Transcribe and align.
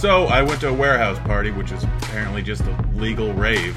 So 0.00 0.24
I 0.28 0.40
went 0.40 0.62
to 0.62 0.70
a 0.70 0.72
warehouse 0.72 1.18
party, 1.18 1.50
which 1.50 1.72
is 1.72 1.84
apparently 1.84 2.40
just 2.40 2.62
a 2.62 2.88
legal 2.94 3.34
rave, 3.34 3.76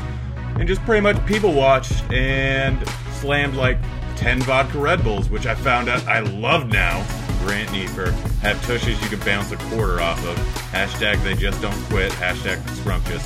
and 0.57 0.66
just 0.66 0.81
pretty 0.83 1.02
much 1.02 1.17
people 1.25 1.52
watched 1.52 2.02
and 2.13 2.81
slammed 3.16 3.55
like 3.55 3.77
10 4.16 4.39
vodka 4.44 4.77
Red 4.77 5.03
Bulls, 5.03 5.29
which 5.29 5.47
I 5.47 5.53
found 5.53 5.89
out 5.89 6.01
I 6.07 6.21
love 6.21 6.69
now. 6.69 7.05
Grant 7.44 7.69
Niefer. 7.71 8.13
Have 8.39 8.66
tushes 8.66 9.01
you 9.01 9.09
can 9.09 9.19
bounce 9.25 9.51
a 9.51 9.57
quarter 9.57 9.99
off 9.99 10.25
of. 10.25 10.38
Hashtag 10.71 11.21
they 11.25 11.33
just 11.33 11.61
don't 11.61 11.75
quit. 11.88 12.13
Hashtag 12.13 12.66
scrumptious. 12.77 13.21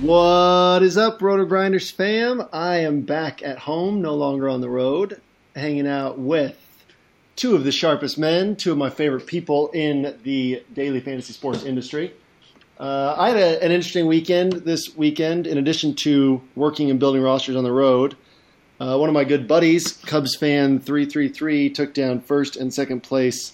What 0.00 0.82
is 0.82 0.98
up, 0.98 1.22
Roto 1.22 1.44
Grinders 1.44 1.88
fam? 1.88 2.42
I 2.52 2.78
am 2.78 3.02
back 3.02 3.44
at 3.44 3.60
home, 3.60 4.02
no 4.02 4.16
longer 4.16 4.48
on 4.48 4.60
the 4.60 4.68
road, 4.68 5.20
hanging 5.54 5.86
out 5.86 6.18
with 6.18 6.65
two 7.36 7.54
of 7.54 7.64
the 7.64 7.72
sharpest 7.72 8.18
men, 8.18 8.56
two 8.56 8.72
of 8.72 8.78
my 8.78 8.90
favorite 8.90 9.26
people 9.26 9.70
in 9.72 10.18
the 10.24 10.62
daily 10.74 11.00
fantasy 11.00 11.32
sports 11.32 11.64
industry. 11.64 12.12
Uh, 12.80 13.14
I 13.16 13.28
had 13.30 13.38
a, 13.38 13.62
an 13.62 13.72
interesting 13.72 14.06
weekend 14.06 14.52
this 14.52 14.96
weekend. 14.96 15.46
In 15.46 15.58
addition 15.58 15.94
to 15.96 16.42
working 16.54 16.90
and 16.90 16.98
building 16.98 17.22
rosters 17.22 17.56
on 17.56 17.64
the 17.64 17.72
road, 17.72 18.16
uh, 18.80 18.98
one 18.98 19.08
of 19.08 19.14
my 19.14 19.24
good 19.24 19.46
buddies, 19.46 19.92
Cubs 19.92 20.36
fan 20.36 20.80
three 20.80 21.06
three 21.06 21.28
three, 21.28 21.70
took 21.70 21.94
down 21.94 22.20
first 22.20 22.56
and 22.56 22.72
second 22.74 23.02
place 23.02 23.52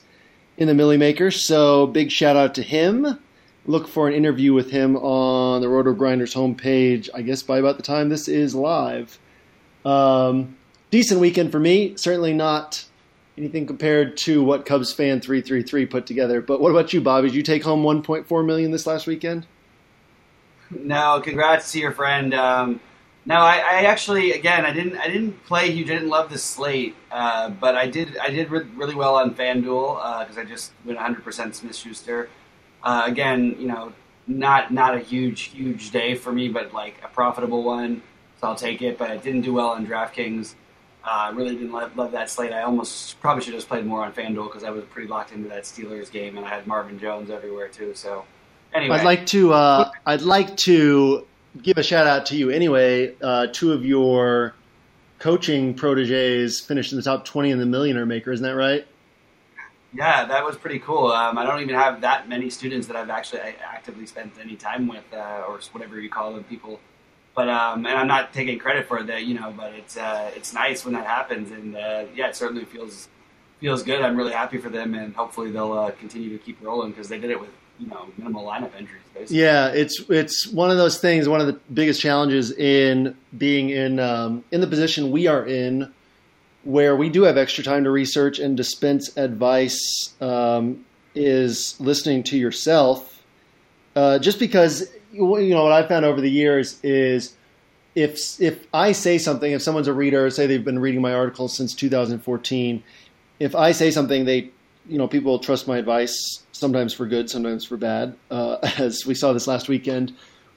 in 0.57 0.67
the 0.69 0.75
Millie 0.75 0.97
Maker. 0.97 1.31
So 1.31 1.87
big 1.87 2.11
shout 2.11 2.37
out 2.37 2.55
to 2.57 2.63
him. 2.63 3.19
Look 3.65 3.87
for 3.87 4.09
an 4.09 4.15
interview 4.15 4.53
with 4.53 4.71
him 4.71 4.97
on 4.97 5.61
the 5.61 5.69
Roto 5.69 5.93
Grinders 5.93 6.35
homepage. 6.35 7.09
I 7.15 7.23
guess 7.23 7.45
by 7.45 7.59
about 7.59 7.77
the 7.77 7.85
time 7.85 8.09
this 8.09 8.27
is 8.27 8.57
live. 8.57 9.21
Um, 9.85 10.57
decent 10.91 11.21
weekend 11.21 11.53
for 11.53 11.61
me. 11.61 11.97
Certainly 11.97 12.35
not 12.35 12.85
anything 13.37 13.67
compared 13.67 14.17
to 14.19 14.43
what 14.43 14.67
Cubs 14.67 14.93
fan 14.93 15.21
333 15.21 15.87
put 15.87 16.07
together. 16.07 16.41
But 16.41 16.61
what 16.61 16.71
about 16.71 16.93
you, 16.93 17.01
Bobby? 17.01 17.29
Did 17.29 17.37
you 17.37 17.43
take 17.43 17.63
home 17.63 17.83
1.4 17.83 18.47
million 18.47 18.71
this 18.71 18.87
last 18.87 19.07
weekend? 19.07 19.47
No, 20.71 21.21
congrats 21.21 21.73
to 21.73 21.79
your 21.79 21.93
friend. 21.93 22.35
Um, 22.35 22.81
no, 23.25 23.37
I, 23.37 23.57
I, 23.57 23.83
actually, 23.85 24.33
again, 24.33 24.67
I 24.67 24.73
didn't, 24.73 24.97
I 24.99 25.07
didn't 25.07 25.45
play 25.45 25.71
huge. 25.71 25.91
I 25.91 25.95
didn't 25.95 26.09
love 26.09 26.31
the 26.31 26.39
slate, 26.39 26.97
uh, 27.11 27.51
but 27.51 27.77
I 27.77 27.87
did, 27.87 28.17
I 28.19 28.31
did 28.31 28.51
re- 28.51 28.67
really 28.75 28.95
well 28.95 29.15
on 29.17 29.35
FanDuel 29.35 30.21
because 30.21 30.39
uh, 30.39 30.41
I 30.41 30.45
just 30.45 30.73
went 30.85 30.99
100% 30.99 31.55
Smith 31.55 31.77
Schuster. 31.77 32.29
Uh, 32.83 33.05
again, 33.07 33.55
you 33.59 33.69
know, 33.69 33.93
not 34.27 34.73
not 34.73 34.95
a 34.95 35.01
huge, 35.01 35.43
huge 35.43 35.91
day 35.91 36.15
for 36.15 36.33
me, 36.33 36.49
but 36.49 36.73
like 36.73 37.01
a 37.05 37.09
profitable 37.09 37.63
one, 37.63 38.03
so 38.41 38.49
I'll 38.49 38.55
take 38.55 38.83
it. 38.83 38.99
But 38.99 39.11
I 39.11 39.17
didn't 39.17 39.43
do 39.43 39.53
well 39.53 39.69
on 39.69 39.87
DraftKings. 39.87 40.55
I 41.05 41.29
uh, 41.29 41.33
really 41.33 41.57
didn't 41.57 41.73
love, 41.73 41.97
love, 41.97 42.13
that 42.13 42.31
slate. 42.31 42.53
I 42.53 42.63
almost 42.63 43.21
probably 43.21 43.43
should 43.43 43.55
have 43.55 43.67
played 43.67 43.85
more 43.85 44.05
on 44.05 44.13
FanDuel 44.13 44.47
because 44.47 44.63
I 44.63 44.71
was 44.71 44.85
pretty 44.85 45.09
locked 45.09 45.33
into 45.33 45.49
that 45.49 45.65
Steelers 45.65 46.11
game, 46.11 46.37
and 46.37 46.47
I 46.47 46.51
had 46.51 46.67
Marvin 46.67 46.99
Jones 46.99 47.29
everywhere 47.29 47.69
too. 47.69 47.93
So, 47.95 48.25
anyway, 48.73 48.97
I'd 48.97 49.05
like 49.05 49.27
to 49.27 49.53
uh, 49.53 49.91
I'd 50.07 50.23
like 50.23 50.57
to 50.59 51.27
give 51.61 51.77
a 51.77 51.83
shout 51.83 52.07
out 52.07 52.27
to 52.27 52.37
you 52.37 52.51
anyway. 52.51 53.15
Uh, 53.21 53.49
two 53.53 53.73
of 53.73 53.85
your 53.85 54.55
coaching 55.19 55.75
proteges 55.75 56.61
finished 56.61 56.93
in 56.93 56.97
the 56.97 57.03
top 57.03 57.25
twenty 57.25 57.51
in 57.51 57.59
the 57.59 57.67
Millionaire 57.67 58.07
Maker. 58.07 58.31
Isn't 58.31 58.45
that 58.45 58.55
right? 58.55 58.87
Yeah, 59.95 60.25
that 60.25 60.45
was 60.45 60.57
pretty 60.57 60.79
cool. 60.79 61.13
Um, 61.13 61.37
I 61.37 61.45
don't 61.45 61.61
even 61.61 61.75
have 61.75 62.01
that 62.01 62.29
many 62.29 62.49
students 62.49 62.87
that 62.87 62.97
I've 62.97 63.11
actually 63.11 63.41
actively 63.41 64.07
spent 64.07 64.33
any 64.41 64.57
time 64.57 64.89
with, 64.89 65.05
uh, 65.13 65.45
or 65.47 65.61
whatever 65.73 66.01
you 66.01 66.09
call 66.09 66.33
them, 66.33 66.45
people 66.45 66.81
but 67.35 67.49
um, 67.49 67.87
and 67.87 67.97
I'm 67.97 68.07
not 68.07 68.33
taking 68.33 68.59
credit 68.59 68.87
for 68.87 69.03
that, 69.03 69.25
you 69.25 69.35
know. 69.35 69.53
But 69.57 69.73
it's 69.75 69.97
uh, 69.97 70.31
it's 70.37 70.53
nice 70.53 70.85
when 70.85 70.95
that 70.95 71.07
happens, 71.07 71.51
and 71.51 71.77
uh, 71.77 72.05
yeah, 72.15 72.29
it 72.29 72.37
certainly 72.37 72.65
feels 72.65 73.09
feels 73.61 73.83
good. 73.83 74.03
I'm 74.03 74.17
really 74.17 74.33
happy 74.33 74.59
for 74.59 74.69
them, 74.69 74.95
and 74.95 75.15
hopefully 75.15 75.51
they'll 75.51 75.73
uh, 75.73 75.91
continue 75.93 76.37
to 76.37 76.39
keep 76.39 76.59
rolling 76.61 76.91
because 76.91 77.09
they 77.09 77.19
did 77.19 77.31
it 77.31 77.41
with 77.41 77.51
you 77.79 77.87
know 77.87 78.07
minimal 78.19 78.45
lineup 78.45 78.77
injuries. 78.79 79.03
Basically. 79.15 79.39
Yeah, 79.39 79.69
it's 79.69 80.05
it's 80.09 80.47
one 80.49 80.71
of 80.71 80.77
those 80.77 80.99
things. 80.99 81.29
One 81.29 81.41
of 81.41 81.47
the 81.47 81.59
biggest 81.73 82.01
challenges 82.01 82.53
in 82.53 83.17
being 83.37 83.71
in 83.71 83.99
um, 83.99 84.45
in 84.51 84.61
the 84.61 84.67
position 84.67 85.11
we 85.11 85.27
are 85.27 85.47
in, 85.47 85.93
where 86.65 86.97
we 86.97 87.09
do 87.09 87.23
have 87.23 87.39
extra 87.39 87.65
time 87.65 87.85
to 87.85 87.91
research 87.91 88.39
and 88.39 88.57
dispense 88.57 89.17
advice, 89.17 90.13
um, 90.21 90.85
is 91.15 91.81
listening 91.81 92.25
to 92.25 92.37
yourself. 92.37 93.09
Uh, 93.95 94.19
just 94.19 94.39
because 94.39 94.89
you 95.13 95.51
know 95.51 95.65
what 95.65 95.73
I 95.73 95.87
found 95.87 96.05
over 96.05 96.21
the 96.21 96.31
years 96.31 96.79
is 96.83 97.37
if 97.95 98.41
if 98.41 98.67
I 98.73 98.93
say 98.93 99.19
something, 99.19 99.53
if 99.53 99.63
someone's 99.63 99.89
a 99.89 99.93
reader, 99.93 100.29
say 100.31 100.47
they've 100.47 100.65
been 100.65 100.79
reading 100.79 101.03
my 101.03 101.13
articles 101.13 101.57
since 101.57 101.75
2014, 101.75 102.83
if 103.39 103.55
I 103.55 103.73
say 103.73 103.91
something, 103.91 104.25
they 104.25 104.51
you 104.89 104.99
know 104.99 105.07
people 105.07 105.39
trust 105.39 105.69
my 105.69 105.79
advice 105.79 106.43
sometimes 106.53 106.95
for 106.95 107.07
good, 107.07 107.29
sometimes 107.29 107.65
for 107.65 107.77
bad, 107.77 108.17
uh, 108.31 108.57
as 108.79 109.07
we 109.07 109.15
saw 109.15 109.33
this 109.33 109.47
last 109.47 109.69
weekend. 109.69 110.15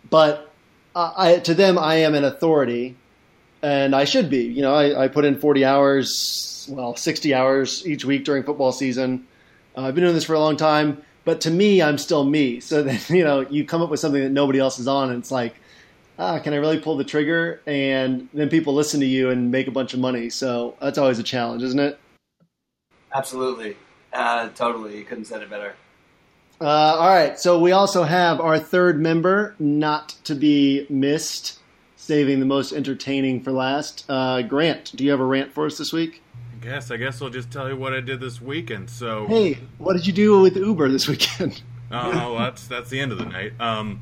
But 0.09 0.51
I, 0.95 1.39
to 1.39 1.53
them, 1.53 1.77
I 1.77 1.95
am 1.95 2.15
an 2.15 2.23
authority, 2.23 2.95
and 3.61 3.93
I 3.93 4.05
should 4.05 4.29
be. 4.29 4.43
You 4.43 4.61
know, 4.61 4.73
I, 4.73 5.03
I 5.03 5.07
put 5.09 5.25
in 5.25 5.37
40 5.37 5.65
hours, 5.65 6.69
well, 6.71 6.95
60 6.95 7.33
hours 7.33 7.85
each 7.85 8.05
week 8.05 8.23
during 8.23 8.43
football 8.43 8.71
season. 8.71 9.27
Uh, 9.75 9.81
I've 9.81 9.95
been 9.95 10.05
doing 10.05 10.15
this 10.15 10.23
for 10.23 10.35
a 10.35 10.39
long 10.39 10.55
time 10.55 11.03
but 11.25 11.41
to 11.41 11.51
me, 11.51 11.81
I'm 11.81 11.97
still 11.97 12.23
me. 12.23 12.59
So 12.65 12.81
then, 12.83 12.99
you 13.09 13.23
know, 13.23 13.41
you 13.41 13.65
come 13.65 13.81
up 13.81 13.89
with 13.89 13.99
something 13.99 14.21
that 14.21 14.31
nobody 14.31 14.59
else 14.59 14.79
is 14.79 14.87
on, 14.87 15.09
and 15.09 15.19
it's 15.19 15.31
like, 15.31 15.55
ah, 16.17 16.39
can 16.39 16.53
I 16.53 16.57
really 16.57 16.79
pull 16.79 16.95
the 16.95 17.03
trigger? 17.03 17.61
And 17.65 18.29
then 18.33 18.49
people 18.49 18.73
listen 18.73 18.99
to 19.01 19.05
you 19.05 19.29
and 19.29 19.51
make 19.51 19.67
a 19.67 19.71
bunch 19.71 19.93
of 19.93 19.99
money. 19.99 20.29
So 20.29 20.75
that's 20.81 20.97
always 20.97 21.19
a 21.19 21.23
challenge, 21.23 21.63
isn't 21.63 21.79
it? 21.79 21.99
Absolutely. 23.13 23.75
Uh, 24.13 24.49
totally. 24.49 24.97
You 24.97 25.03
couldn't 25.03 25.25
said 25.25 25.41
it 25.41 25.49
better. 25.49 25.75
Uh, 26.61 26.65
all 26.65 27.09
right. 27.09 27.37
So 27.39 27.59
we 27.59 27.71
also 27.71 28.03
have 28.03 28.39
our 28.39 28.57
third 28.59 28.99
member, 28.99 29.55
not 29.59 30.09
to 30.23 30.35
be 30.35 30.85
missed, 30.89 31.59
saving 31.97 32.39
the 32.39 32.45
most 32.45 32.71
entertaining 32.71 33.41
for 33.41 33.51
last. 33.51 34.05
Uh, 34.07 34.41
Grant, 34.41 34.91
do 34.95 35.03
you 35.03 35.11
have 35.11 35.19
a 35.19 35.25
rant 35.25 35.51
for 35.51 35.65
us 35.65 35.77
this 35.77 35.91
week? 35.91 36.21
Guess. 36.65 36.91
I 36.91 36.97
guess 36.97 37.21
I'll 37.21 37.29
just 37.29 37.51
tell 37.51 37.69
you 37.69 37.77
what 37.77 37.93
I 37.93 38.01
did 38.01 38.19
this 38.19 38.41
weekend. 38.41 38.89
So, 38.89 39.27
hey, 39.27 39.59
what 39.77 39.93
did 39.93 40.07
you 40.07 40.13
do 40.13 40.41
with 40.41 40.57
Uber 40.57 40.89
this 40.89 41.07
weekend? 41.07 41.61
oh, 41.91 42.09
well, 42.09 42.37
that's 42.37 42.67
that's 42.67 42.89
the 42.89 42.99
end 42.99 43.11
of 43.11 43.17
the 43.17 43.25
night. 43.25 43.53
Um, 43.59 44.01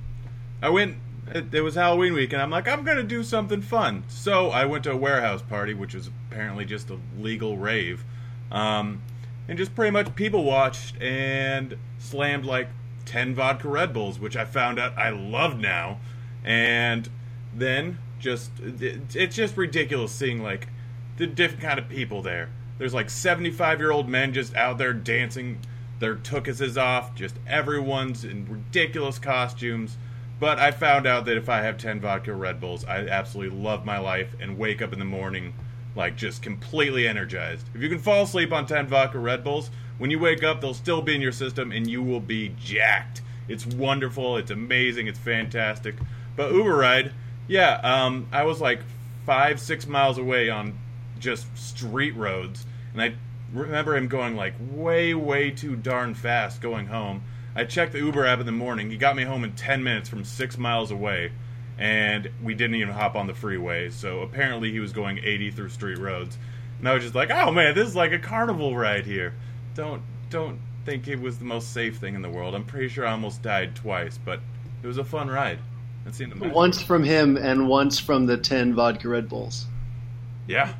I 0.62 0.70
went 0.70 0.98
it, 1.28 1.54
it 1.54 1.62
was 1.62 1.76
Halloween 1.76 2.14
week, 2.14 2.34
and 2.34 2.42
I'm 2.42 2.50
like, 2.50 2.68
I'm 2.68 2.84
gonna 2.84 3.04
do 3.04 3.24
something 3.24 3.62
fun. 3.62 4.04
So 4.08 4.50
I 4.50 4.66
went 4.66 4.86
to 4.86 4.92
a 4.92 4.98
warehouse 4.98 5.42
party, 5.42 5.74
which 5.74 5.94
was 5.94 6.10
apparently 6.32 6.66
just 6.66 6.90
a 6.90 6.98
legal 7.20 7.58
rave, 7.58 8.04
um, 8.52 9.02
and 9.48 9.58
just 9.58 9.76
pretty 9.76 9.92
much 9.92 10.16
people 10.16 10.44
watched 10.44 11.00
and 11.02 11.78
slammed 12.00 12.46
like 12.46 12.70
ten 13.06 13.36
vodka 13.36 13.68
Red 13.68 13.94
Bulls, 13.94 14.20
which 14.20 14.38
I 14.38 14.46
found 14.46 14.80
out 14.80 14.98
I 14.98 15.10
love 15.10 15.60
now, 15.60 16.00
and 16.44 17.10
then 17.54 18.00
just 18.20 18.52
it, 18.60 19.16
it's 19.16 19.36
just 19.36 19.58
ridiculous 19.58 20.14
seeing 20.14 20.42
like 20.42 20.68
the 21.18 21.28
different 21.28 21.64
kind 21.64 21.80
of 21.80 21.90
people 21.90 22.22
there. 22.22 22.50
There's 22.78 22.94
like 22.94 23.10
75 23.10 23.80
year 23.80 23.92
old 23.92 24.10
men 24.10 24.34
just 24.34 24.56
out 24.56 24.78
there 24.78 24.94
dancing 24.94 25.60
their 26.00 26.16
tukuses 26.16 26.82
off. 26.82 27.16
Just 27.16 27.36
everyone's 27.48 28.24
in 28.24 28.46
ridiculous 28.50 29.20
costumes. 29.20 29.98
But 30.40 30.60
I 30.60 30.72
found 30.72 31.08
out 31.08 31.26
that 31.26 31.38
if 31.38 31.48
I 31.48 31.62
have 31.62 31.78
10 31.78 32.02
vodka 32.02 32.34
Red 32.34 32.60
Bulls, 32.60 32.84
I 32.84 33.08
absolutely 33.08 33.58
love 33.58 33.86
my 33.86 34.00
life 34.00 34.36
and 34.42 34.58
wake 34.58 34.82
up 34.82 34.92
in 34.92 35.00
the 35.00 35.06
morning 35.06 35.54
like 35.96 36.18
just 36.18 36.42
completely 36.42 37.08
energized. 37.08 37.68
If 37.74 37.82
you 37.82 37.90
can 37.90 38.00
fall 38.00 38.24
asleep 38.24 38.52
on 38.52 38.66
10 38.66 38.88
vodka 38.88 39.20
Red 39.20 39.44
Bulls, 39.44 39.70
when 39.98 40.10
you 40.12 40.20
wake 40.20 40.44
up, 40.44 40.60
they'll 40.60 40.74
still 40.74 41.02
be 41.02 41.16
in 41.16 41.22
your 41.22 41.32
system 41.32 41.72
and 41.72 41.90
you 41.90 42.02
will 42.02 42.20
be 42.20 42.54
jacked. 42.60 43.22
It's 43.48 43.66
wonderful, 43.66 44.38
it's 44.38 44.52
amazing, 44.52 45.08
it's 45.08 45.20
fantastic. 45.20 45.96
But 46.36 46.52
Uber 46.52 46.76
ride, 46.76 47.14
yeah, 47.48 47.80
um, 47.84 48.28
I 48.32 48.44
was 48.44 48.60
like 48.60 48.80
five, 49.26 49.60
six 49.60 49.86
miles 49.86 50.18
away 50.18 50.50
on 50.50 50.78
just 51.24 51.48
street 51.58 52.16
roads, 52.16 52.66
and 52.92 53.02
I 53.02 53.16
remember 53.54 53.96
him 53.96 54.08
going 54.08 54.36
like 54.36 54.54
way, 54.72 55.14
way 55.14 55.52
too 55.52 55.76
darn 55.76 56.14
fast 56.14 56.62
going 56.62 56.88
home. 56.88 57.24
I 57.56 57.66
checked 57.66 57.94
the 57.94 58.00
Uber 58.00 58.26
app 58.26 58.40
in 58.40 58.46
the 58.46 58.52
morning. 58.52 58.90
He 58.90 58.98
got 58.98 59.16
me 59.16 59.24
home 59.24 59.44
in 59.44 59.54
10 59.54 59.84
minutes 59.84 60.10
from 60.10 60.24
six 60.24 60.58
miles 60.58 60.92
away, 60.92 61.32
and 61.78 62.30
we 62.42 62.56
didn't 62.56 62.76
even 62.76 62.94
hop 62.94 63.16
on 63.16 63.28
the 63.28 63.34
freeway. 63.34 63.90
So 63.90 64.22
apparently 64.22 64.72
he 64.72 64.80
was 64.80 64.92
going 64.92 65.20
80 65.20 65.52
through 65.52 65.70
street 65.70 66.00
roads. 66.00 66.38
And 66.80 66.90
I 66.90 66.94
was 66.94 67.04
just 67.04 67.16
like, 67.16 67.32
oh 67.32 67.52
man, 67.52 67.76
this 67.76 67.88
is 67.88 67.96
like 67.96 68.12
a 68.12 68.20
carnival 68.20 68.76
ride 68.76 69.06
here. 69.06 69.34
Don't 69.76 70.02
don't 70.30 70.60
think 70.86 71.08
it 71.08 71.20
was 71.20 71.38
the 71.38 71.46
most 71.46 71.72
safe 71.72 71.98
thing 71.98 72.16
in 72.16 72.22
the 72.22 72.30
world. 72.30 72.56
I'm 72.56 72.66
pretty 72.66 72.90
sure 72.90 73.08
I 73.08 73.12
almost 73.12 73.42
died 73.42 73.76
twice, 73.76 74.18
but 74.18 74.42
it 74.82 74.88
was 74.88 74.98
a 74.98 75.04
fun 75.04 75.30
ride. 75.30 75.60
That 76.04 76.16
seemed 76.16 76.34
amazing. 76.34 76.54
Once 76.54 76.82
from 76.82 77.04
him 77.04 77.38
and 77.38 77.70
once 77.70 78.00
from 78.00 78.26
the 78.26 78.38
10 78.38 78.74
vodka 78.74 79.08
Red 79.08 79.30
Bulls. 79.30 79.68
Yeah. 80.48 80.74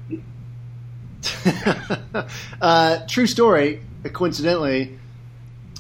uh, 2.62 3.06
true 3.08 3.28
story. 3.28 3.82
Coincidentally, 4.12 4.98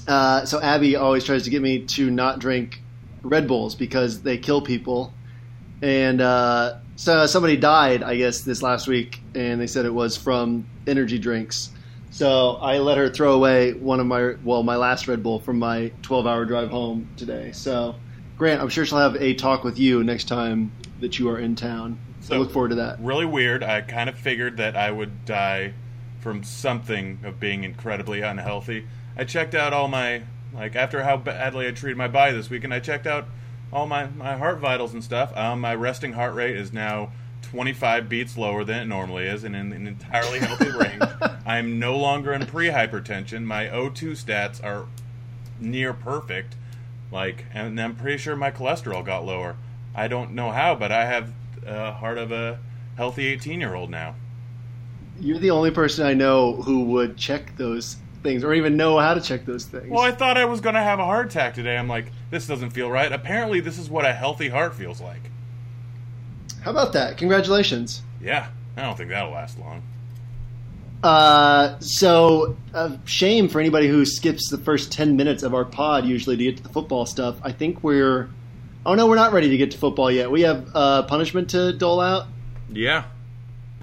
uh, 0.08 0.46
so 0.46 0.62
Abby 0.62 0.96
always 0.96 1.24
tries 1.24 1.44
to 1.44 1.50
get 1.50 1.62
me 1.62 1.86
to 1.86 2.10
not 2.10 2.40
drink 2.40 2.82
Red 3.22 3.48
Bulls 3.48 3.76
because 3.76 4.22
they 4.22 4.38
kill 4.38 4.62
people. 4.62 5.14
And 5.82 6.22
uh, 6.22 6.78
so 6.96 7.26
somebody 7.26 7.58
died, 7.58 8.04
I 8.04 8.16
guess, 8.16 8.42
this 8.42 8.62
last 8.62 8.88
week, 8.88 9.20
and 9.36 9.60
they 9.60 9.68
said 9.68 9.86
it 9.86 9.94
was 9.94 10.16
from 10.16 10.66
energy 10.88 11.20
drinks. 11.20 11.70
So 12.12 12.52
I 12.52 12.78
let 12.78 12.98
her 12.98 13.10
throw 13.10 13.34
away 13.34 13.74
one 13.74 14.00
of 14.00 14.06
my, 14.06 14.36
well, 14.44 14.64
my 14.64 14.76
last 14.76 15.08
Red 15.08 15.24
Bull 15.24 15.40
from 15.40 15.58
my 15.60 15.92
12 16.04 16.28
hour 16.28 16.46
drive 16.46 16.70
home 16.70 17.10
today. 17.18 17.52
So, 17.54 17.96
Grant, 18.38 18.62
I'm 18.62 18.70
sure 18.70 18.86
she'll 18.86 19.00
have 19.00 19.16
a 19.16 19.34
talk 19.34 19.64
with 19.64 19.80
you 19.80 20.04
next 20.04 20.28
time 20.28 20.72
that 21.00 21.18
you 21.18 21.30
are 21.30 21.40
in 21.40 21.56
town. 21.56 21.98
So 22.24 22.36
I 22.36 22.38
look 22.38 22.52
forward 22.52 22.70
to 22.70 22.76
that. 22.76 23.02
Really 23.02 23.26
weird. 23.26 23.64
I 23.64 23.82
kind 23.82 24.10
of 24.10 24.18
figured 24.18 24.56
that 24.58 24.78
I 24.78 24.92
would 24.92 25.26
die 25.26 25.74
from 26.22 26.42
something 26.42 27.20
of 27.26 27.38
being 27.38 27.66
incredibly 27.66 28.22
unhealthy. 28.22 28.88
I 29.18 29.26
checked 29.26 29.54
out 29.54 29.74
all 29.74 29.90
my 29.90 30.24
like 30.54 30.76
after 30.76 31.04
how 31.04 31.18
badly 31.18 31.68
I 31.68 31.72
treated 31.72 31.98
my 31.98 32.08
body 32.08 32.34
this 32.34 32.50
week, 32.50 32.64
and 32.64 32.74
I 32.74 32.80
checked 32.80 33.06
out 33.06 33.26
all 33.74 33.88
my 33.88 34.08
my 34.08 34.38
heart 34.38 34.60
vitals 34.60 34.94
and 34.94 35.04
stuff. 35.04 35.36
Um, 35.36 35.60
my 35.60 35.76
resting 35.76 36.14
heart 36.14 36.34
rate 36.34 36.56
is 36.56 36.72
now 36.72 37.12
25 37.42 38.08
beats 38.08 38.38
lower 38.38 38.64
than 38.64 38.80
it 38.80 38.86
normally 38.86 39.26
is, 39.26 39.44
and 39.44 39.54
in 39.54 39.74
an 39.74 39.86
entirely 39.86 40.40
healthy 40.40 40.70
range. 40.78 41.04
I 41.46 41.58
am 41.58 41.78
no 41.78 41.98
longer 41.98 42.32
in 42.32 42.46
pre-hypertension. 42.46 43.44
My 43.44 43.66
O2 43.66 44.12
stats 44.12 44.64
are 44.64 44.86
near 45.60 45.94
perfect. 45.94 46.56
Like, 47.12 47.46
and 47.54 47.80
I'm 47.80 47.96
pretty 47.96 48.18
sure 48.18 48.36
my 48.38 48.50
cholesterol 48.50 49.06
got 49.06 49.26
lower. 49.26 49.58
I 49.94 50.08
don't 50.08 50.32
know 50.32 50.52
how, 50.52 50.74
but 50.74 50.92
I 50.92 51.06
have 51.06 51.34
uh, 51.68 51.94
heart 51.94 52.18
of 52.18 52.32
a 52.32 52.60
healthy 52.96 53.28
18 53.28 53.60
year 53.60 53.76
old 53.76 53.90
now. 53.90 54.16
You're 55.20 55.40
the 55.40 55.52
only 55.52 55.72
person 55.72 56.06
I 56.06 56.14
know 56.14 56.54
who 56.54 56.86
would 56.86 57.18
check 57.18 57.56
those 57.58 57.98
things 58.24 58.44
or 58.44 58.54
even 58.54 58.78
know 58.78 58.98
how 58.98 59.14
to 59.14 59.22
check 59.22 59.46
those 59.46 59.66
things. 59.66 59.90
Well, 59.90 60.02
I 60.02 60.12
thought 60.12 60.38
I 60.38 60.46
was 60.46 60.62
going 60.62 60.76
to 60.76 60.82
have 60.82 61.00
a 61.00 61.06
heart 61.06 61.28
attack 61.28 61.54
today. 61.54 61.78
I'm 61.78 61.88
like, 61.88 62.12
this 62.32 62.48
doesn't 62.48 62.72
feel 62.72 62.90
right. 62.90 63.12
Apparently, 63.12 63.60
this 63.60 63.78
is 63.78 63.90
what 63.90 64.06
a 64.06 64.14
healthy 64.14 64.50
heart 64.50 64.74
feels 64.74 65.00
like. 65.02 65.22
How 66.62 66.72
about 66.72 66.94
that? 66.94 67.18
Congratulations. 67.18 68.02
Yeah, 68.22 68.48
I 68.78 68.82
don't 68.84 68.98
think 68.98 69.10
that'll 69.10 69.32
last 69.32 69.60
long. 69.60 69.84
Uh, 71.04 71.78
so, 71.80 72.56
uh, 72.74 72.96
shame 73.04 73.50
for 73.50 73.60
anybody 73.60 73.90
who 73.90 74.06
skips 74.06 74.50
the 74.50 74.58
first 74.58 74.90
10 74.92 75.18
minutes 75.18 75.44
of 75.44 75.54
our 75.54 75.66
pod 75.66 76.06
usually 76.06 76.38
to 76.38 76.44
get 76.46 76.58
to 76.58 76.64
the 76.64 76.70
football 76.70 77.06
stuff. 77.06 77.36
I 77.44 77.52
think 77.52 77.84
we're 77.84 78.30
Oh 78.86 78.96
no, 78.96 79.08
we're 79.08 79.16
not 79.16 79.34
ready 79.34 79.50
to 79.50 79.58
get 79.58 79.72
to 79.72 79.78
football 79.78 80.12
yet. 80.12 80.30
We 80.30 80.42
have 80.42 80.70
uh, 80.74 81.04
punishment 81.04 81.52
to 81.52 81.74
dole 81.74 82.02
out. 82.02 82.28
Yeah, 82.70 83.06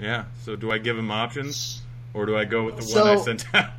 yeah. 0.01 0.25
So 0.43 0.57
do 0.57 0.71
I 0.71 0.79
give 0.79 0.99
him 0.99 1.11
options, 1.11 1.83
or 2.13 2.27
do 2.27 2.37
I 2.37 2.45
go 2.45 2.65
with 2.65 2.77
the 2.77 2.83
so, 2.83 3.05
one 3.05 3.19
I 3.19 3.21
sent 3.21 3.55
out? 3.55 3.71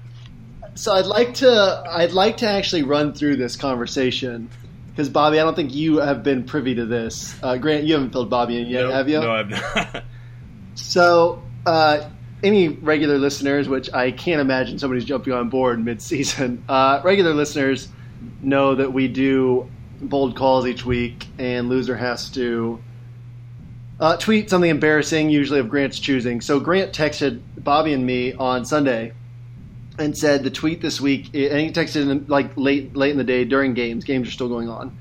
So 0.74 0.94
I'd 0.94 1.06
like 1.06 1.36
to, 1.36 1.84
I'd 1.90 2.14
like 2.14 2.38
to 2.38 2.48
actually 2.48 2.84
run 2.84 3.14
through 3.14 3.36
this 3.36 3.56
conversation 3.56 4.50
because 4.90 5.10
Bobby, 5.10 5.40
I 5.40 5.44
don't 5.44 5.56
think 5.56 5.76
you 5.76 5.98
have 5.98 6.24
been 6.24 6.44
privy 6.46 6.76
to 6.76 6.86
this. 6.86 7.36
Uh, 7.44 7.58
Grant, 7.58 7.84
you 7.84 7.94
haven't 7.94 8.12
filled 8.12 8.30
Bobby 8.30 8.60
in 8.60 8.68
yet, 8.68 8.84
nope, 8.84 8.94
have 8.94 9.10
you? 9.10 9.20
No, 9.20 9.32
I've 9.32 9.50
not. 9.50 10.04
so. 10.76 11.42
Uh, 11.66 12.10
any 12.44 12.70
regular 12.70 13.18
listeners, 13.18 13.70
which 13.70 13.94
I 13.94 14.12
can't 14.12 14.42
imagine 14.42 14.80
somebody's 14.80 15.06
jumping 15.06 15.34
on 15.34 15.50
board 15.50 15.84
mid-season, 15.84 16.64
uh, 16.68 17.02
regular 17.04 17.34
listeners 17.36 17.88
know 18.42 18.76
that 18.76 18.92
we 18.94 19.08
do 19.08 19.70
bold 20.02 20.36
calls 20.36 20.66
each 20.66 20.86
week, 20.86 21.28
and 21.38 21.70
loser 21.70 21.96
has 21.96 22.30
to 22.32 22.82
uh, 24.00 24.18
tweet 24.18 24.50
something 24.50 24.70
embarrassing, 24.70 25.30
usually 25.30 25.60
of 25.60 25.70
Grant's 25.70 26.00
choosing. 26.00 26.42
So 26.42 26.60
Grant 26.60 26.92
texted 26.92 27.42
Bobby 27.58 27.94
and 27.94 28.06
me 28.06 28.34
on 28.34 28.66
Sunday 28.66 29.14
and 30.00 30.18
said 30.18 30.44
the 30.44 30.50
tweet 30.50 30.82
this 30.82 31.00
week, 31.00 31.28
and 31.28 31.60
he 31.60 31.72
texted 31.72 32.10
in 32.10 32.26
like 32.28 32.58
late 32.58 32.96
late 32.96 33.12
in 33.12 33.18
the 33.18 33.24
day 33.24 33.46
during 33.46 33.74
games. 33.74 34.04
Games 34.04 34.28
are 34.28 34.32
still 34.32 34.50
going 34.50 34.70
on, 34.70 34.98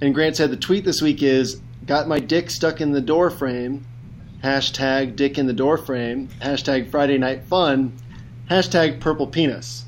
and 0.00 0.14
Grant 0.14 0.36
said 0.36 0.50
the 0.50 0.56
tweet 0.56 0.84
this 0.84 1.00
week 1.00 1.22
is 1.22 1.60
got 1.86 2.08
my 2.08 2.18
dick 2.18 2.50
stuck 2.50 2.80
in 2.80 2.92
the 2.92 3.00
door 3.00 3.30
frame. 3.30 3.86
Hashtag 4.42 5.14
dick 5.14 5.38
in 5.38 5.46
the 5.46 5.52
door 5.52 5.78
frame. 5.78 6.28
Hashtag 6.40 6.90
Friday 6.90 7.18
night 7.18 7.44
fun. 7.44 7.92
Hashtag 8.50 8.98
purple 8.98 9.28
penis. 9.28 9.84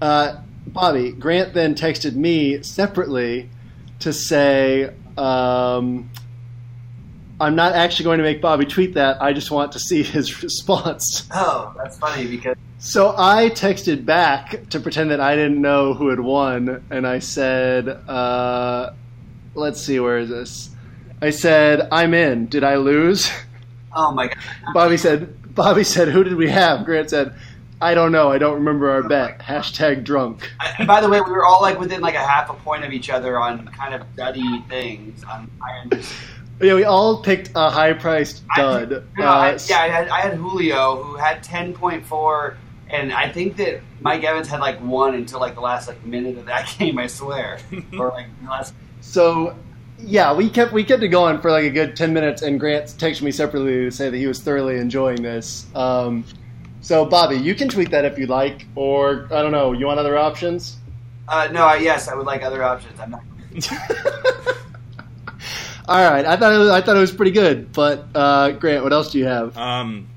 Uh, 0.00 0.36
Bobby 0.66 1.12
Grant 1.12 1.54
then 1.54 1.74
texted 1.74 2.14
me 2.14 2.62
separately 2.62 3.48
to 4.00 4.12
say, 4.12 4.94
um, 5.16 6.10
I'm 7.40 7.54
not 7.54 7.74
actually 7.74 8.04
going 8.04 8.18
to 8.18 8.24
make 8.24 8.40
Bobby 8.40 8.66
tweet 8.66 8.94
that. 8.94 9.22
I 9.22 9.32
just 9.32 9.50
want 9.50 9.72
to 9.72 9.78
see 9.78 10.02
his 10.16 10.42
response. 10.42 11.28
Oh, 11.32 11.74
that's 11.76 11.98
funny 11.98 12.26
because. 12.26 12.56
So 12.80 13.14
I 13.16 13.50
texted 13.50 14.04
back 14.04 14.68
to 14.70 14.78
pretend 14.78 15.10
that 15.10 15.20
I 15.20 15.34
didn't 15.34 15.60
know 15.60 15.94
who 15.94 16.08
had 16.08 16.20
won, 16.20 16.84
and 16.90 17.06
I 17.06 17.18
said, 17.18 17.88
uh, 17.88 18.92
let's 19.54 19.82
see, 19.82 19.98
where 19.98 20.18
is 20.18 20.28
this? 20.28 20.70
I 21.20 21.30
said, 21.30 21.88
I'm 21.90 22.14
in. 22.14 22.46
Did 22.46 22.62
I 22.62 22.76
lose? 22.76 23.30
Oh 23.96 24.12
my 24.12 24.28
god. 24.28 24.38
Bobby 24.74 24.96
said, 24.96 25.54
Bobby 25.54 25.82
said, 25.82 26.06
who 26.08 26.22
did 26.22 26.36
we 26.36 26.48
have? 26.48 26.84
Grant 26.84 27.10
said, 27.10 27.34
I 27.80 27.94
don't 27.94 28.12
know. 28.12 28.30
I 28.30 28.38
don't 28.38 28.54
remember 28.54 28.90
our 28.90 29.02
bet. 29.02 29.38
Hashtag 29.40 30.04
drunk. 30.04 30.50
And 30.78 30.86
by 30.86 31.00
the 31.00 31.08
way, 31.08 31.20
we 31.20 31.30
were 31.30 31.44
all 31.44 31.62
like 31.62 31.78
within 31.78 32.00
like 32.00 32.14
a 32.14 32.24
half 32.24 32.50
a 32.50 32.54
point 32.54 32.84
of 32.84 32.92
each 32.92 33.10
other 33.10 33.38
on 33.38 33.66
kind 33.68 33.94
of 33.94 34.02
duddy 34.16 34.62
things 34.68 35.22
on 35.24 35.50
irons. 35.62 36.12
Yeah, 36.60 36.74
we 36.74 36.84
all 36.84 37.22
picked 37.22 37.52
a 37.54 37.70
high-priced 37.70 38.42
dud. 38.56 39.06
I, 39.16 39.22
uh, 39.22 39.26
I, 39.26 39.58
yeah, 39.66 39.78
I 39.78 39.88
had, 39.88 40.08
I 40.08 40.20
had 40.20 40.34
Julio 40.34 41.02
who 41.02 41.16
had 41.16 41.42
ten 41.42 41.72
point 41.72 42.04
four, 42.04 42.56
and 42.88 43.12
I 43.12 43.30
think 43.30 43.56
that 43.58 43.80
Mike 44.00 44.24
Evans 44.24 44.48
had 44.48 44.58
like 44.58 44.80
one 44.80 45.14
until 45.14 45.38
like 45.38 45.54
the 45.54 45.60
last 45.60 45.86
like 45.86 46.04
minute 46.04 46.36
of 46.36 46.46
that 46.46 46.74
game. 46.78 46.98
I 46.98 47.06
swear, 47.06 47.60
or 47.98 48.08
like 48.08 48.26
last. 48.44 48.74
So 49.00 49.56
yeah, 50.00 50.34
we 50.34 50.50
kept 50.50 50.72
we 50.72 50.82
kept 50.82 51.04
it 51.04 51.08
going 51.08 51.40
for 51.40 51.52
like 51.52 51.64
a 51.64 51.70
good 51.70 51.94
ten 51.94 52.12
minutes, 52.12 52.42
and 52.42 52.58
Grant 52.58 52.86
texted 52.86 53.22
me 53.22 53.30
separately 53.30 53.84
to 53.84 53.90
say 53.92 54.10
that 54.10 54.16
he 54.16 54.26
was 54.26 54.40
thoroughly 54.40 54.78
enjoying 54.78 55.22
this. 55.22 55.66
Um, 55.76 56.24
so, 56.80 57.04
Bobby, 57.04 57.36
you 57.36 57.54
can 57.54 57.68
tweet 57.68 57.90
that 57.90 58.04
if 58.04 58.18
you 58.18 58.26
like, 58.26 58.66
or 58.74 59.26
I 59.32 59.42
don't 59.42 59.52
know. 59.52 59.72
You 59.72 59.86
want 59.86 59.98
other 59.98 60.16
options? 60.16 60.76
Uh, 61.26 61.48
no, 61.52 61.64
I, 61.66 61.76
yes, 61.76 62.08
I 62.08 62.14
would 62.14 62.26
like 62.26 62.42
other 62.42 62.62
options. 62.62 62.98
I'm 63.00 63.10
not. 63.10 63.22
All 65.88 65.96
right, 66.10 66.24
I 66.26 66.36
thought 66.36 66.52
it 66.52 66.58
was, 66.58 66.68
I 66.68 66.82
thought 66.82 66.96
it 66.96 67.00
was 67.00 67.12
pretty 67.12 67.30
good, 67.30 67.72
but 67.72 68.06
uh, 68.14 68.50
Grant, 68.52 68.82
what 68.82 68.92
else 68.92 69.10
do 69.12 69.18
you 69.18 69.24
have? 69.24 69.56
Um, 69.56 70.08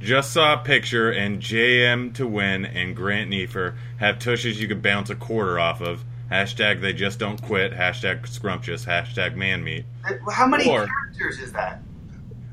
just 0.00 0.32
saw 0.32 0.54
a 0.54 0.58
picture, 0.64 1.10
and 1.10 1.38
JMToWin 1.42 2.70
and 2.74 2.96
Grant 2.96 3.28
Neefer 3.28 3.76
have 3.98 4.18
tushes 4.20 4.58
you 4.58 4.68
could 4.68 4.82
bounce 4.82 5.10
a 5.10 5.14
quarter 5.14 5.58
off 5.58 5.82
of. 5.82 6.02
Hashtag 6.30 6.80
they 6.80 6.92
just 6.94 7.18
don't 7.18 7.40
quit. 7.42 7.72
Hashtag 7.72 8.26
scrumptious. 8.26 8.84
Hashtag 8.86 9.34
man 9.34 9.64
meat. 9.64 9.84
How 10.30 10.46
many 10.46 10.68
Or- 10.68 10.86
characters 10.86 11.38
is 11.40 11.52
that? 11.52 11.80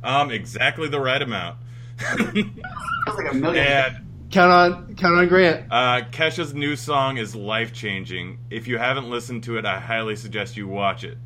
Um, 0.04 0.32
exactly 0.32 0.88
the 0.90 1.00
right 1.00 1.22
amount. 1.22 1.58
Feels 2.34 3.18
like 3.18 3.32
a 3.32 3.36
million. 3.36 3.66
and 3.68 3.96
Count 4.32 4.52
on 4.52 4.96
count 4.96 5.16
on 5.18 5.28
Grant. 5.28 5.72
uh, 5.72 6.02
Kesha's 6.12 6.54
new 6.54 6.76
song 6.76 7.18
is 7.18 7.36
life 7.36 7.72
changing. 7.74 8.40
If 8.50 8.68
you 8.68 8.78
haven't 8.78 9.10
listened 9.10 9.44
to 9.44 9.58
it, 9.58 9.66
I 9.66 9.80
highly 9.80 10.16
suggest 10.16 10.58
you 10.58 10.68
watch 10.68 11.04
it. 11.04 11.18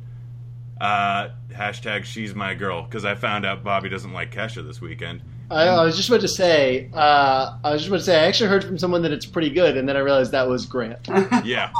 Uh, 0.80 1.30
hashtag 1.50 2.04
she's 2.04 2.34
my 2.34 2.54
girl 2.54 2.82
because 2.82 3.04
I 3.04 3.14
found 3.14 3.44
out 3.44 3.64
Bobby 3.64 3.88
doesn't 3.88 4.12
like 4.12 4.32
Kesha 4.32 4.64
this 4.66 4.80
weekend. 4.80 5.22
I, 5.50 5.64
I 5.66 5.84
was 5.84 5.96
just 5.96 6.08
about 6.08 6.20
to 6.20 6.28
say. 6.28 6.88
Uh, 6.92 7.56
I 7.64 7.72
was 7.72 7.80
just 7.82 7.88
about 7.88 7.98
to 7.98 8.04
say. 8.04 8.20
I 8.22 8.26
actually 8.28 8.50
heard 8.50 8.62
from 8.64 8.78
someone 8.78 9.02
that 9.02 9.10
it's 9.12 9.26
pretty 9.26 9.50
good, 9.50 9.76
and 9.76 9.88
then 9.88 9.96
I 9.96 10.00
realized 10.00 10.30
that 10.32 10.46
was 10.48 10.64
Grant. 10.66 11.08
Yeah, 11.44 11.72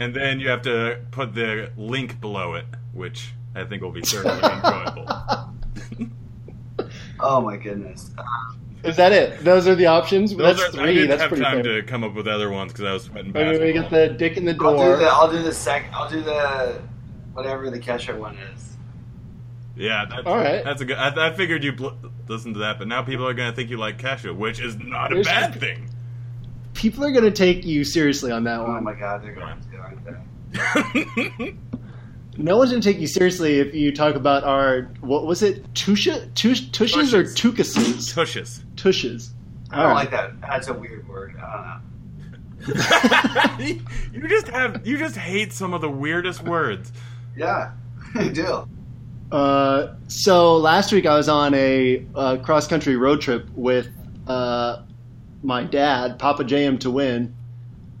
and 0.00 0.14
then 0.14 0.40
you 0.40 0.48
have 0.48 0.62
to 0.62 1.00
put 1.10 1.34
the 1.34 1.70
link 1.76 2.20
below 2.20 2.54
it, 2.54 2.64
which 2.94 3.32
I 3.54 3.64
think 3.64 3.82
will 3.82 3.90
be 3.92 4.02
certainly 4.04 4.38
enjoyable. 4.42 5.06
Oh 7.20 7.40
my 7.40 7.56
goodness. 7.56 8.10
Is 8.84 8.96
that 8.96 9.12
it? 9.12 9.42
Those 9.44 9.66
are 9.66 9.74
the 9.74 9.86
options. 9.86 10.34
Those 10.36 10.56
That's 10.58 10.74
are- 10.76 10.80
I 10.80 10.84
three. 10.84 10.94
didn't 10.94 11.08
That's 11.10 11.22
have 11.22 11.28
pretty 11.30 11.42
time 11.44 11.62
fair. 11.62 11.80
to 11.80 11.86
come 11.86 12.04
up 12.04 12.14
with 12.14 12.28
other 12.28 12.50
ones 12.50 12.72
because 12.72 12.84
I 12.84 12.92
was 12.92 13.02
sweating 13.04 13.36
I 13.36 13.58
we 13.58 13.72
get 13.72 13.90
the 13.90 14.08
dick 14.08 14.36
in 14.36 14.44
the 14.44 14.54
door. 14.54 14.76
I'll 14.78 14.96
do 14.96 15.04
the 15.04 15.08
I'll 15.10 15.30
do 15.32 15.42
the 15.42 15.52
sec. 15.52 15.86
I'll 15.92 16.08
do 16.08 16.20
the 16.22 16.80
whatever 17.32 17.70
the 17.70 17.80
Kesha 17.80 18.16
one 18.16 18.36
is. 18.54 18.76
Yeah, 19.76 20.06
that's, 20.08 20.26
All 20.26 20.36
right. 20.36 20.64
That's 20.64 20.80
a 20.80 20.84
good. 20.84 20.96
I, 20.96 21.28
I 21.28 21.32
figured 21.34 21.62
you 21.62 21.72
would 21.78 21.94
listen 22.28 22.52
to 22.54 22.58
that, 22.60 22.78
but 22.78 22.88
now 22.88 23.02
people 23.02 23.26
are 23.28 23.34
going 23.34 23.50
to 23.50 23.54
think 23.54 23.70
you 23.70 23.76
like 23.78 23.98
Kesha, 23.98 24.34
which 24.36 24.60
is 24.60 24.76
not 24.76 25.12
a 25.12 25.14
There's- 25.22 25.26
bad 25.26 25.54
thing. 25.60 25.88
People 26.74 27.04
are 27.04 27.10
going 27.10 27.24
to 27.24 27.30
take 27.32 27.64
you 27.64 27.82
seriously 27.84 28.30
on 28.30 28.44
that 28.44 28.60
Oh 28.60 28.64
one. 28.64 28.84
my 28.84 28.94
god, 28.94 29.22
they're 29.24 29.34
going 29.34 29.56
to 29.72 29.76
aren't 29.78 30.04
they? 30.04 31.54
No 32.38 32.56
one's 32.56 32.70
going 32.70 32.80
to 32.80 32.92
take 32.92 33.00
you 33.00 33.08
seriously 33.08 33.58
if 33.58 33.74
you 33.74 33.92
talk 33.92 34.14
about 34.14 34.44
our 34.44 34.82
what 35.00 35.26
was 35.26 35.42
it? 35.42 35.74
Tusha, 35.74 36.32
tush, 36.34 36.70
tushes 36.70 37.12
or 37.12 37.24
tukuses? 37.24 38.14
Tushes. 38.14 38.64
Tushes. 38.76 39.32
I 39.70 39.82
don't 39.82 39.94
like 39.94 40.12
that. 40.12 40.40
That's 40.40 40.68
a 40.68 40.72
weird 40.72 41.06
word. 41.08 41.36
I 41.36 41.80
don't 42.66 42.76
know. 42.76 42.78
you 44.12 44.28
just 44.28 44.48
have 44.48 44.86
you 44.86 44.98
just 44.98 45.16
hate 45.16 45.52
some 45.52 45.74
of 45.74 45.80
the 45.80 45.90
weirdest 45.90 46.44
words. 46.44 46.92
Yeah, 47.36 47.72
I 48.14 48.28
do. 48.28 48.68
Uh, 49.32 49.94
so 50.06 50.56
last 50.56 50.92
week 50.92 51.06
I 51.06 51.16
was 51.16 51.28
on 51.28 51.54
a 51.54 52.06
uh, 52.14 52.36
cross 52.38 52.66
country 52.68 52.96
road 52.96 53.20
trip 53.20 53.48
with 53.54 53.88
uh, 54.28 54.82
my 55.42 55.64
dad, 55.64 56.18
Papa 56.18 56.44
JMToWin. 56.44 57.32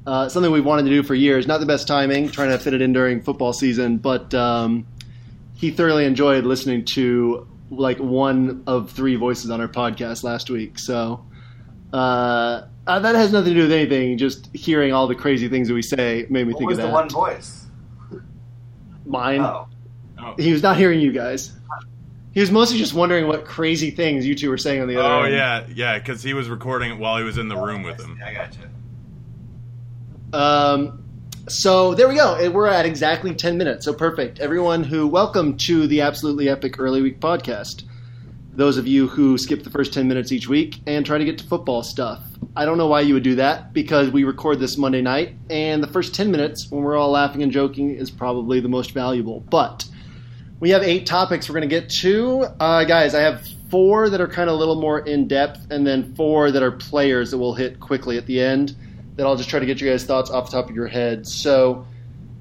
Uh, 0.08 0.28
something 0.28 0.50
we've 0.50 0.64
wanted 0.64 0.84
to 0.84 0.88
do 0.90 1.02
for 1.02 1.14
years. 1.14 1.46
Not 1.46 1.60
the 1.60 1.66
best 1.66 1.86
timing, 1.86 2.30
trying 2.30 2.48
to 2.48 2.58
fit 2.58 2.72
it 2.72 2.80
in 2.80 2.94
during 2.94 3.20
football 3.20 3.52
season, 3.52 3.98
but 3.98 4.32
um, 4.32 4.86
he 5.54 5.70
thoroughly 5.70 6.06
enjoyed 6.06 6.44
listening 6.44 6.86
to 6.86 7.46
like 7.70 7.98
one 7.98 8.62
of 8.66 8.90
three 8.90 9.16
voices 9.16 9.50
on 9.50 9.60
our 9.60 9.68
podcast 9.68 10.22
last 10.24 10.48
week. 10.48 10.78
So 10.78 11.26
uh, 11.92 12.62
uh, 12.86 12.98
that 13.00 13.14
has 13.16 13.32
nothing 13.32 13.52
to 13.52 13.60
do 13.60 13.62
with 13.64 13.72
anything. 13.72 14.16
Just 14.16 14.48
hearing 14.56 14.94
all 14.94 15.08
the 15.08 15.14
crazy 15.14 15.46
things 15.48 15.68
that 15.68 15.74
we 15.74 15.82
say 15.82 16.24
made 16.30 16.46
me 16.46 16.54
What 16.54 16.58
think 16.60 16.70
was 16.70 16.78
of 16.78 16.82
the 16.84 16.88
that. 16.88 16.94
one 16.94 17.08
voice? 17.10 17.66
Mine. 19.04 19.40
Oh, 19.40 19.66
Oh, 20.20 20.34
He 20.38 20.52
was 20.52 20.62
not 20.62 20.76
hearing 20.76 21.00
you 21.00 21.12
guys. 21.12 21.52
He 22.32 22.40
was 22.40 22.50
mostly 22.50 22.78
just 22.78 22.92
wondering 22.94 23.26
what 23.28 23.44
crazy 23.44 23.90
things 23.90 24.26
you 24.26 24.34
two 24.34 24.48
were 24.50 24.58
saying 24.58 24.80
on 24.82 24.88
the 24.88 24.96
other 24.98 25.08
oh 25.08 25.22
end. 25.24 25.34
yeah, 25.34 25.66
yeah, 25.74 25.98
because 25.98 26.22
he 26.22 26.34
was 26.34 26.48
recording 26.48 26.90
it 26.92 26.98
while 26.98 27.18
he 27.18 27.24
was 27.24 27.38
in 27.38 27.48
the 27.48 27.56
room 27.56 27.82
with 27.82 28.00
him. 28.00 28.18
I 28.24 28.32
got 28.32 28.52
you. 28.54 28.62
Um, 30.32 31.04
so 31.48 31.94
there 31.94 32.08
we 32.08 32.16
go. 32.16 32.50
We're 32.50 32.66
at 32.66 32.84
exactly 32.84 33.34
10 33.34 33.56
minutes. 33.56 33.84
So 33.84 33.94
perfect. 33.94 34.40
Everyone 34.40 34.84
who, 34.84 35.06
welcome 35.08 35.56
to 35.58 35.86
the 35.86 36.02
Absolutely 36.02 36.48
Epic 36.48 36.78
Early 36.78 37.00
Week 37.00 37.20
podcast. 37.20 37.84
Those 38.52 38.76
of 38.76 38.86
you 38.86 39.06
who 39.06 39.38
skip 39.38 39.62
the 39.62 39.70
first 39.70 39.94
10 39.94 40.08
minutes 40.08 40.32
each 40.32 40.48
week 40.48 40.80
and 40.86 41.06
try 41.06 41.16
to 41.16 41.24
get 41.24 41.38
to 41.38 41.44
football 41.44 41.82
stuff. 41.82 42.22
I 42.54 42.64
don't 42.64 42.76
know 42.76 42.88
why 42.88 43.00
you 43.02 43.14
would 43.14 43.22
do 43.22 43.36
that 43.36 43.72
because 43.72 44.10
we 44.10 44.24
record 44.24 44.58
this 44.58 44.76
Monday 44.76 45.00
night, 45.00 45.36
and 45.48 45.82
the 45.82 45.86
first 45.86 46.14
10 46.14 46.30
minutes, 46.30 46.66
when 46.70 46.82
we're 46.82 46.96
all 46.96 47.12
laughing 47.12 47.42
and 47.42 47.52
joking, 47.52 47.90
is 47.90 48.10
probably 48.10 48.60
the 48.60 48.68
most 48.68 48.90
valuable. 48.90 49.40
But 49.40 49.84
we 50.60 50.70
have 50.70 50.82
eight 50.82 51.06
topics 51.06 51.48
we're 51.48 51.54
going 51.54 51.68
to 51.68 51.80
get 51.80 51.88
to. 52.00 52.46
Uh, 52.58 52.84
guys, 52.84 53.14
I 53.14 53.20
have 53.20 53.46
four 53.70 54.10
that 54.10 54.20
are 54.20 54.26
kind 54.26 54.50
of 54.50 54.56
a 54.56 54.58
little 54.58 54.80
more 54.80 54.98
in 54.98 55.28
depth, 55.28 55.70
and 55.70 55.86
then 55.86 56.14
four 56.16 56.50
that 56.50 56.62
are 56.62 56.72
players 56.72 57.30
that 57.30 57.38
we'll 57.38 57.54
hit 57.54 57.78
quickly 57.78 58.18
at 58.18 58.26
the 58.26 58.40
end. 58.40 58.74
That 59.18 59.26
I'll 59.26 59.36
just 59.36 59.50
try 59.50 59.58
to 59.58 59.66
get 59.66 59.80
you 59.80 59.90
guys' 59.90 60.04
thoughts 60.04 60.30
off 60.30 60.46
the 60.48 60.52
top 60.52 60.70
of 60.70 60.76
your 60.76 60.86
head. 60.86 61.26
So 61.26 61.84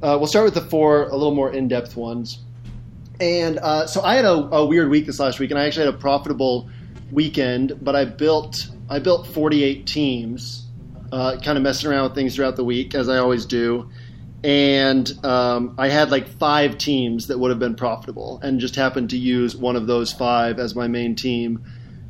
uh, 0.04 0.16
we'll 0.20 0.28
start 0.28 0.46
with 0.46 0.54
the 0.54 0.62
four 0.62 1.08
a 1.10 1.16
little 1.16 1.34
more 1.34 1.52
in 1.52 1.68
depth 1.68 1.98
ones. 1.98 2.38
And 3.20 3.58
uh, 3.58 3.88
so 3.88 4.04
I 4.04 4.14
had 4.14 4.26
a, 4.26 4.34
a 4.34 4.64
weird 4.64 4.90
week 4.90 5.08
this 5.08 5.20
last 5.20 5.40
week, 5.40 5.50
and 5.50 5.60
I 5.60 5.66
actually 5.66 5.88
had 5.88 5.96
a 5.96 5.98
profitable 5.98 6.70
weekend. 7.12 7.80
But 7.82 7.96
I 7.96 8.06
built 8.06 8.70
I 8.92 9.00
built 9.00 9.26
48 9.26 9.88
teams, 9.88 10.68
uh, 11.12 11.38
kind 11.44 11.58
of 11.58 11.64
messing 11.64 11.90
around 11.90 12.04
with 12.04 12.14
things 12.14 12.36
throughout 12.36 12.58
the 12.58 12.64
week 12.64 12.94
as 12.94 13.10
I 13.10 13.18
always 13.18 13.48
do. 13.48 13.90
And 14.44 15.12
um, 15.26 15.74
I 15.80 15.88
had 15.88 16.12
like 16.12 16.28
five 16.28 16.78
teams 16.78 17.26
that 17.26 17.40
would 17.40 17.50
have 17.50 17.60
been 17.60 17.74
profitable, 17.74 18.40
and 18.44 18.60
just 18.60 18.76
happened 18.76 19.10
to 19.10 19.18
use 19.18 19.56
one 19.56 19.76
of 19.76 19.88
those 19.88 20.14
five 20.14 20.60
as 20.60 20.76
my 20.76 20.88
main 20.88 21.16
team. 21.16 21.66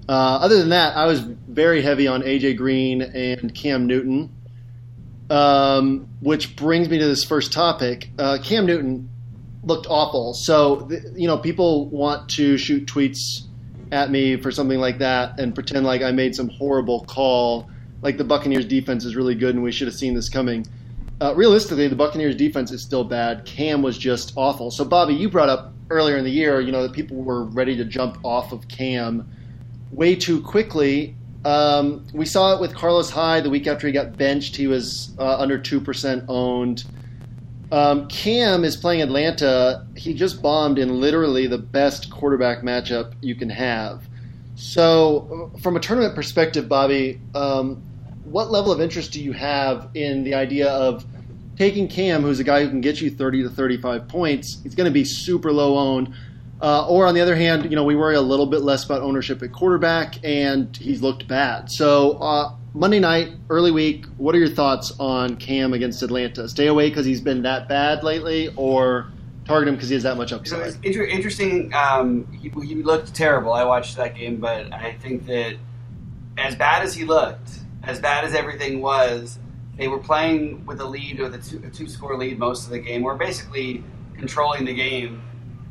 Uh, 0.10 0.40
other 0.42 0.58
than 0.58 0.70
that, 0.70 0.98
I 0.98 1.06
was 1.06 1.20
very 1.22 1.82
heavy 1.82 2.08
on 2.08 2.22
AJ 2.22 2.58
Green 2.58 3.02
and 3.02 3.54
Cam 3.56 3.88
Newton. 3.88 4.30
Um, 5.30 6.08
which 6.22 6.56
brings 6.56 6.90
me 6.90 7.00
to 7.00 7.06
this 7.06 7.26
first 7.26 7.52
topic. 7.52 8.10
Uh, 8.18 8.38
Cam 8.42 8.66
Newton 8.66 9.10
looked 9.64 9.88
awful. 9.90 10.34
So, 10.34 10.90
you 11.16 11.28
know, 11.28 11.38
people 11.38 11.90
want 11.90 12.30
to 12.32 12.58
shoot 12.58 12.86
tweets 12.86 13.42
at 13.92 14.10
me 14.10 14.38
for 14.38 14.52
something 14.52 14.80
like 14.80 15.00
that 15.00 15.40
and 15.40 15.54
pretend 15.54 15.86
like 15.86 16.02
I 16.02 16.12
made 16.12 16.36
some 16.36 16.50
horrible 16.50 17.04
call, 17.06 17.70
like 18.02 18.18
the 18.18 18.24
Buccaneers 18.24 18.66
defense 18.66 19.06
is 19.06 19.16
really 19.16 19.36
good 19.36 19.56
and 19.56 19.64
we 19.64 19.72
should 19.72 19.88
have 19.88 19.96
seen 19.96 20.14
this 20.14 20.30
coming. 20.30 20.66
Uh, 21.20 21.34
realistically, 21.36 21.88
the 21.88 21.96
Buccaneers 21.96 22.36
defense 22.36 22.72
is 22.72 22.82
still 22.82 23.04
bad. 23.04 23.44
Cam 23.46 23.82
was 23.82 23.98
just 23.98 24.34
awful. 24.36 24.72
So, 24.72 24.86
Bobby, 24.86 25.16
you 25.16 25.30
brought 25.30 25.50
up 25.50 25.74
earlier 25.90 26.18
in 26.18 26.24
the 26.24 26.32
year, 26.32 26.62
you 26.62 26.72
know, 26.72 26.84
that 26.84 26.94
people 26.94 27.18
were 27.18 27.44
ready 27.46 27.76
to 27.78 27.86
jump 27.86 28.20
off 28.24 28.52
of 28.52 28.68
Cam 28.68 29.28
way 29.92 30.16
too 30.16 30.42
quickly. 30.42 31.16
Um, 31.48 32.06
we 32.12 32.26
saw 32.26 32.54
it 32.54 32.60
with 32.60 32.76
Carlos 32.76 33.10
Hyde 33.10 33.46
the 33.46 33.50
week 33.50 33.68
after 33.68 33.88
he 33.88 33.94
got 33.94 34.18
benched. 34.18 34.58
He 34.58 34.68
was 34.68 35.16
uh, 35.18 35.38
under 35.38 35.58
2% 35.58 36.26
owned. 36.28 36.84
Um, 37.72 38.10
Cam 38.10 38.66
is 38.66 38.76
playing 38.76 39.02
Atlanta. 39.02 39.88
He 39.96 40.14
just 40.14 40.42
bombed 40.42 40.78
in 40.78 41.00
literally 41.00 41.48
the 41.48 41.58
best 41.58 42.12
quarterback 42.12 42.64
matchup 42.64 43.14
you 43.22 43.34
can 43.34 43.50
have. 43.50 44.06
So, 44.56 45.54
uh, 45.56 45.60
from 45.60 45.78
a 45.78 45.80
tournament 45.80 46.16
perspective, 46.16 46.68
Bobby, 46.68 47.22
um, 47.34 47.82
what 48.26 48.52
level 48.52 48.74
of 48.74 48.82
interest 48.82 49.14
do 49.14 49.24
you 49.24 49.32
have 49.32 49.90
in 49.94 50.26
the 50.26 50.34
idea 50.34 50.68
of 50.68 51.06
taking 51.56 51.88
Cam, 51.88 52.24
who's 52.24 52.42
a 52.42 52.44
guy 52.44 52.62
who 52.62 52.68
can 52.68 52.82
get 52.82 53.00
you 53.00 53.10
30 53.10 53.44
to 53.44 53.50
35 53.50 54.10
points? 54.10 54.60
He's 54.64 54.76
going 54.76 54.90
to 54.90 54.94
be 54.94 55.06
super 55.06 55.54
low 55.54 55.78
owned. 55.78 56.14
Uh, 56.60 56.88
or 56.88 57.06
on 57.06 57.14
the 57.14 57.22
other 57.22 57.36
hand, 57.36 57.66
you 57.70 57.76
know, 57.76 57.84
we 57.84 57.96
worry 57.96 58.16
a 58.16 58.22
little 58.22 58.48
bit 58.48 58.62
less 58.62 58.84
about 58.84 59.02
ownership 59.04 59.44
at 59.44 59.52
quarterback, 59.52 60.16
and 60.24 60.76
he's 60.76 61.04
looked 61.04 61.28
bad. 61.28 61.70
So 61.72 62.14
uh, 62.14 62.52
Monday 62.74 63.00
night, 63.00 63.30
early 63.50 63.70
week, 63.70 64.06
what 64.18 64.34
are 64.34 64.40
your 64.40 64.50
thoughts 64.50 64.92
on 65.00 65.36
Cam 65.36 65.74
against 65.74 66.02
Atlanta? 66.02 66.50
Stay 66.50 66.66
away 66.68 66.90
because 66.90 67.06
he's 67.06 67.22
been 67.22 67.44
that 67.44 67.68
bad 67.68 68.04
lately, 68.04 68.50
or 68.56 69.12
target 69.46 69.68
him 69.70 69.76
because 69.76 69.90
he 69.90 69.94
has 69.94 70.04
that 70.04 70.18
much 70.18 70.30
So 70.32 70.38
upside? 70.38 70.68
it's 70.68 70.78
inter- 70.82 71.06
interesting. 71.06 71.72
Um, 71.76 72.26
he, 72.32 72.50
he 72.66 72.76
looked 72.82 73.14
terrible. 73.14 73.54
I 73.54 73.64
watched 73.64 73.96
that 73.98 74.16
game, 74.16 74.38
but 74.38 74.74
I 74.74 74.94
think 74.94 75.28
that 75.28 75.58
as 76.40 76.56
bad 76.56 76.82
as 76.82 76.96
he 76.96 77.06
looked, 77.06 77.52
as 77.84 78.00
bad 78.00 78.24
as 78.26 78.34
everything 78.34 78.82
was, 78.82 79.38
they 79.78 79.88
were 79.88 80.00
playing 80.00 80.66
with 80.66 80.82
a 80.82 80.86
lead 80.86 81.20
with 81.20 81.36
a 81.36 81.38
two, 81.38 81.62
a 81.66 81.70
two 81.70 81.88
score 81.88 82.18
lead 82.18 82.40
most 82.40 82.66
of 82.66 82.72
the 82.72 82.80
game. 82.80 83.04
We're 83.04 83.16
basically 83.16 83.84
controlling 84.18 84.66
the 84.66 84.74
game 84.74 85.22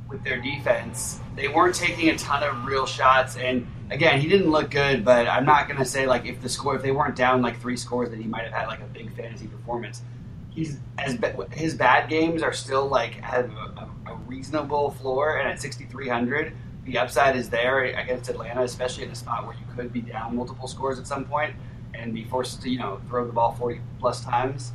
with 0.08 0.22
their 0.22 0.40
defense. 0.40 1.20
They 1.34 1.48
weren't 1.48 1.74
taking 1.74 2.08
a 2.08 2.16
ton 2.16 2.42
of 2.42 2.64
real 2.64 2.86
shots, 2.86 3.36
and 3.36 3.66
again, 3.90 4.20
he 4.20 4.28
didn't 4.28 4.50
look 4.50 4.70
good. 4.70 5.04
But 5.04 5.26
I'm 5.26 5.44
not 5.44 5.68
going 5.68 5.78
to 5.78 5.84
say 5.84 6.06
like 6.06 6.26
if 6.26 6.40
the 6.40 6.48
score 6.48 6.76
if 6.76 6.82
they 6.82 6.92
weren't 6.92 7.16
down 7.16 7.42
like 7.42 7.60
three 7.60 7.76
scores, 7.76 8.10
that 8.10 8.18
he 8.18 8.26
might 8.26 8.44
have 8.44 8.52
had 8.52 8.66
like 8.66 8.80
a 8.80 8.86
big 8.86 9.14
fantasy 9.16 9.46
performance. 9.46 10.02
He's 10.50 10.78
as 10.98 11.18
his 11.52 11.74
bad 11.74 12.08
games 12.08 12.42
are 12.42 12.52
still 12.52 12.88
like 12.88 13.14
have 13.14 13.50
a, 13.50 13.88
a, 14.06 14.12
a 14.12 14.14
reasonable 14.26 14.92
floor, 14.92 15.38
and 15.38 15.48
at 15.48 15.60
6,300, 15.60 16.52
the 16.84 16.98
upside 16.98 17.36
is 17.36 17.50
there 17.50 17.84
against 17.84 18.30
Atlanta, 18.30 18.62
especially 18.62 19.04
in 19.04 19.10
a 19.10 19.14
spot 19.14 19.44
where 19.44 19.54
you 19.54 19.64
could 19.76 19.92
be 19.92 20.00
down 20.00 20.36
multiple 20.36 20.68
scores 20.68 20.98
at 20.98 21.06
some 21.06 21.24
point 21.24 21.54
and 21.94 22.14
be 22.14 22.24
forced 22.24 22.62
to 22.62 22.70
you 22.70 22.78
know 22.78 23.00
throw 23.08 23.26
the 23.26 23.32
ball 23.32 23.54
40 23.54 23.80
plus 23.98 24.24
times. 24.24 24.72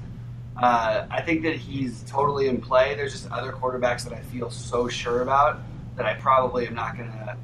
Uh, 0.58 1.06
I 1.10 1.22
think 1.22 1.44
that 1.44 1.56
he's 1.56 2.04
totally 2.04 2.48
in 2.48 2.62
play. 2.62 2.96
There's 2.96 3.14
just 3.14 3.32
other 3.32 3.52
quarterbacks 3.52 4.04
that 4.04 4.14
I 4.14 4.20
feel 4.22 4.50
so 4.50 4.88
sure 4.88 5.22
about 5.22 5.60
that 5.96 6.06
I 6.06 6.16
probably 6.16 6.68
am 6.68 6.76
not 6.76 6.98
going 6.98 7.12
to 7.12 7.38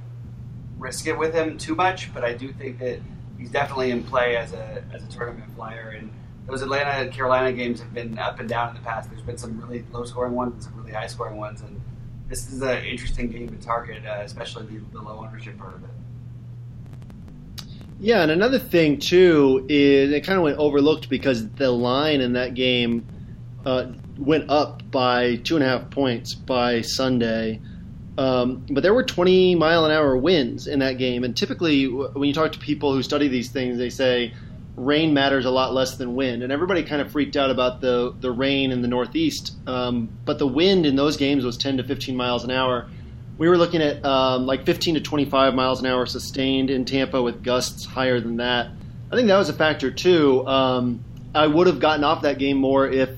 risk 0.77 1.07
it 1.07 1.17
with 1.17 1.33
him 1.33 1.57
too 1.57 1.75
much. 1.75 2.13
But 2.13 2.23
I 2.23 2.33
do 2.33 2.51
think 2.51 2.79
that 2.79 2.99
he's 3.37 3.49
definitely 3.49 3.91
in 3.91 4.03
play 4.03 4.35
as 4.35 4.53
a 4.53 4.83
as 4.93 5.03
a 5.03 5.07
tournament 5.07 5.53
flyer. 5.55 5.95
And 5.97 6.11
those 6.47 6.61
Atlanta 6.61 7.09
Carolina 7.11 7.51
games 7.51 7.79
have 7.81 7.93
been 7.93 8.17
up 8.17 8.39
and 8.39 8.47
down 8.47 8.69
in 8.69 8.75
the 8.75 8.81
past. 8.81 9.09
There's 9.09 9.21
been 9.21 9.37
some 9.37 9.59
really 9.59 9.83
low 9.91 10.05
scoring 10.05 10.33
ones 10.33 10.53
and 10.53 10.63
some 10.63 10.75
really 10.77 10.93
high 10.93 11.07
scoring 11.07 11.37
ones, 11.37 11.61
and 11.61 11.81
this 12.29 12.51
is 12.51 12.61
an 12.61 12.83
interesting 12.85 13.29
game 13.29 13.49
to 13.49 13.55
target, 13.55 14.05
uh, 14.05 14.21
especially 14.23 14.65
the, 14.65 14.81
the 14.93 15.01
low 15.01 15.19
ownership 15.19 15.57
part 15.57 15.75
of 15.75 15.83
it. 15.83 15.89
Yeah, 17.99 18.21
and 18.21 18.31
another 18.31 18.59
thing 18.59 18.99
too 18.99 19.65
is 19.69 20.11
it 20.11 20.23
kind 20.23 20.37
of 20.37 20.43
went 20.43 20.57
overlooked 20.57 21.09
because 21.09 21.49
the 21.49 21.71
line 21.71 22.21
in 22.21 22.33
that 22.33 22.53
game 22.53 23.07
uh, 23.65 23.87
went 24.17 24.49
up 24.49 24.89
by 24.91 25.37
two 25.37 25.55
and 25.55 25.63
a 25.63 25.67
half 25.67 25.89
points 25.89 26.35
by 26.35 26.81
Sunday. 26.81 27.59
Um, 28.17 28.65
but 28.69 28.81
there 28.81 28.93
were 28.93 29.03
20 29.03 29.55
mile 29.55 29.85
an 29.85 29.91
hour 29.91 30.15
winds 30.17 30.67
in 30.67 30.79
that 30.79 30.97
game, 30.97 31.23
and 31.23 31.35
typically 31.35 31.87
when 31.87 32.27
you 32.27 32.33
talk 32.33 32.51
to 32.51 32.59
people 32.59 32.93
who 32.93 33.03
study 33.03 33.27
these 33.27 33.49
things, 33.49 33.77
they 33.77 33.89
say 33.89 34.33
rain 34.75 35.13
matters 35.13 35.45
a 35.45 35.51
lot 35.51 35.73
less 35.73 35.97
than 35.97 36.15
wind, 36.15 36.43
and 36.43 36.51
everybody 36.51 36.83
kind 36.83 37.01
of 37.01 37.11
freaked 37.11 37.35
out 37.35 37.49
about 37.49 37.81
the 37.81 38.13
the 38.21 38.31
rain 38.31 38.71
in 38.71 38.81
the 38.81 38.87
Northeast. 38.87 39.55
Um, 39.67 40.09
but 40.23 40.37
the 40.37 40.47
wind 40.47 40.85
in 40.85 40.95
those 40.95 41.17
games 41.17 41.43
was 41.43 41.57
10 41.57 41.77
to 41.77 41.83
15 41.83 42.15
miles 42.15 42.43
an 42.43 42.51
hour 42.51 42.87
we 43.37 43.47
were 43.47 43.57
looking 43.57 43.81
at 43.81 44.03
um, 44.03 44.45
like 44.45 44.65
15 44.65 44.95
to 44.95 45.01
25 45.01 45.53
miles 45.53 45.79
an 45.79 45.85
hour 45.85 46.05
sustained 46.05 46.69
in 46.69 46.85
Tampa 46.85 47.21
with 47.21 47.43
gusts 47.43 47.85
higher 47.85 48.19
than 48.19 48.37
that. 48.37 48.69
I 49.11 49.15
think 49.15 49.27
that 49.27 49.37
was 49.37 49.49
a 49.49 49.53
factor 49.53 49.91
too. 49.91 50.45
Um, 50.47 51.03
I 51.33 51.47
would 51.47 51.67
have 51.67 51.79
gotten 51.79 52.03
off 52.03 52.23
that 52.23 52.39
game 52.39 52.57
more 52.57 52.87
if, 52.89 53.09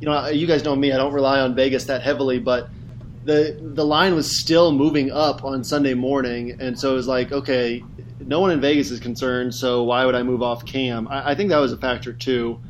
you 0.00 0.06
know, 0.06 0.28
you 0.28 0.46
guys 0.46 0.64
know 0.64 0.76
me. 0.76 0.92
I 0.92 0.96
don't 0.96 1.12
rely 1.12 1.40
on 1.40 1.54
Vegas 1.54 1.86
that 1.86 2.02
heavily, 2.02 2.38
but 2.38 2.68
the 3.24 3.58
the 3.60 3.84
line 3.84 4.14
was 4.14 4.38
still 4.38 4.70
moving 4.72 5.10
up 5.10 5.44
on 5.44 5.64
Sunday 5.64 5.94
morning, 5.94 6.60
and 6.60 6.78
so 6.78 6.92
it 6.92 6.94
was 6.94 7.08
like, 7.08 7.32
okay, 7.32 7.82
no 8.20 8.40
one 8.40 8.50
in 8.50 8.60
Vegas 8.60 8.90
is 8.90 9.00
concerned, 9.00 9.54
so 9.54 9.82
why 9.82 10.04
would 10.04 10.14
I 10.14 10.22
move 10.22 10.42
off 10.42 10.64
Cam? 10.66 11.08
I, 11.08 11.30
I 11.30 11.34
think 11.34 11.50
that 11.50 11.58
was 11.58 11.72
a 11.72 11.76
factor 11.76 12.12
too. 12.12 12.60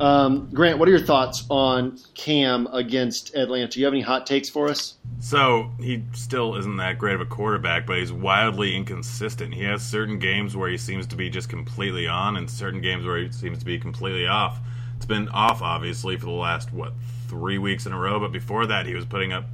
Um, 0.00 0.48
Grant, 0.52 0.78
what 0.78 0.88
are 0.88 0.90
your 0.90 1.00
thoughts 1.00 1.44
on 1.48 1.98
Cam 2.14 2.66
against 2.72 3.34
Atlanta? 3.34 3.68
Do 3.68 3.80
you 3.80 3.86
have 3.86 3.94
any 3.94 4.02
hot 4.02 4.26
takes 4.26 4.48
for 4.48 4.68
us? 4.68 4.94
So 5.20 5.70
he 5.78 6.02
still 6.12 6.56
isn't 6.56 6.76
that 6.76 6.98
great 6.98 7.14
of 7.14 7.20
a 7.20 7.26
quarterback, 7.26 7.86
but 7.86 7.98
he's 7.98 8.12
wildly 8.12 8.74
inconsistent. 8.74 9.54
He 9.54 9.62
has 9.64 9.86
certain 9.86 10.18
games 10.18 10.56
where 10.56 10.68
he 10.68 10.78
seems 10.78 11.06
to 11.08 11.16
be 11.16 11.30
just 11.30 11.48
completely 11.48 12.08
on, 12.08 12.36
and 12.36 12.50
certain 12.50 12.80
games 12.80 13.04
where 13.04 13.18
he 13.18 13.30
seems 13.30 13.58
to 13.58 13.64
be 13.64 13.78
completely 13.78 14.26
off. 14.26 14.58
It's 14.96 15.06
been 15.06 15.28
off, 15.28 15.62
obviously, 15.62 16.16
for 16.16 16.26
the 16.26 16.32
last 16.32 16.72
what 16.72 16.94
three 17.28 17.58
weeks 17.58 17.86
in 17.86 17.92
a 17.92 17.98
row, 17.98 18.20
but 18.20 18.32
before 18.32 18.66
that, 18.66 18.86
he 18.86 18.94
was 18.94 19.04
putting 19.04 19.32
up 19.32 19.44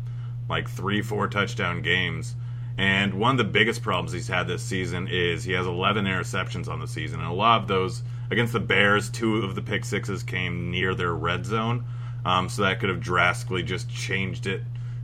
like 0.48 0.68
three, 0.68 1.02
four 1.02 1.28
touchdown 1.28 1.82
games. 1.82 2.34
And 2.76 3.14
one 3.14 3.32
of 3.32 3.38
the 3.38 3.44
biggest 3.44 3.82
problems 3.82 4.12
he's 4.12 4.28
had 4.28 4.46
this 4.46 4.62
season 4.62 5.08
is 5.08 5.44
he 5.44 5.52
has 5.52 5.66
11 5.66 6.04
interceptions 6.04 6.68
on 6.68 6.80
the 6.80 6.86
season, 6.86 7.20
and 7.20 7.28
a 7.28 7.32
lot 7.32 7.60
of 7.60 7.68
those 7.68 8.02
against 8.30 8.52
the 8.52 8.60
Bears, 8.60 9.10
two 9.10 9.38
of 9.38 9.54
the 9.54 9.62
pick 9.62 9.84
sixes 9.84 10.22
came 10.22 10.70
near 10.70 10.94
their 10.94 11.14
red 11.14 11.46
zone, 11.46 11.84
um, 12.24 12.48
so 12.48 12.62
that 12.62 12.80
could 12.80 12.88
have 12.88 13.00
drastically 13.00 13.62
just 13.62 13.88
changed 13.90 14.46
it 14.46 14.62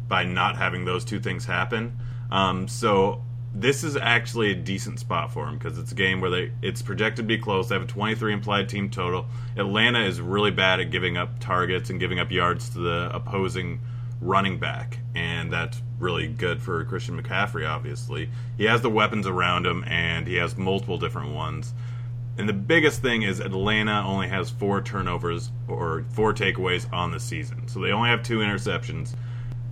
by 0.08 0.24
not 0.24 0.56
having 0.56 0.84
those 0.84 1.04
two 1.04 1.20
things 1.20 1.44
happen. 1.44 1.98
Um, 2.30 2.68
so 2.68 3.22
this 3.54 3.84
is 3.84 3.96
actually 3.96 4.50
a 4.50 4.54
decent 4.54 4.98
spot 4.98 5.32
for 5.32 5.46
him 5.46 5.56
because 5.56 5.78
it's 5.78 5.92
a 5.92 5.94
game 5.94 6.20
where 6.20 6.30
they 6.30 6.52
it's 6.60 6.82
projected 6.82 7.18
to 7.18 7.22
be 7.22 7.38
close. 7.38 7.68
They 7.68 7.76
have 7.76 7.84
a 7.84 7.86
23 7.86 8.32
implied 8.32 8.68
team 8.68 8.90
total. 8.90 9.26
Atlanta 9.56 10.04
is 10.04 10.20
really 10.20 10.50
bad 10.50 10.80
at 10.80 10.90
giving 10.90 11.16
up 11.16 11.38
targets 11.38 11.88
and 11.88 12.00
giving 12.00 12.18
up 12.18 12.32
yards 12.32 12.70
to 12.70 12.78
the 12.80 13.10
opposing 13.12 13.80
running 14.20 14.58
back, 14.58 14.98
and 15.14 15.52
that's 15.52 15.80
really 15.98 16.26
good 16.26 16.60
for 16.60 16.84
Christian 16.84 17.20
McCaffrey. 17.22 17.68
Obviously, 17.68 18.28
he 18.56 18.64
has 18.64 18.82
the 18.82 18.90
weapons 18.90 19.26
around 19.26 19.66
him, 19.66 19.84
and 19.86 20.26
he 20.26 20.34
has 20.36 20.56
multiple 20.56 20.98
different 20.98 21.32
ones. 21.32 21.72
And 22.36 22.48
the 22.48 22.52
biggest 22.52 23.00
thing 23.00 23.22
is 23.22 23.38
Atlanta 23.38 24.02
only 24.04 24.28
has 24.28 24.50
four 24.50 24.82
turnovers 24.82 25.50
or 25.68 26.04
four 26.10 26.34
takeaways 26.34 26.92
on 26.92 27.12
the 27.12 27.20
season. 27.20 27.68
So 27.68 27.80
they 27.80 27.92
only 27.92 28.08
have 28.08 28.22
two 28.24 28.38
interceptions. 28.38 29.14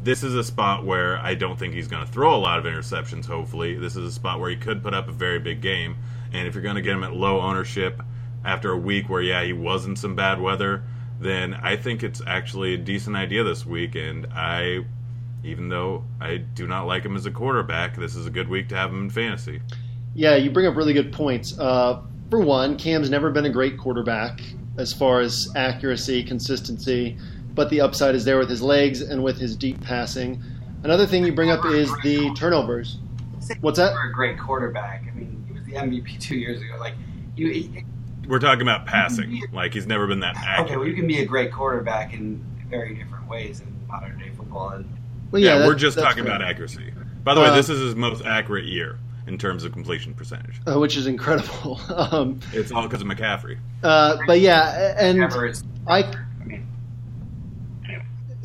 This 0.00 0.22
is 0.22 0.34
a 0.34 0.44
spot 0.44 0.84
where 0.84 1.18
I 1.18 1.34
don't 1.34 1.58
think 1.58 1.74
he's 1.74 1.88
going 1.88 2.06
to 2.06 2.12
throw 2.12 2.34
a 2.34 2.38
lot 2.38 2.58
of 2.58 2.64
interceptions, 2.64 3.26
hopefully. 3.26 3.74
This 3.74 3.96
is 3.96 4.04
a 4.04 4.12
spot 4.12 4.38
where 4.38 4.50
he 4.50 4.56
could 4.56 4.82
put 4.82 4.94
up 4.94 5.08
a 5.08 5.12
very 5.12 5.40
big 5.40 5.60
game. 5.60 5.96
And 6.32 6.46
if 6.46 6.54
you're 6.54 6.62
going 6.62 6.76
to 6.76 6.82
get 6.82 6.94
him 6.94 7.04
at 7.04 7.12
low 7.12 7.40
ownership 7.40 8.00
after 8.44 8.72
a 8.72 8.78
week 8.78 9.08
where, 9.08 9.22
yeah, 9.22 9.42
he 9.42 9.52
was 9.52 9.86
in 9.86 9.96
some 9.96 10.14
bad 10.14 10.40
weather, 10.40 10.84
then 11.20 11.54
I 11.54 11.76
think 11.76 12.02
it's 12.02 12.22
actually 12.26 12.74
a 12.74 12.78
decent 12.78 13.16
idea 13.16 13.42
this 13.44 13.66
week. 13.66 13.96
And 13.96 14.26
I, 14.32 14.84
even 15.42 15.68
though 15.68 16.04
I 16.20 16.36
do 16.36 16.68
not 16.68 16.86
like 16.86 17.04
him 17.04 17.16
as 17.16 17.26
a 17.26 17.30
quarterback, 17.30 17.96
this 17.96 18.14
is 18.14 18.26
a 18.26 18.30
good 18.30 18.48
week 18.48 18.68
to 18.68 18.76
have 18.76 18.90
him 18.90 19.02
in 19.02 19.10
fantasy. 19.10 19.60
Yeah, 20.14 20.36
you 20.36 20.50
bring 20.50 20.66
up 20.66 20.76
really 20.76 20.92
good 20.92 21.12
points. 21.12 21.58
Uh, 21.58 22.02
for 22.32 22.40
one, 22.40 22.78
Cam's 22.78 23.10
never 23.10 23.30
been 23.30 23.44
a 23.44 23.50
great 23.50 23.76
quarterback 23.76 24.40
as 24.78 24.90
far 24.90 25.20
as 25.20 25.50
accuracy, 25.54 26.24
consistency, 26.24 27.18
but 27.52 27.68
the 27.68 27.82
upside 27.82 28.14
is 28.14 28.24
there 28.24 28.38
with 28.38 28.48
his 28.48 28.62
legs 28.62 29.02
and 29.02 29.22
with 29.22 29.36
his 29.36 29.54
deep 29.54 29.78
passing. 29.82 30.42
Another 30.82 31.06
thing 31.06 31.26
you 31.26 31.34
bring 31.34 31.50
up 31.50 31.62
is 31.66 31.92
the 32.02 32.32
turnovers. 32.34 32.96
What's 33.60 33.76
that? 33.76 33.92
For 33.92 34.08
a 34.08 34.12
great 34.14 34.38
quarterback. 34.38 35.04
I 35.06 35.14
mean, 35.14 35.44
he 35.46 35.52
was 35.52 35.62
the 35.64 35.72
MVP 35.72 36.18
two 36.20 36.36
years 36.36 36.62
ago. 36.62 36.78
Like, 36.80 36.94
you, 37.36 37.70
we're 38.26 38.38
talking 38.38 38.62
about 38.62 38.86
passing. 38.86 39.42
Like 39.52 39.74
he's 39.74 39.86
never 39.86 40.06
been 40.06 40.20
that 40.20 40.34
accurate. 40.38 40.70
Okay, 40.70 40.76
well, 40.78 40.88
you 40.88 40.94
can 40.94 41.06
be 41.06 41.20
a 41.20 41.26
great 41.26 41.52
quarterback 41.52 42.14
in 42.14 42.42
very 42.70 42.94
different 42.94 43.28
ways 43.28 43.60
in 43.60 43.86
modern 43.88 44.18
day 44.18 44.30
football. 44.34 44.70
And 44.70 44.90
well, 45.30 45.42
yeah, 45.42 45.58
yeah 45.58 45.66
we're 45.66 45.74
just 45.74 45.98
talking 45.98 46.24
fair. 46.24 46.34
about 46.34 46.48
accuracy. 46.48 46.94
By 47.24 47.34
the 47.34 47.42
uh, 47.42 47.50
way, 47.50 47.56
this 47.56 47.68
is 47.68 47.78
his 47.78 47.94
most 47.94 48.24
accurate 48.24 48.64
year 48.64 48.98
in 49.26 49.38
terms 49.38 49.64
of 49.64 49.72
completion 49.72 50.14
percentage, 50.14 50.60
uh, 50.66 50.78
which 50.78 50.96
is 50.96 51.06
incredible. 51.06 51.80
um, 51.94 52.40
it's 52.52 52.72
all 52.72 52.82
because 52.82 53.00
of 53.00 53.06
McCaffrey. 53.06 53.58
Uh, 53.82 54.18
but 54.26 54.40
yeah, 54.40 54.94
and 54.98 55.24
I. 55.86 56.12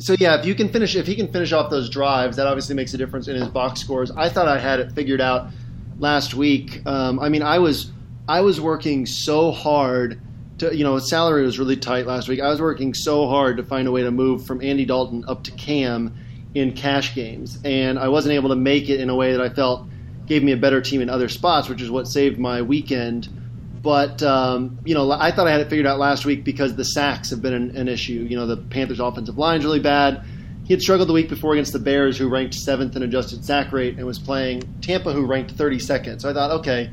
So 0.00 0.14
yeah, 0.18 0.38
if 0.38 0.46
you 0.46 0.54
can 0.54 0.68
finish, 0.68 0.94
if 0.94 1.06
he 1.06 1.16
can 1.16 1.26
finish 1.26 1.52
off 1.52 1.70
those 1.70 1.90
drives, 1.90 2.36
that 2.36 2.46
obviously 2.46 2.76
makes 2.76 2.94
a 2.94 2.98
difference 2.98 3.26
in 3.26 3.34
his 3.34 3.48
box 3.48 3.80
scores. 3.80 4.12
I 4.12 4.28
thought 4.28 4.46
I 4.46 4.58
had 4.58 4.78
it 4.78 4.92
figured 4.92 5.20
out 5.20 5.48
last 5.98 6.34
week. 6.34 6.86
Um, 6.86 7.18
I 7.18 7.28
mean, 7.28 7.42
I 7.42 7.58
was 7.58 7.90
I 8.28 8.42
was 8.42 8.60
working 8.60 9.06
so 9.06 9.50
hard 9.50 10.20
to, 10.58 10.76
you 10.76 10.84
know, 10.84 10.98
salary 10.98 11.42
was 11.42 11.58
really 11.58 11.76
tight 11.76 12.06
last 12.06 12.28
week. 12.28 12.40
I 12.40 12.48
was 12.48 12.60
working 12.60 12.94
so 12.94 13.28
hard 13.28 13.56
to 13.56 13.64
find 13.64 13.88
a 13.88 13.90
way 13.90 14.02
to 14.02 14.10
move 14.10 14.44
from 14.46 14.62
Andy 14.62 14.84
Dalton 14.84 15.24
up 15.26 15.44
to 15.44 15.50
Cam 15.52 16.14
in 16.54 16.72
cash 16.72 17.14
games, 17.14 17.58
and 17.64 17.98
I 17.98 18.08
wasn't 18.08 18.34
able 18.34 18.50
to 18.50 18.56
make 18.56 18.88
it 18.88 19.00
in 19.00 19.10
a 19.10 19.16
way 19.16 19.32
that 19.32 19.40
I 19.40 19.48
felt 19.48 19.86
gave 20.28 20.42
me 20.42 20.52
a 20.52 20.56
better 20.56 20.80
team 20.80 21.00
in 21.00 21.10
other 21.10 21.28
spots, 21.28 21.68
which 21.68 21.82
is 21.82 21.90
what 21.90 22.06
saved 22.06 22.38
my 22.38 22.62
weekend. 22.62 23.28
But 23.82 24.22
um, 24.22 24.78
you 24.84 24.94
know, 24.94 25.10
I 25.10 25.30
thought 25.30 25.46
I 25.46 25.52
had 25.52 25.60
it 25.60 25.70
figured 25.70 25.86
out 25.86 25.98
last 25.98 26.24
week 26.24 26.44
because 26.44 26.76
the 26.76 26.84
sacks 26.84 27.30
have 27.30 27.40
been 27.40 27.54
an, 27.54 27.76
an 27.76 27.88
issue. 27.88 28.26
You 28.28 28.36
know, 28.36 28.46
the 28.46 28.56
Panthers' 28.56 29.00
offensive 29.00 29.38
line 29.38 29.60
is 29.60 29.64
really 29.64 29.80
bad. 29.80 30.24
He 30.64 30.74
had 30.74 30.82
struggled 30.82 31.08
the 31.08 31.14
week 31.14 31.30
before 31.30 31.54
against 31.54 31.72
the 31.72 31.78
Bears, 31.78 32.18
who 32.18 32.28
ranked 32.28 32.54
seventh 32.54 32.94
in 32.94 33.02
adjusted 33.02 33.44
sack 33.44 33.72
rate, 33.72 33.96
and 33.96 34.06
was 34.06 34.18
playing 34.18 34.62
Tampa, 34.82 35.12
who 35.12 35.24
ranked 35.24 35.56
32nd. 35.56 36.20
So 36.20 36.28
I 36.28 36.34
thought, 36.34 36.50
okay, 36.60 36.90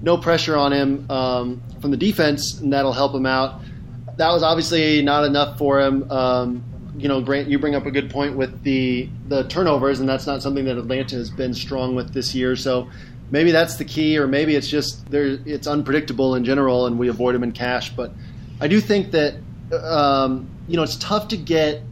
no 0.00 0.16
pressure 0.16 0.56
on 0.56 0.72
him 0.72 1.10
um, 1.10 1.62
from 1.82 1.90
the 1.90 1.98
defense, 1.98 2.58
and 2.60 2.72
that'll 2.72 2.94
help 2.94 3.14
him 3.14 3.26
out. 3.26 3.60
That 4.16 4.32
was 4.32 4.42
obviously 4.42 5.02
not 5.02 5.24
enough 5.24 5.58
for 5.58 5.80
him. 5.80 6.10
Um, 6.10 6.64
you 6.96 7.08
know, 7.08 7.20
Grant, 7.20 7.48
you 7.48 7.58
bring 7.58 7.74
up 7.74 7.86
a 7.86 7.90
good 7.90 8.10
point 8.10 8.36
with 8.36 8.62
the 8.62 9.08
the 9.28 9.44
turnovers, 9.44 10.00
and 10.00 10.08
that's 10.08 10.26
not 10.26 10.42
something 10.42 10.64
that 10.64 10.78
Atlanta 10.78 11.16
has 11.16 11.30
been 11.30 11.54
strong 11.54 11.94
with 11.94 12.12
this 12.12 12.34
year. 12.34 12.56
So 12.56 12.88
maybe 13.30 13.52
that's 13.52 13.76
the 13.76 13.84
key, 13.84 14.18
or 14.18 14.26
maybe 14.26 14.54
it's 14.56 14.68
just 14.68 15.10
there. 15.10 15.38
It's 15.44 15.66
unpredictable 15.66 16.34
in 16.34 16.44
general, 16.44 16.86
and 16.86 16.98
we 16.98 17.08
avoid 17.08 17.34
them 17.34 17.42
in 17.42 17.52
cash. 17.52 17.90
But 17.90 18.12
I 18.60 18.68
do 18.68 18.80
think 18.80 19.12
that 19.12 19.34
um, 19.72 20.48
you 20.68 20.76
know 20.76 20.82
it's 20.82 20.96
tough 20.96 21.28
to 21.28 21.36
get. 21.36 21.82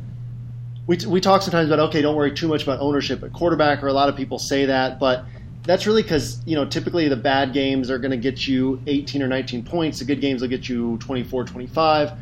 We, 0.87 0.97
we 1.07 1.21
talk 1.21 1.43
sometimes 1.43 1.71
about 1.71 1.91
okay, 1.91 2.01
don't 2.01 2.17
worry 2.17 2.33
too 2.33 2.49
much 2.49 2.63
about 2.63 2.81
ownership 2.81 3.23
at 3.23 3.33
quarterback, 3.33 3.83
or 3.83 3.89
a 3.89 3.93
lot 3.93 4.09
of 4.09 4.17
people 4.17 4.39
say 4.39 4.67
that, 4.67 4.99
but 4.99 5.25
that's 5.65 5.87
really 5.87 6.03
because 6.03 6.41
you 6.47 6.57
know 6.57 6.65
typically 6.65 7.09
the 7.09 7.17
bad 7.17 7.53
games 7.53 7.91
are 7.91 7.99
going 7.99 8.11
to 8.11 8.17
get 8.17 8.47
you 8.47 8.81
18 8.87 9.23
or 9.23 9.29
19 9.29 9.65
points. 9.65 9.99
The 9.99 10.07
good 10.07 10.21
games 10.21 10.41
will 10.41 10.49
get 10.49 10.69
you 10.69 10.97
24, 10.99 11.45
25 11.45 12.13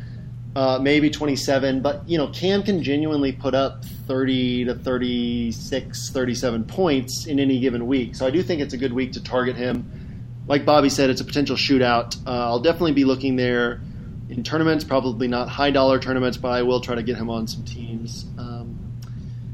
uh, 0.57 0.79
maybe 0.79 1.07
27. 1.07 1.81
But, 1.81 2.01
you 2.09 2.17
know, 2.17 2.29
Cam 2.29 2.63
can 2.63 2.81
genuinely 2.81 3.31
put 3.31 3.53
up 3.53 3.85
30 3.85 4.65
to 4.65 4.73
36, 4.73 6.09
37 6.09 6.63
points 6.63 7.27
in 7.27 7.39
any 7.39 7.59
given 7.59 7.85
week. 7.85 8.15
So 8.15 8.25
I 8.25 8.31
do 8.31 8.41
think 8.41 8.61
it's 8.61 8.73
a 8.73 8.77
good 8.77 8.91
week 8.91 9.11
to 9.11 9.23
target 9.23 9.55
him. 9.55 9.87
Like 10.47 10.65
Bobby 10.65 10.89
said, 10.89 11.11
it's 11.11 11.21
a 11.21 11.25
potential 11.25 11.55
shootout. 11.55 12.17
Uh, 12.25 12.31
I'll 12.31 12.59
definitely 12.59 12.93
be 12.93 13.05
looking 13.05 13.35
there 13.35 13.81
in 14.29 14.43
tournaments, 14.43 14.83
probably 14.83 15.27
not 15.27 15.47
high 15.47 15.69
dollar 15.69 15.99
tournaments, 15.99 16.37
but 16.37 16.49
I 16.49 16.63
will 16.63 16.81
try 16.81 16.95
to 16.95 17.03
get 17.03 17.17
him 17.17 17.29
on 17.29 17.45
some 17.45 17.63
teams. 17.63 18.25
Um, 18.39 18.79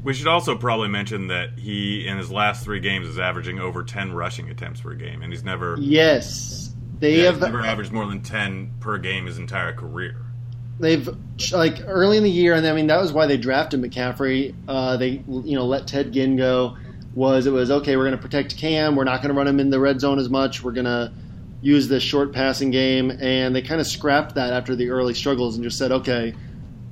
we 0.04 0.14
should 0.14 0.26
also 0.26 0.56
probably 0.56 0.88
mention 0.88 1.26
that 1.26 1.58
he, 1.58 2.06
in 2.06 2.16
his 2.16 2.32
last 2.32 2.64
three 2.64 2.80
games, 2.80 3.06
is 3.06 3.18
averaging 3.18 3.58
over 3.58 3.82
10 3.82 4.14
rushing 4.14 4.48
attempts 4.48 4.80
per 4.80 4.94
game, 4.94 5.20
and 5.20 5.30
he's 5.30 5.44
never. 5.44 5.76
Yes. 5.78 6.72
They 6.98 7.18
yeah, 7.18 7.24
have 7.24 7.40
never 7.40 7.60
averaged 7.60 7.92
more 7.92 8.06
than 8.06 8.22
10 8.22 8.76
per 8.80 8.96
game 8.96 9.26
his 9.26 9.36
entire 9.36 9.74
career 9.74 10.23
they've 10.78 11.08
like 11.52 11.78
early 11.86 12.16
in 12.16 12.22
the 12.22 12.30
year, 12.30 12.54
and 12.54 12.66
I 12.66 12.72
mean 12.72 12.86
that 12.88 13.00
was 13.00 13.12
why 13.12 13.26
they 13.26 13.36
drafted 13.36 13.80
McCaffrey. 13.80 14.54
Uh, 14.68 14.96
they 14.96 15.22
you 15.26 15.56
know 15.56 15.66
let 15.66 15.86
Ted 15.86 16.12
Ginn 16.12 16.36
go. 16.36 16.76
Was 17.14 17.46
it 17.46 17.52
was 17.52 17.70
okay? 17.70 17.96
We're 17.96 18.04
going 18.04 18.16
to 18.16 18.22
protect 18.22 18.56
Cam. 18.56 18.96
We're 18.96 19.04
not 19.04 19.22
going 19.22 19.32
to 19.32 19.38
run 19.38 19.46
him 19.46 19.60
in 19.60 19.70
the 19.70 19.78
red 19.78 20.00
zone 20.00 20.18
as 20.18 20.28
much. 20.28 20.62
We're 20.62 20.72
going 20.72 20.86
to 20.86 21.12
use 21.62 21.88
the 21.88 22.00
short 22.00 22.32
passing 22.32 22.70
game, 22.70 23.10
and 23.10 23.54
they 23.54 23.62
kind 23.62 23.80
of 23.80 23.86
scrapped 23.86 24.34
that 24.34 24.52
after 24.52 24.74
the 24.76 24.90
early 24.90 25.14
struggles 25.14 25.54
and 25.54 25.64
just 25.64 25.78
said, 25.78 25.92
okay, 25.92 26.34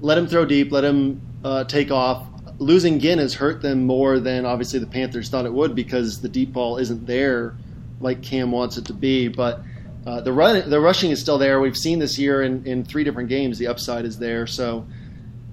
let 0.01 0.17
him 0.17 0.27
throw 0.27 0.47
deep, 0.47 0.73
let 0.73 0.85
him 0.85 1.21
uh, 1.45 1.65
take 1.65 1.91
off. 1.91 2.27
Losing 2.59 3.01
Ginn 3.01 3.19
has 3.19 3.35
hurt 3.35 3.61
them 3.61 3.85
more 3.85 4.21
than 4.21 4.47
obviously 4.47 4.79
the 4.79 4.87
Panthers 4.87 5.29
thought 5.29 5.45
it 5.45 5.53
would 5.53 5.75
because 5.75 6.21
the 6.21 6.29
deep 6.29 6.53
ball 6.53 6.79
isn't 6.79 7.07
there 7.07 7.57
like 8.01 8.23
Cam 8.23 8.51
wants 8.53 8.77
it 8.77 8.87
to 8.87 8.93
be. 8.93 9.29
But 9.29 9.63
uh, 10.07 10.21
the 10.21 10.33
run, 10.33 10.69
the 10.69 10.81
rushing 10.81 11.11
is 11.11 11.21
still 11.21 11.39
there. 11.39 11.61
We've 11.61 11.77
seen 11.77 11.99
this 11.99 12.19
year 12.19 12.43
in, 12.43 12.67
in 12.67 12.85
three 12.85 13.05
different 13.05 13.29
games. 13.29 13.59
The 13.59 13.69
upside 13.69 14.05
is 14.05 14.19
there. 14.19 14.47
So 14.47 14.87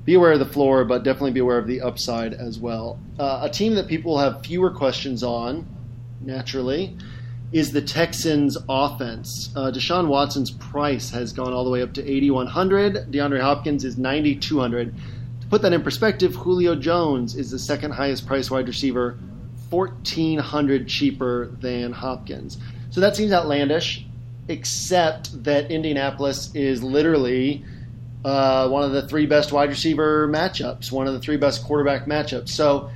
be 0.05 0.15
aware 0.15 0.31
of 0.31 0.39
the 0.39 0.45
floor, 0.45 0.85
but 0.85 1.03
definitely 1.03 1.31
be 1.31 1.39
aware 1.39 1.59
of 1.59 1.67
the 1.67 1.81
upside 1.81 2.33
as 2.33 2.57
well. 2.57 2.99
Uh, 3.19 3.41
a 3.43 3.49
team 3.49 3.75
that 3.75 3.87
people 3.87 4.17
have 4.17 4.43
fewer 4.43 4.71
questions 4.71 5.23
on, 5.23 5.67
naturally, 6.21 6.97
is 7.51 7.71
the 7.71 7.81
Texans' 7.81 8.57
offense. 8.67 9.51
Uh, 9.55 9.71
Deshaun 9.71 10.07
Watson's 10.07 10.49
price 10.49 11.11
has 11.11 11.33
gone 11.33 11.53
all 11.53 11.63
the 11.63 11.69
way 11.69 11.81
up 11.81 11.93
to 11.93 12.01
8,100. 12.01 13.11
DeAndre 13.11 13.41
Hopkins 13.41 13.83
is 13.85 13.97
9,200. 13.97 14.95
To 15.41 15.47
put 15.47 15.61
that 15.61 15.73
in 15.73 15.83
perspective, 15.83 16.33
Julio 16.35 16.75
Jones 16.75 17.35
is 17.35 17.51
the 17.51 17.59
second 17.59 17.91
highest 17.91 18.25
priced 18.25 18.49
wide 18.49 18.67
receiver, 18.67 19.19
1,400 19.69 20.87
cheaper 20.87 21.55
than 21.59 21.91
Hopkins. 21.91 22.57
So 22.89 23.01
that 23.01 23.15
seems 23.15 23.31
outlandish, 23.31 24.05
except 24.49 25.43
that 25.43 25.71
Indianapolis 25.71 26.53
is 26.55 26.83
literally 26.83 27.63
uh, 28.25 28.67
one 28.67 28.83
of 28.83 28.91
the 28.91 29.07
three 29.07 29.25
best 29.25 29.53
wide 29.53 29.69
receiver 29.69 30.27
matchups, 30.27 30.91
one 30.91 31.07
of 31.07 31.13
the 31.13 31.19
three 31.19 31.37
best 31.37 31.63
quarterback 31.63 32.05
matchups. 32.05 32.49
So 32.49 32.89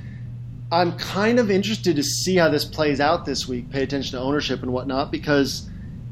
I'm 0.70 0.98
kind 0.98 1.38
of 1.38 1.50
interested 1.50 1.96
to 1.96 2.02
see 2.02 2.36
how 2.36 2.48
this 2.48 2.64
plays 2.64 3.00
out 3.00 3.24
this 3.24 3.48
week. 3.48 3.70
Pay 3.70 3.84
attention 3.84 4.18
to 4.18 4.18
ownership 4.18 4.62
and 4.62 4.72
whatnot 4.72 5.12
because 5.12 5.68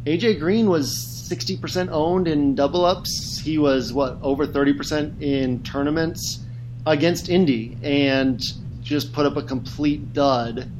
AJ 0.06 0.38
Green 0.38 0.70
was 0.70 0.94
60% 1.28 1.88
owned 1.90 2.28
in 2.28 2.54
double 2.54 2.84
ups. 2.84 3.40
He 3.42 3.58
was 3.58 3.92
what 3.92 4.18
over 4.22 4.46
30% 4.46 5.20
in 5.20 5.62
tournaments 5.64 6.40
against 6.86 7.28
Indy 7.28 7.76
and 7.82 8.40
just 8.80 9.12
put 9.12 9.26
up 9.26 9.36
a 9.36 9.42
complete 9.42 10.12
dud. 10.12 10.70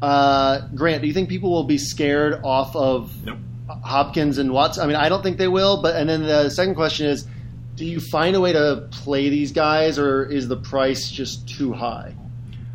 Uh, 0.00 0.66
Grant, 0.74 1.02
do 1.02 1.08
you 1.08 1.14
think 1.14 1.28
people 1.28 1.50
will 1.50 1.64
be 1.64 1.78
scared 1.78 2.40
off 2.42 2.74
of 2.74 3.14
Nope. 3.24 3.38
Hopkins 3.82 4.38
and 4.38 4.52
Watts? 4.52 4.78
I 4.78 4.86
mean, 4.86 4.96
I 4.96 5.08
don't 5.08 5.22
think 5.22 5.38
they 5.38 5.48
will. 5.48 5.82
But 5.82 5.96
and 5.96 6.08
then 6.08 6.22
the 6.22 6.50
second 6.50 6.74
question 6.74 7.06
is, 7.06 7.26
do 7.74 7.84
you 7.84 8.00
find 8.00 8.36
a 8.36 8.40
way 8.40 8.52
to 8.52 8.88
play 8.90 9.28
these 9.28 9.52
guys, 9.52 9.98
or 9.98 10.24
is 10.24 10.48
the 10.48 10.56
price 10.56 11.10
just 11.10 11.48
too 11.48 11.72
high? 11.72 12.14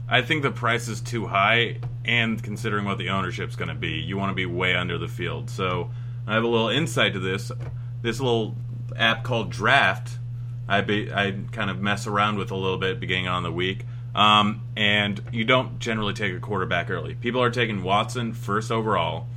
I 0.09 0.21
think 0.21 0.43
the 0.43 0.51
price 0.51 0.87
is 0.87 1.01
too 1.01 1.27
high, 1.27 1.79
and 2.05 2.41
considering 2.41 2.85
what 2.85 2.97
the 2.97 3.09
ownership's 3.09 3.55
going 3.55 3.69
to 3.69 3.75
be, 3.75 3.99
you 3.99 4.17
want 4.17 4.31
to 4.31 4.35
be 4.35 4.45
way 4.45 4.75
under 4.75 4.97
the 4.97 5.07
field. 5.07 5.49
So 5.49 5.91
I 6.25 6.33
have 6.33 6.43
a 6.43 6.47
little 6.47 6.69
insight 6.69 7.13
to 7.13 7.19
this. 7.19 7.51
This 8.01 8.19
little 8.19 8.55
app 8.95 9.23
called 9.23 9.51
Draft, 9.51 10.17
I 10.67 10.81
be, 10.81 11.11
I 11.11 11.35
kind 11.51 11.69
of 11.69 11.79
mess 11.79 12.07
around 12.07 12.37
with 12.37 12.51
a 12.51 12.55
little 12.55 12.77
bit 12.77 12.99
beginning 12.99 13.27
on 13.27 13.43
the 13.43 13.51
week. 13.51 13.85
Um, 14.15 14.63
and 14.75 15.21
you 15.31 15.45
don't 15.45 15.79
generally 15.79 16.13
take 16.13 16.33
a 16.33 16.39
quarterback 16.39 16.89
early. 16.89 17.15
People 17.15 17.41
are 17.41 17.51
taking 17.51 17.83
Watson 17.83 18.33
first 18.33 18.71
overall, 18.71 19.27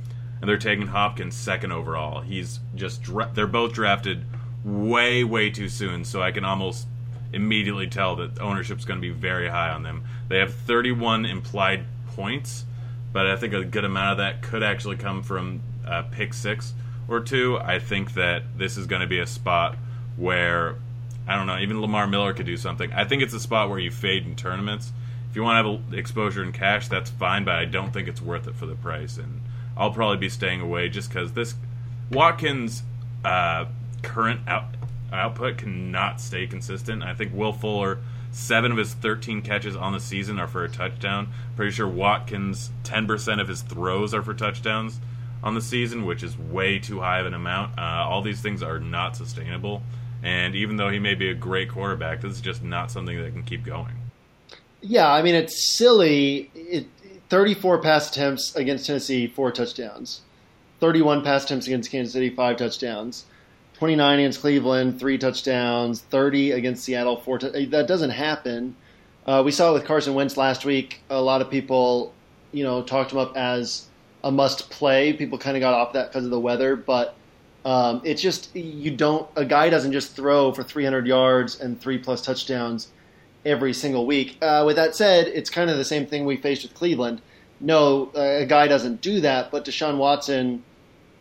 and 0.41 0.49
they're 0.49 0.57
taking 0.57 0.87
Hopkins 0.87 1.35
second 1.35 1.71
overall. 1.71 2.21
He's 2.21 2.59
just 2.75 3.03
dra- 3.03 3.29
they're 3.33 3.47
both 3.47 3.73
drafted 3.73 4.25
way 4.65 5.23
way 5.23 5.49
too 5.49 5.69
soon, 5.69 6.03
so 6.03 6.21
I 6.21 6.31
can 6.31 6.43
almost 6.43 6.87
immediately 7.31 7.87
tell 7.87 8.15
that 8.17 8.39
ownership's 8.39 8.83
going 8.83 8.99
to 8.99 9.07
be 9.07 9.13
very 9.13 9.47
high 9.49 9.69
on 9.69 9.83
them. 9.83 10.03
They 10.27 10.39
have 10.39 10.53
31 10.53 11.25
implied 11.25 11.85
points, 12.15 12.65
but 13.13 13.27
I 13.27 13.35
think 13.35 13.53
a 13.53 13.63
good 13.63 13.85
amount 13.85 14.13
of 14.13 14.17
that 14.17 14.41
could 14.41 14.63
actually 14.63 14.97
come 14.97 15.23
from 15.23 15.61
uh, 15.87 16.03
pick 16.03 16.33
six 16.33 16.73
or 17.07 17.19
two. 17.19 17.57
I 17.57 17.79
think 17.79 18.15
that 18.15 18.43
this 18.57 18.77
is 18.77 18.87
going 18.87 19.01
to 19.01 19.07
be 19.07 19.19
a 19.19 19.27
spot 19.27 19.77
where 20.17 20.75
I 21.27 21.35
don't 21.35 21.47
know, 21.47 21.59
even 21.59 21.81
Lamar 21.81 22.07
Miller 22.07 22.33
could 22.33 22.45
do 22.45 22.57
something. 22.57 22.91
I 22.93 23.05
think 23.05 23.21
it's 23.21 23.33
a 23.33 23.39
spot 23.39 23.69
where 23.69 23.79
you 23.79 23.91
fade 23.91 24.25
in 24.25 24.35
tournaments. 24.35 24.91
If 25.29 25.35
you 25.35 25.43
want 25.43 25.65
to 25.65 25.71
have 25.71 25.93
exposure 25.93 26.43
in 26.43 26.51
cash, 26.51 26.87
that's 26.87 27.09
fine, 27.09 27.45
but 27.45 27.55
I 27.55 27.65
don't 27.65 27.93
think 27.93 28.07
it's 28.07 28.21
worth 28.21 28.47
it 28.47 28.55
for 28.55 28.65
the 28.65 28.75
price. 28.75 29.17
And 29.17 29.40
I'll 29.77 29.91
probably 29.91 30.17
be 30.17 30.29
staying 30.29 30.61
away 30.61 30.89
just 30.89 31.09
because 31.09 31.33
this 31.33 31.55
Watkins' 32.11 32.83
uh, 33.23 33.65
current 34.03 34.41
out, 34.47 34.65
output 35.11 35.57
cannot 35.57 36.19
stay 36.19 36.47
consistent. 36.47 37.03
I 37.03 37.13
think 37.13 37.33
Will 37.33 37.53
Fuller, 37.53 37.99
seven 38.31 38.71
of 38.71 38.77
his 38.77 38.93
13 38.93 39.41
catches 39.41 39.75
on 39.75 39.93
the 39.93 39.99
season 39.99 40.39
are 40.39 40.47
for 40.47 40.63
a 40.63 40.69
touchdown. 40.69 41.31
Pretty 41.55 41.71
sure 41.71 41.87
Watkins, 41.87 42.71
10% 42.83 43.41
of 43.41 43.47
his 43.47 43.61
throws 43.61 44.13
are 44.13 44.21
for 44.21 44.33
touchdowns 44.33 44.99
on 45.43 45.55
the 45.55 45.61
season, 45.61 46.05
which 46.05 46.23
is 46.23 46.37
way 46.37 46.79
too 46.79 46.99
high 46.99 47.19
of 47.19 47.25
an 47.25 47.33
amount. 47.33 47.77
Uh, 47.77 47.81
all 47.81 48.21
these 48.21 48.41
things 48.41 48.61
are 48.61 48.79
not 48.79 49.15
sustainable. 49.15 49.81
And 50.23 50.55
even 50.55 50.77
though 50.77 50.89
he 50.89 50.99
may 50.99 51.15
be 51.15 51.29
a 51.29 51.33
great 51.33 51.69
quarterback, 51.69 52.21
this 52.21 52.33
is 52.33 52.41
just 52.41 52.61
not 52.61 52.91
something 52.91 53.17
that 53.21 53.33
can 53.33 53.43
keep 53.43 53.63
going. 53.63 53.95
Yeah, 54.81 55.11
I 55.11 55.21
mean 55.21 55.35
it's 55.35 55.75
silly. 55.77 56.49
It, 56.55 56.87
34 57.31 57.77
pass 57.77 58.11
attempts 58.11 58.53
against 58.57 58.85
Tennessee, 58.85 59.25
four 59.25 59.53
touchdowns. 59.53 60.19
31 60.81 61.23
pass 61.23 61.45
attempts 61.45 61.65
against 61.65 61.89
Kansas 61.89 62.11
City, 62.11 62.29
five 62.29 62.57
touchdowns. 62.57 63.23
29 63.75 64.19
against 64.19 64.41
Cleveland, 64.41 64.99
three 64.99 65.17
touchdowns. 65.17 66.01
30 66.01 66.51
against 66.51 66.83
Seattle, 66.83 67.15
four. 67.15 67.37
T- 67.37 67.67
that 67.67 67.87
doesn't 67.87 68.09
happen. 68.09 68.75
Uh, 69.25 69.43
we 69.45 69.51
saw 69.53 69.69
it 69.69 69.73
with 69.75 69.85
Carson 69.85 70.13
Wentz 70.13 70.35
last 70.35 70.65
week. 70.65 70.99
A 71.09 71.21
lot 71.21 71.41
of 71.41 71.49
people, 71.49 72.11
you 72.51 72.65
know, 72.65 72.83
talked 72.83 73.13
him 73.13 73.17
up 73.17 73.37
as 73.37 73.87
a 74.25 74.31
must 74.31 74.69
play. 74.69 75.13
People 75.13 75.37
kind 75.37 75.55
of 75.55 75.61
got 75.61 75.73
off 75.73 75.93
that 75.93 76.09
because 76.09 76.25
of 76.25 76.31
the 76.31 76.39
weather, 76.39 76.75
but 76.75 77.15
um, 77.63 78.01
it's 78.03 78.21
just 78.21 78.53
you 78.53 78.91
don't. 78.91 79.25
A 79.37 79.45
guy 79.45 79.69
doesn't 79.69 79.93
just 79.93 80.17
throw 80.17 80.51
for 80.51 80.63
300 80.63 81.07
yards 81.07 81.61
and 81.61 81.79
three 81.79 81.97
plus 81.97 82.21
touchdowns 82.21 82.89
every 83.45 83.73
single 83.73 84.05
week. 84.05 84.37
Uh, 84.41 84.63
with 84.65 84.75
that 84.75 84.95
said, 84.95 85.27
it's 85.27 85.49
kind 85.49 85.69
of 85.69 85.77
the 85.77 85.85
same 85.85 86.05
thing 86.05 86.25
we 86.25 86.37
faced 86.37 86.63
with 86.63 86.73
Cleveland. 86.73 87.21
No, 87.59 88.11
a 88.15 88.45
guy 88.45 88.67
doesn't 88.67 89.01
do 89.01 89.21
that, 89.21 89.51
but 89.51 89.65
Deshaun 89.65 89.97
Watson 89.97 90.63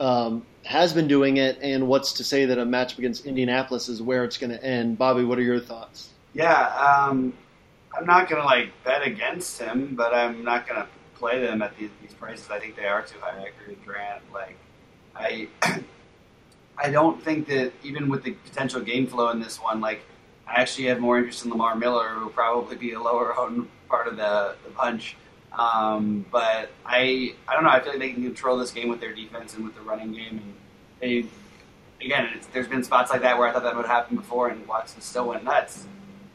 um, 0.00 0.44
has 0.64 0.92
been 0.92 1.06
doing 1.06 1.36
it, 1.36 1.58
and 1.60 1.86
what's 1.86 2.14
to 2.14 2.24
say 2.24 2.46
that 2.46 2.58
a 2.58 2.64
matchup 2.64 2.98
against 2.98 3.26
Indianapolis 3.26 3.88
is 3.88 4.00
where 4.00 4.24
it's 4.24 4.38
going 4.38 4.50
to 4.50 4.64
end? 4.64 4.96
Bobby, 4.96 5.24
what 5.24 5.38
are 5.38 5.42
your 5.42 5.60
thoughts? 5.60 6.10
Yeah, 6.32 6.66
um, 6.76 7.34
I'm 7.96 8.06
not 8.06 8.28
gonna 8.28 8.44
like 8.44 8.70
bet 8.84 9.02
against 9.02 9.60
him, 9.60 9.94
but 9.96 10.14
I'm 10.14 10.44
not 10.44 10.66
gonna 10.66 10.86
play 11.14 11.40
them 11.40 11.60
at 11.60 11.76
these, 11.76 11.90
these 12.00 12.14
prices. 12.14 12.48
I 12.50 12.58
think 12.58 12.76
they 12.76 12.86
are 12.86 13.02
too 13.02 13.18
high. 13.20 13.36
I 13.36 13.48
agree 13.48 13.74
with 13.74 13.84
Grant. 13.84 14.22
Like, 14.32 14.56
I, 15.14 15.48
I 16.78 16.90
don't 16.90 17.22
think 17.22 17.48
that 17.48 17.72
even 17.82 18.08
with 18.08 18.22
the 18.22 18.32
potential 18.32 18.80
game 18.80 19.06
flow 19.06 19.30
in 19.30 19.40
this 19.40 19.60
one, 19.60 19.80
like, 19.80 20.02
I 20.50 20.60
actually 20.60 20.86
have 20.86 20.98
more 20.98 21.18
interest 21.18 21.44
in 21.44 21.50
Lamar 21.50 21.76
Miller, 21.76 22.08
who 22.08 22.24
will 22.24 22.30
probably 22.30 22.76
be 22.76 22.92
a 22.92 23.00
lower 23.00 23.36
owned 23.38 23.68
part 23.88 24.08
of 24.08 24.16
the, 24.16 24.56
the 24.64 24.70
bunch. 24.70 25.16
Um, 25.52 26.24
but 26.30 26.70
I, 26.84 27.34
I 27.48 27.54
don't 27.54 27.64
know. 27.64 27.70
I 27.70 27.80
feel 27.80 27.92
like 27.92 28.00
they 28.00 28.12
can 28.12 28.22
control 28.22 28.56
this 28.56 28.70
game 28.70 28.88
with 28.88 29.00
their 29.00 29.14
defense 29.14 29.54
and 29.54 29.64
with 29.64 29.74
the 29.74 29.80
running 29.80 30.12
game, 30.12 30.40
and 30.42 30.54
they, 31.00 31.24
again, 32.04 32.28
there's 32.52 32.68
been 32.68 32.84
spots 32.84 33.10
like 33.10 33.22
that 33.22 33.36
where 33.38 33.48
I 33.48 33.52
thought 33.52 33.64
that 33.64 33.76
would 33.76 33.86
happen 33.86 34.16
before, 34.16 34.48
and 34.48 34.66
Watson 34.66 35.00
still 35.00 35.28
went 35.28 35.44
nuts. 35.44 35.86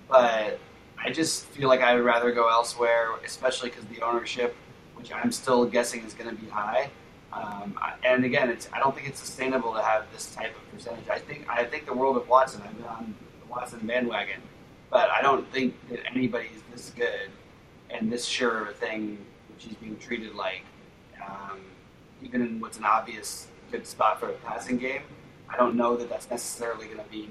But 0.09 0.59
I 0.97 1.11
just 1.11 1.45
feel 1.47 1.69
like 1.69 1.81
I 1.81 1.95
would 1.95 2.03
rather 2.03 2.31
go 2.31 2.49
elsewhere, 2.49 3.09
especially 3.25 3.69
because 3.69 3.85
the 3.85 4.01
ownership, 4.01 4.55
which 4.95 5.11
I'm 5.11 5.31
still 5.31 5.65
guessing 5.65 6.03
is 6.03 6.13
going 6.13 6.29
to 6.29 6.41
be 6.41 6.49
high. 6.49 6.89
Um, 7.31 7.77
and 8.03 8.23
again, 8.23 8.55
I 8.71 8.79
don't 8.79 8.95
think 8.95 9.07
it's 9.07 9.19
sustainable 9.19 9.73
to 9.73 9.81
have 9.81 10.05
this 10.13 10.33
type 10.33 10.55
of 10.55 10.71
percentage. 10.71 11.09
I 11.09 11.19
think 11.19 11.45
I 11.49 11.65
think 11.65 11.85
the 11.85 11.93
world 11.93 12.15
of 12.15 12.29
Watson. 12.29 12.61
I've 12.63 12.77
been 12.77 12.85
on 12.85 13.15
Watson 13.49 13.85
bandwagon, 13.85 14.41
but 14.89 15.09
I 15.09 15.21
don't 15.21 15.51
think 15.51 15.75
that 15.89 15.99
anybody 16.09 16.49
is 16.55 16.61
this 16.71 16.91
good 16.95 17.29
and 17.89 18.11
this 18.11 18.25
sure 18.25 18.61
of 18.61 18.69
a 18.69 18.73
thing, 18.73 19.17
which 19.53 19.65
he's 19.65 19.75
being 19.75 19.97
treated 19.97 20.35
like, 20.35 20.63
um, 21.25 21.59
even 22.21 22.41
in 22.41 22.59
what's 22.59 22.77
an 22.77 22.85
obvious 22.85 23.47
good 23.71 23.85
spot 23.85 24.19
for 24.19 24.29
a 24.29 24.33
passing 24.33 24.77
game. 24.77 25.01
I 25.49 25.57
don't 25.57 25.75
know 25.75 25.95
that 25.97 26.09
that's 26.09 26.29
necessarily 26.29 26.85
going 26.85 26.97
to 26.97 27.09
be 27.11 27.29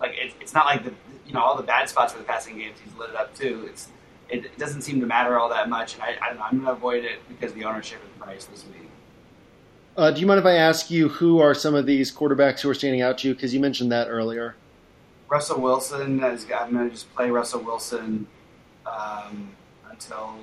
like 0.00 0.12
it, 0.12 0.34
it's 0.40 0.54
not 0.54 0.66
like 0.66 0.84
the 0.84 0.92
you 1.26 1.32
know 1.32 1.40
all 1.40 1.56
the 1.56 1.62
bad 1.62 1.88
spots 1.88 2.12
for 2.12 2.18
the 2.18 2.24
passing 2.24 2.58
games 2.58 2.78
he's 2.84 2.94
lit 2.98 3.10
it 3.10 3.16
up 3.16 3.34
too. 3.34 3.66
It's 3.68 3.88
it, 4.28 4.46
it 4.46 4.58
doesn't 4.58 4.82
seem 4.82 5.00
to 5.00 5.06
matter 5.06 5.38
all 5.38 5.48
that 5.50 5.68
much, 5.68 5.94
and 5.94 6.02
I, 6.02 6.16
I 6.22 6.28
don't 6.28 6.38
know, 6.38 6.44
I'm 6.44 6.52
going 6.52 6.66
to 6.66 6.72
avoid 6.72 7.04
it 7.04 7.18
because 7.28 7.52
the 7.52 7.64
ownership 7.64 8.00
and 8.02 8.18
price 8.22 8.46
this 8.46 8.64
week. 8.64 8.88
Uh, 9.96 10.10
do 10.10 10.20
you 10.20 10.26
mind 10.26 10.40
if 10.40 10.46
I 10.46 10.54
ask 10.54 10.90
you 10.90 11.08
who 11.08 11.38
are 11.40 11.54
some 11.54 11.74
of 11.74 11.84
these 11.84 12.10
quarterbacks 12.10 12.60
who 12.60 12.70
are 12.70 12.74
standing 12.74 13.02
out 13.02 13.18
to 13.18 13.28
you? 13.28 13.34
Because 13.34 13.52
you 13.52 13.60
mentioned 13.60 13.92
that 13.92 14.08
earlier. 14.08 14.56
Russell 15.32 15.62
Wilson, 15.62 16.22
is, 16.22 16.46
I'm 16.54 16.74
going 16.74 16.90
to 16.90 16.94
just 16.94 17.10
play 17.14 17.30
Russell 17.30 17.62
Wilson 17.62 18.26
um, 18.84 19.48
until 19.90 20.34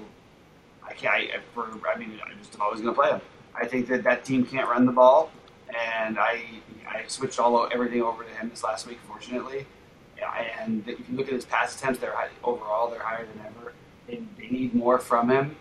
I 0.84 0.94
can't. 0.94 1.14
I, 1.14 1.40
for, 1.54 1.70
I 1.88 1.96
mean, 1.96 2.20
I'm 2.26 2.40
just 2.40 2.60
always 2.60 2.82
going 2.82 2.96
to 2.96 3.00
play 3.00 3.12
him. 3.12 3.22
I 3.54 3.68
think 3.68 3.88
that 3.90 4.04
that 4.06 4.26
team 4.26 4.44
can't 4.44 4.68
run 4.68 4.88
the 4.88 4.92
ball, 4.92 5.30
and 5.70 6.18
I 6.18 6.44
I 6.88 7.04
switched 7.06 7.40
all 7.40 7.70
everything 7.72 8.02
over 8.02 8.24
to 8.24 8.30
him 8.32 8.50
this 8.50 8.64
last 8.64 8.88
week, 8.88 8.98
fortunately. 9.08 9.68
Yeah, 10.18 10.34
And 10.60 10.84
if 10.88 10.98
you 11.08 11.16
look 11.16 11.28
at 11.28 11.34
his 11.34 11.46
pass 11.46 11.78
attempts, 11.78 12.00
they're 12.00 12.16
high, 12.16 12.30
overall 12.44 12.90
they're 12.90 13.00
higher 13.00 13.28
than 13.28 13.46
ever. 13.46 13.74
They, 14.08 14.24
they 14.40 14.48
need 14.50 14.74
more 14.74 14.98
from 14.98 15.30
him, 15.30 15.56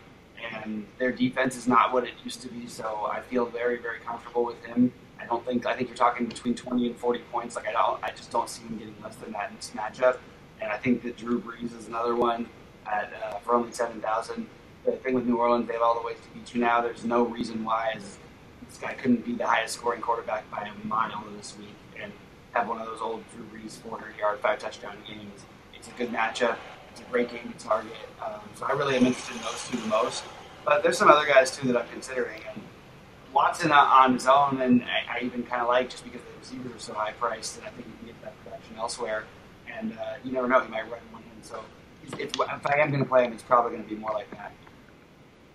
and 0.54 0.86
their 0.96 1.12
defense 1.12 1.54
is 1.54 1.68
not 1.68 1.92
what 1.92 2.04
it 2.04 2.14
used 2.24 2.40
to 2.42 2.48
be. 2.48 2.66
So 2.66 3.06
I 3.12 3.20
feel 3.20 3.44
very, 3.44 3.76
very 3.76 3.98
comfortable 3.98 4.46
with 4.46 4.64
him. 4.64 4.90
I 5.28 5.30
don't 5.30 5.44
think 5.44 5.66
I 5.66 5.74
think 5.74 5.90
you're 5.90 5.96
talking 5.96 6.24
between 6.24 6.54
20 6.54 6.86
and 6.86 6.96
40 6.96 7.18
points. 7.30 7.54
Like 7.56 7.68
I 7.68 7.72
don't, 7.72 8.02
I 8.02 8.10
just 8.10 8.30
don't 8.30 8.48
see 8.48 8.62
him 8.62 8.78
getting 8.78 8.94
less 9.02 9.14
than 9.16 9.32
that 9.32 9.50
in 9.50 9.56
this 9.56 9.72
matchup. 9.76 10.16
And 10.60 10.72
I 10.72 10.78
think 10.78 11.02
that 11.02 11.18
Drew 11.18 11.38
Brees 11.38 11.76
is 11.78 11.86
another 11.86 12.16
one 12.16 12.48
at 12.86 13.12
uh, 13.22 13.38
for 13.40 13.54
only 13.54 13.70
7,000. 13.70 14.46
The 14.86 14.92
thing 14.92 15.12
with 15.14 15.26
New 15.26 15.36
Orleans, 15.36 15.66
they 15.66 15.74
have 15.74 15.82
all 15.82 16.00
the 16.00 16.06
ways 16.06 16.16
to 16.16 16.38
beat 16.38 16.54
you 16.54 16.62
now. 16.62 16.80
There's 16.80 17.04
no 17.04 17.24
reason 17.24 17.62
why 17.62 17.96
this 17.96 18.78
guy 18.80 18.94
couldn't 18.94 19.26
be 19.26 19.34
the 19.34 19.46
highest 19.46 19.74
scoring 19.74 20.00
quarterback 20.00 20.50
by 20.50 20.66
a 20.66 20.86
mile 20.86 21.22
this 21.36 21.58
week 21.58 21.74
and 22.00 22.10
have 22.52 22.66
one 22.66 22.80
of 22.80 22.86
those 22.86 23.02
old 23.02 23.22
Drew 23.34 23.44
Brees 23.44 23.72
400 23.82 24.16
yard, 24.16 24.40
five 24.40 24.58
touchdown 24.58 24.96
games. 25.06 25.42
It's 25.74 25.88
a 25.88 25.90
good 25.92 26.08
matchup. 26.08 26.56
It's 26.90 27.02
a 27.02 27.04
great 27.04 27.30
game 27.30 27.52
to 27.52 27.64
target. 27.64 27.92
Um, 28.24 28.40
so 28.54 28.64
I 28.64 28.72
really 28.72 28.96
am 28.96 29.04
interested 29.04 29.36
in 29.36 29.42
those 29.42 29.68
two 29.68 29.76
the 29.76 29.88
most. 29.88 30.24
But 30.64 30.82
there's 30.82 30.96
some 30.96 31.10
other 31.10 31.26
guys 31.26 31.54
too 31.54 31.70
that 31.70 31.82
I'm 31.82 31.88
considering. 31.90 32.40
And 32.54 32.62
Watson 33.32 33.72
on 33.72 34.14
his 34.14 34.26
own, 34.26 34.60
and 34.60 34.82
I, 34.82 35.18
I 35.18 35.24
even 35.24 35.42
kind 35.42 35.62
of 35.62 35.68
like 35.68 35.90
just 35.90 36.04
because 36.04 36.20
the 36.20 36.38
receivers 36.38 36.76
are 36.76 36.78
so 36.78 36.94
high 36.94 37.12
priced, 37.12 37.58
and 37.58 37.66
I 37.66 37.70
think 37.70 37.86
you 37.86 37.92
can 37.98 38.06
get 38.06 38.22
that 38.22 38.44
production 38.44 38.76
elsewhere. 38.76 39.24
And 39.78 39.92
uh, 39.92 40.14
you 40.24 40.32
never 40.32 40.48
know, 40.48 40.60
he 40.60 40.68
might 40.68 40.90
run 40.90 41.00
one 41.12 41.22
in. 41.22 41.42
So 41.42 41.62
if, 42.18 42.20
if 42.20 42.66
I 42.66 42.78
am 42.78 42.90
going 42.90 43.02
to 43.02 43.08
play 43.08 43.24
him, 43.24 43.32
it's 43.32 43.42
probably 43.42 43.72
going 43.72 43.84
to 43.84 43.88
be 43.88 43.96
more 43.96 44.12
like 44.12 44.30
that. 44.32 44.52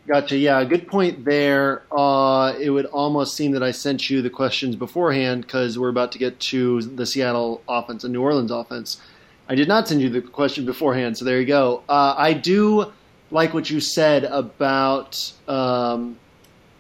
Gotcha. 0.06 0.36
Yeah, 0.36 0.64
good 0.66 0.88
point 0.88 1.24
there. 1.24 1.84
Uh, 1.90 2.54
it 2.60 2.70
would 2.70 2.86
almost 2.88 3.38
seem 3.38 3.54
that 3.54 3.64
I 3.64 3.72
sent 3.72 4.10
you 4.10 4.22
the 4.22 4.30
questions 4.30 4.76
beforehand 4.76 5.44
because 5.44 5.80
we're 5.80 5.90
about 5.90 6.12
to 6.12 6.20
get 6.20 6.40
to 6.42 6.82
the 6.82 7.06
Seattle 7.06 7.62
offense 7.70 8.04
and 8.04 8.12
New 8.12 8.22
Orleans 8.22 8.52
offense. 8.52 9.02
I 9.48 9.56
did 9.56 9.70
not 9.70 9.88
send 9.88 10.02
you 10.02 10.10
the 10.10 10.22
question 10.22 10.66
beforehand, 10.66 11.18
so 11.18 11.26
there 11.26 11.40
you 11.40 11.46
go. 11.46 11.84
Uh, 11.88 12.16
I 12.18 12.34
do 12.34 12.92
like 13.32 13.54
what 13.54 13.70
you 13.70 13.80
said 13.80 14.26
about 14.26 15.34
um, 15.48 16.18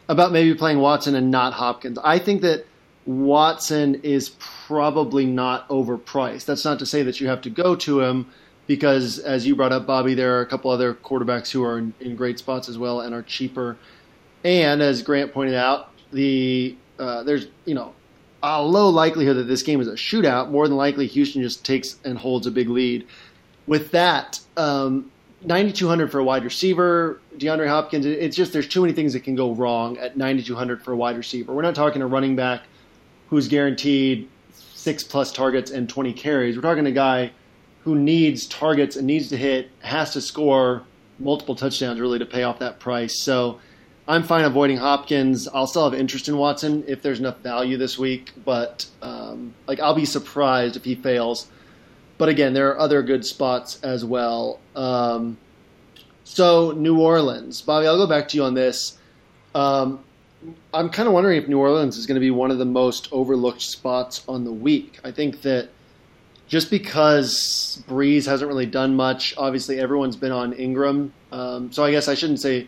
about 0.07 0.31
maybe 0.31 0.53
playing 0.55 0.79
Watson 0.79 1.15
and 1.15 1.31
not 1.31 1.53
Hopkins. 1.53 1.97
I 2.03 2.19
think 2.19 2.41
that 2.41 2.65
Watson 3.05 3.95
is 4.03 4.29
probably 4.67 5.25
not 5.25 5.67
overpriced. 5.69 6.45
That's 6.45 6.65
not 6.65 6.79
to 6.79 6.85
say 6.85 7.03
that 7.03 7.19
you 7.19 7.27
have 7.27 7.41
to 7.41 7.49
go 7.49 7.75
to 7.77 8.01
him 8.01 8.27
because, 8.67 9.19
as 9.19 9.45
you 9.45 9.55
brought 9.55 9.71
up, 9.71 9.85
Bobby, 9.85 10.13
there 10.13 10.37
are 10.37 10.41
a 10.41 10.45
couple 10.45 10.71
other 10.71 10.93
quarterbacks 10.93 11.51
who 11.51 11.63
are 11.63 11.77
in, 11.77 11.93
in 11.99 12.15
great 12.15 12.39
spots 12.39 12.69
as 12.69 12.77
well 12.77 13.01
and 13.01 13.13
are 13.13 13.21
cheaper. 13.21 13.77
And 14.43 14.81
as 14.81 15.01
Grant 15.01 15.33
pointed 15.33 15.55
out, 15.55 15.89
the 16.11 16.75
uh, 16.99 17.23
there's 17.23 17.47
you 17.65 17.73
know 17.73 17.93
a 18.41 18.61
low 18.61 18.89
likelihood 18.89 19.37
that 19.37 19.43
this 19.43 19.63
game 19.63 19.81
is 19.81 19.87
a 19.87 19.93
shootout. 19.93 20.49
More 20.49 20.67
than 20.67 20.77
likely, 20.77 21.07
Houston 21.07 21.41
just 21.41 21.65
takes 21.65 21.97
and 22.03 22.17
holds 22.17 22.47
a 22.47 22.51
big 22.51 22.69
lead. 22.69 23.07
With 23.65 23.91
that, 23.91 24.39
um, 24.57 25.11
9,200 25.43 26.11
for 26.11 26.19
a 26.19 26.23
wide 26.23 26.43
receiver, 26.43 27.21
DeAndre 27.37 27.67
Hopkins. 27.67 28.05
It's 28.05 28.35
just 28.35 28.53
there's 28.53 28.67
too 28.67 28.81
many 28.81 28.93
things 28.93 29.13
that 29.13 29.21
can 29.21 29.35
go 29.35 29.51
wrong 29.51 29.97
at 29.97 30.17
9,200 30.17 30.83
for 30.83 30.91
a 30.91 30.95
wide 30.95 31.17
receiver. 31.17 31.53
We're 31.53 31.61
not 31.61 31.75
talking 31.75 32.01
a 32.01 32.07
running 32.07 32.35
back 32.35 32.63
who's 33.29 33.47
guaranteed 33.47 34.29
six 34.73 35.03
plus 35.03 35.31
targets 35.31 35.71
and 35.71 35.89
20 35.89 36.13
carries. 36.13 36.55
We're 36.55 36.61
talking 36.61 36.85
a 36.85 36.91
guy 36.91 37.31
who 37.83 37.95
needs 37.95 38.47
targets 38.47 38.95
and 38.95 39.07
needs 39.07 39.29
to 39.29 39.37
hit, 39.37 39.69
has 39.79 40.13
to 40.13 40.21
score 40.21 40.83
multiple 41.19 41.55
touchdowns 41.55 41.99
really 41.99 42.19
to 42.19 42.25
pay 42.25 42.43
off 42.43 42.59
that 42.59 42.79
price. 42.79 43.19
So 43.19 43.59
I'm 44.07 44.23
fine 44.23 44.45
avoiding 44.45 44.77
Hopkins. 44.77 45.47
I'll 45.47 45.67
still 45.67 45.89
have 45.89 45.97
interest 45.97 46.27
in 46.27 46.37
Watson 46.37 46.83
if 46.87 47.01
there's 47.01 47.19
enough 47.19 47.39
value 47.39 47.77
this 47.77 47.97
week, 47.97 48.31
but 48.43 48.85
um, 49.01 49.53
like 49.67 49.79
I'll 49.79 49.95
be 49.95 50.05
surprised 50.05 50.75
if 50.75 50.83
he 50.83 50.95
fails. 50.95 51.47
But 52.17 52.29
again, 52.29 52.53
there 52.53 52.69
are 52.69 52.79
other 52.79 53.01
good 53.01 53.25
spots 53.25 53.81
as 53.83 54.05
well. 54.05 54.59
Um, 54.75 55.37
so 56.35 56.71
New 56.71 56.99
Orleans, 56.99 57.61
Bobby, 57.61 57.85
I'll 57.85 57.97
go 57.97 58.07
back 58.07 58.27
to 58.29 58.37
you 58.37 58.43
on 58.43 58.55
this. 58.55 58.97
Um, 59.53 60.03
I'm 60.73 60.89
kind 60.89 61.07
of 61.07 61.13
wondering 61.13 61.41
if 61.41 61.47
New 61.47 61.59
Orleans 61.59 61.95
is 61.95 62.05
going 62.05 62.15
to 62.15 62.19
be 62.19 62.31
one 62.31 62.49
of 62.49 62.57
the 62.57 62.65
most 62.65 63.07
overlooked 63.11 63.61
spots 63.61 64.23
on 64.27 64.43
the 64.43 64.51
week. 64.51 64.99
I 65.03 65.11
think 65.11 65.41
that 65.43 65.69
just 66.47 66.69
because 66.69 67.83
Brees 67.87 68.25
hasn't 68.25 68.47
really 68.47 68.65
done 68.65 68.95
much, 68.95 69.35
obviously 69.37 69.79
everyone's 69.79 70.15
been 70.15 70.31
on 70.31 70.53
Ingram. 70.53 71.13
Um, 71.31 71.71
so 71.71 71.83
I 71.83 71.91
guess 71.91 72.07
I 72.07 72.15
shouldn't 72.15 72.41
say 72.41 72.67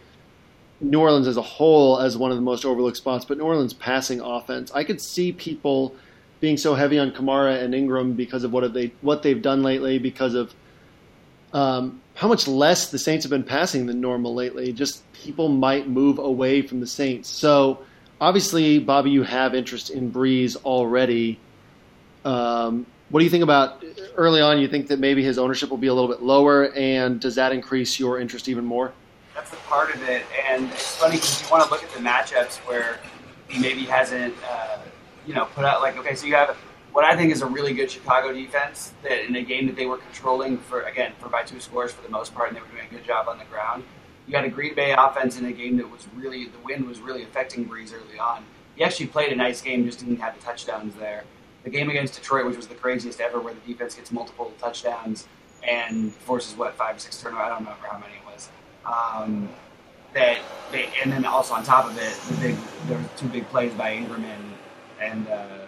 New 0.80 1.00
Orleans 1.00 1.28
as 1.28 1.38
a 1.38 1.42
whole 1.42 2.00
as 2.00 2.18
one 2.18 2.32
of 2.32 2.38
the 2.38 2.44
most 2.44 2.66
overlooked 2.66 2.98
spots, 2.98 3.26
but 3.26 3.38
New 3.38 3.44
Orleans 3.44 3.74
passing 3.74 4.22
offense. 4.22 4.72
I 4.74 4.84
could 4.84 5.02
see 5.02 5.32
people 5.32 5.96
being 6.40 6.58
so 6.58 6.76
heavy 6.76 7.00
on 7.00 7.12
Kamara 7.12 7.64
and 7.64 7.74
Ingram 7.74 8.14
because 8.14 8.44
of 8.44 8.54
what 8.54 8.72
they 8.74 8.92
what 9.02 9.24
they've 9.24 9.42
done 9.42 9.64
lately, 9.64 9.98
because 9.98 10.36
of 10.36 10.54
um, 11.54 12.02
how 12.16 12.30
much 12.30 12.48
less 12.48 12.90
the 12.90 12.98
Saints 12.98 13.24
have 13.26 13.30
been 13.30 13.44
passing 13.44 13.86
than 13.86 14.02
normal 14.02 14.34
lately. 14.34 14.74
Just 14.74 15.04
people 15.14 15.50
might 15.50 15.88
move 15.88 16.18
away 16.18 16.62
from 16.62 16.80
the 16.80 16.88
Saints. 16.88 17.30
So 17.30 17.80
obviously, 18.20 18.80
Bobby, 18.80 19.12
you 19.12 19.24
have 19.24 19.54
interest 19.54 19.90
in 19.90 20.12
Brees 20.12 20.56
already. 20.64 21.40
Um, 22.24 22.86
what 23.10 23.20
do 23.20 23.26
you 23.26 23.30
think 23.30 23.44
about 23.44 23.84
early 24.16 24.42
on? 24.42 24.60
You 24.60 24.68
think 24.68 24.88
that 24.88 25.00
maybe 25.00 25.24
his 25.24 25.38
ownership 25.38 25.70
will 25.70 25.78
be 25.78 25.88
a 25.88 25.94
little 25.94 26.10
bit 26.10 26.24
lower, 26.24 26.74
and 26.74 27.20
does 27.20 27.36
that 27.36 27.52
increase 27.52 28.00
your 28.00 28.20
interest 28.20 28.50
even 28.50 28.66
more? 28.66 28.94
That's 29.36 29.52
a 29.52 29.58
part 29.58 29.94
of 29.94 30.02
it, 30.10 30.26
and 30.50 30.72
it's 30.72 30.96
funny 30.96 31.18
because 31.18 31.42
you 31.42 31.48
want 31.52 31.66
to 31.66 31.70
look 31.70 31.84
at 31.84 31.92
the 31.92 32.00
matchups 32.00 32.58
where 32.68 33.00
he 33.50 33.60
maybe 33.60 33.84
hasn't, 33.84 34.34
uh, 34.50 34.78
you 35.28 35.34
know, 35.34 35.46
put 35.46 35.66
out 35.66 35.82
like 35.82 35.98
okay, 35.98 36.16
so 36.16 36.26
you 36.26 36.34
have 36.34 36.58
what 36.96 37.04
I 37.04 37.16
think 37.16 37.34
is 37.34 37.42
a 37.42 37.46
really 37.46 37.74
good 37.74 37.92
Chicago 37.92 38.32
defense 38.32 38.94
that 39.04 39.28
in 39.28 39.36
a 39.36 39.42
game 39.42 39.68
that 39.68 39.76
they 39.76 39.86
were 39.86 39.98
controlling 39.98 40.58
for 40.58 40.84
again 40.84 41.12
for 41.20 41.28
by 41.28 41.44
two 41.44 41.60
scores 41.60 41.92
for 41.92 42.02
the 42.02 42.10
most 42.10 42.34
part, 42.34 42.48
and 42.48 42.58
they 42.58 42.62
were 42.62 42.68
doing 42.68 42.88
a 42.90 42.94
good 42.94 43.06
job 43.06 43.28
on 43.28 43.38
the 43.38 43.46
ground. 43.46 43.84
You 44.26 44.32
got 44.32 44.46
a 44.46 44.50
Green 44.50 44.74
Bay 44.74 44.96
offense 44.98 45.38
in 45.38 45.46
a 45.46 45.52
game 45.52 45.78
that 45.78 45.92
was 45.92 46.08
really 46.16 46.46
the 46.46 46.60
wind 46.64 46.88
was 46.88 47.00
really 47.00 47.24
affecting 47.24 47.68
Brees 47.68 47.94
early 47.94 48.18
on. 48.18 48.46
He 48.76 48.84
actually 48.84 49.08
played 49.08 49.32
a 49.32 49.36
nice 49.36 49.62
game, 49.62 49.86
just 49.86 50.00
didn't 50.00 50.20
have 50.20 50.36
the 50.36 50.42
touchdowns 50.42 50.96
there 50.96 51.26
the 51.66 51.72
game 51.72 51.90
against 51.90 52.14
Detroit, 52.14 52.46
which 52.46 52.56
was 52.56 52.68
the 52.68 52.76
craziest 52.76 53.20
ever, 53.20 53.42
where 53.42 53.54
the 53.54 53.74
defense 53.74 53.96
gets 53.96 54.12
multiple 54.12 54.54
touchdowns 54.62 55.28
and 55.68 56.14
forces 56.14 56.56
what 56.56 56.76
five, 56.76 56.96
or 56.96 57.00
six 57.00 57.20
turnovers. 57.20 57.44
I 57.44 57.50
don't 57.50 57.60
remember 57.60 57.88
how 57.88 57.98
many 57.98 58.14
it 58.14 58.26
was. 58.26 58.50
Um, 58.86 59.50
that 60.14 60.38
they, 60.72 60.90
and 61.04 61.12
then 61.12 61.26
also 61.26 61.56
on 61.56 61.64
top 61.64 61.86
of 61.86 61.98
it, 61.98 62.14
the 62.30 62.48
big 62.48 62.56
there 62.88 62.98
were 62.98 63.10
two 63.18 63.28
big 63.28 63.50
plays 63.50 63.74
by 63.74 63.96
Ingram 63.96 64.24
and 64.24 64.44
and, 65.02 65.28
uh, 65.28 65.65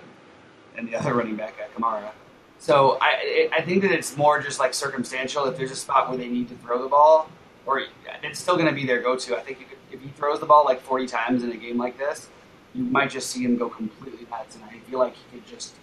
and 0.77 0.87
the 0.87 0.95
other 0.95 1.13
running 1.13 1.35
back, 1.35 1.55
at 1.59 1.73
Kamara. 1.75 2.11
So 2.59 2.97
I 3.01 3.49
I 3.51 3.61
think 3.61 3.81
that 3.83 3.91
it's 3.91 4.15
more 4.15 4.41
just 4.41 4.59
like 4.59 4.73
circumstantial. 4.73 5.45
If 5.45 5.57
there's 5.57 5.71
a 5.71 5.75
spot 5.75 6.09
where 6.09 6.17
they 6.17 6.27
need 6.27 6.49
to 6.49 6.55
throw 6.55 6.81
the 6.81 6.89
ball, 6.89 7.29
or 7.65 7.83
it's 8.23 8.39
still 8.39 8.55
going 8.55 8.67
to 8.67 8.73
be 8.73 8.85
their 8.85 9.01
go-to. 9.01 9.35
I 9.35 9.41
think 9.41 9.67
if 9.91 10.01
he 10.01 10.09
throws 10.09 10.39
the 10.39 10.45
ball 10.45 10.65
like 10.65 10.81
40 10.81 11.05
times 11.05 11.43
in 11.43 11.51
a 11.51 11.57
game 11.57 11.77
like 11.77 11.97
this, 11.97 12.29
you 12.73 12.83
might 12.83 13.11
just 13.11 13.29
see 13.29 13.43
him 13.43 13.57
go 13.57 13.69
completely 13.69 14.25
nuts. 14.31 14.55
And 14.55 14.63
I 14.63 14.79
feel 14.89 14.99
like 14.99 15.13
he 15.15 15.37
could 15.37 15.47
just 15.47 15.75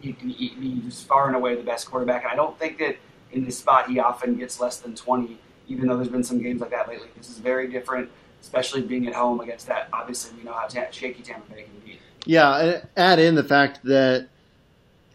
he 0.00 0.12
can 0.12 0.28
be 0.28 0.82
just 0.84 1.06
far 1.06 1.26
and 1.26 1.36
away 1.36 1.54
the 1.56 1.62
best 1.62 1.90
quarterback. 1.90 2.22
And 2.22 2.32
I 2.32 2.36
don't 2.36 2.58
think 2.58 2.78
that 2.78 2.96
in 3.32 3.44
this 3.44 3.58
spot 3.58 3.88
he 3.88 3.98
often 3.98 4.36
gets 4.36 4.60
less 4.60 4.78
than 4.78 4.94
20, 4.94 5.38
even 5.68 5.88
though 5.88 5.96
there's 5.96 6.08
been 6.08 6.24
some 6.24 6.42
games 6.42 6.60
like 6.60 6.70
that 6.70 6.88
lately. 6.88 7.08
This 7.16 7.30
is 7.30 7.38
very 7.38 7.68
different, 7.68 8.10
especially 8.40 8.82
being 8.82 9.06
at 9.06 9.14
home 9.14 9.40
against 9.40 9.66
that. 9.66 9.88
Obviously, 9.92 10.36
we 10.36 10.44
know 10.44 10.52
how 10.52 10.66
ta- 10.66 10.90
shaky 10.90 11.22
Tampa 11.22 11.50
Bay 11.52 11.62
can 11.62 11.80
be. 11.84 11.98
Yeah, 12.26 12.82
add 12.96 13.18
in 13.18 13.34
the 13.34 13.44
fact 13.44 13.80
that 13.84 14.28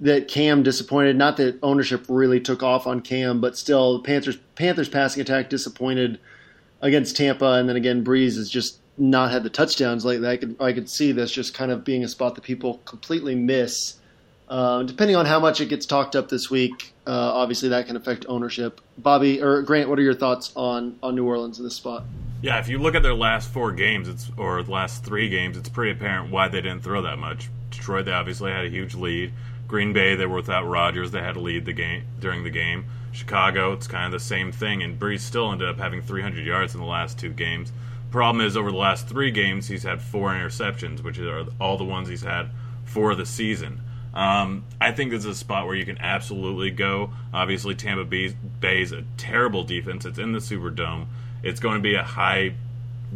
that 0.02 0.28
Cam 0.28 0.64
disappointed. 0.64 1.18
Not 1.18 1.38
that 1.38 1.60
ownership 1.62 2.06
really 2.08 2.40
took 2.40 2.64
off 2.64 2.88
on 2.88 3.02
Cam, 3.02 3.42
but 3.42 3.58
still, 3.58 3.98
the 3.98 4.04
Panthers 4.04 4.38
Panthers 4.56 4.90
passing 4.90 5.22
attack 5.22 5.50
disappointed 5.50 6.20
against 6.82 7.18
Tampa, 7.18 7.54
and 7.54 7.68
then 7.68 7.76
again, 7.76 8.04
Brees 8.04 8.38
has 8.38 8.50
just 8.50 8.80
not 8.98 9.32
had 9.32 9.44
the 9.44 9.50
touchdowns 9.50 10.06
lately. 10.06 10.28
I 10.28 10.38
could 10.38 10.56
I 10.60 10.74
could 10.74 10.90
see 10.90 11.12
this 11.12 11.32
just 11.32 11.54
kind 11.54 11.72
of 11.72 11.84
being 11.84 12.04
a 12.04 12.08
spot 12.08 12.36
that 12.36 12.44
people 12.44 12.80
completely 12.86 13.36
miss 13.36 14.00
uh, 14.50 14.82
depending 14.82 15.16
on 15.16 15.28
how 15.28 15.40
much 15.40 15.62
it 15.62 15.68
gets 15.68 15.86
talked 15.86 16.16
up 16.16 16.30
this 16.30 16.50
week, 16.50 16.94
uh, 17.06 17.12
obviously 17.12 17.70
that 17.70 17.86
can 17.86 17.96
affect 17.96 18.26
ownership. 18.28 18.82
Bobby 18.98 19.42
or 19.42 19.62
Grant, 19.62 19.90
what 19.90 20.00
are 20.00 20.02
your 20.02 20.16
thoughts 20.16 20.52
on 20.56 20.98
on 21.04 21.16
New 21.16 21.26
Orleans 21.26 21.60
in 21.60 21.66
this 21.66 21.76
spot? 21.76 22.04
Yeah, 22.42 22.58
if 22.58 22.68
you 22.68 22.80
look 22.80 22.96
at 22.96 23.04
their 23.04 23.14
last 23.14 23.50
four 23.50 23.72
games, 23.72 24.08
it's 24.08 24.32
or 24.38 24.64
last 24.64 25.06
three 25.06 25.30
games, 25.30 25.56
it's 25.56 25.70
pretty 25.70 25.92
apparent 25.92 26.32
why 26.32 26.48
they 26.48 26.62
didn't 26.62 26.82
throw 26.82 27.04
that 27.04 27.20
much. 27.20 27.50
Detroit, 27.70 28.06
they 28.06 28.12
obviously 28.12 28.52
had 28.52 28.66
a 28.66 28.70
huge 28.70 28.96
lead. 28.96 29.32
Green 29.70 29.94
Bay, 29.94 30.16
they 30.16 30.26
were 30.26 30.38
without 30.38 30.66
Rodgers, 30.68 31.12
they 31.12 31.22
had 31.22 31.36
to 31.36 31.40
lead 31.40 31.64
the 31.64 31.74
game 31.74 32.04
during 32.20 32.44
the 32.44 32.50
game. 32.50 32.86
Chicago, 33.12 33.72
it's 33.74 33.86
kind 33.86 34.08
of 34.08 34.12
the 34.12 34.20
same 34.20 34.52
thing, 34.52 34.82
and 34.82 35.00
Brees 35.00 35.20
still 35.20 35.52
ended 35.52 35.70
up 35.70 35.78
having 35.78 36.02
300 36.02 36.44
yards 36.44 36.74
in 36.74 36.82
the 36.82 36.88
last 36.88 37.20
two 37.20 37.30
games. 37.30 37.72
Problem 38.10 38.44
is, 38.44 38.58
over 38.58 38.72
the 38.72 38.78
last 38.78 39.08
three 39.08 39.30
games, 39.30 39.68
he's 39.68 39.84
had 39.84 40.02
four 40.02 40.32
interceptions, 40.32 41.04
which 41.04 41.20
are 41.20 41.46
all 41.62 41.78
the 41.78 41.84
ones 41.84 42.10
he's 42.10 42.24
had 42.24 42.50
for 42.84 43.14
the 43.14 43.28
season. 43.28 43.82
Um, 44.16 44.66
I 44.82 44.92
think 44.92 45.12
this 45.12 45.20
is 45.20 45.32
a 45.32 45.36
spot 45.36 45.68
where 45.68 45.76
you 45.76 45.86
can 45.86 46.00
absolutely 46.00 46.72
go. 46.72 47.12
Obviously, 47.32 47.76
Tampa 47.76 48.06
Bay 48.06 48.82
is 48.82 48.92
a 48.92 49.04
terrible 49.18 49.64
defense. 49.64 50.04
It's 50.04 50.18
in 50.18 50.32
the 50.32 50.40
Superdome. 50.40 51.06
It's 51.44 51.60
going 51.60 51.76
to 51.76 51.82
be 51.82 51.94
a 51.94 52.04
high, 52.04 52.56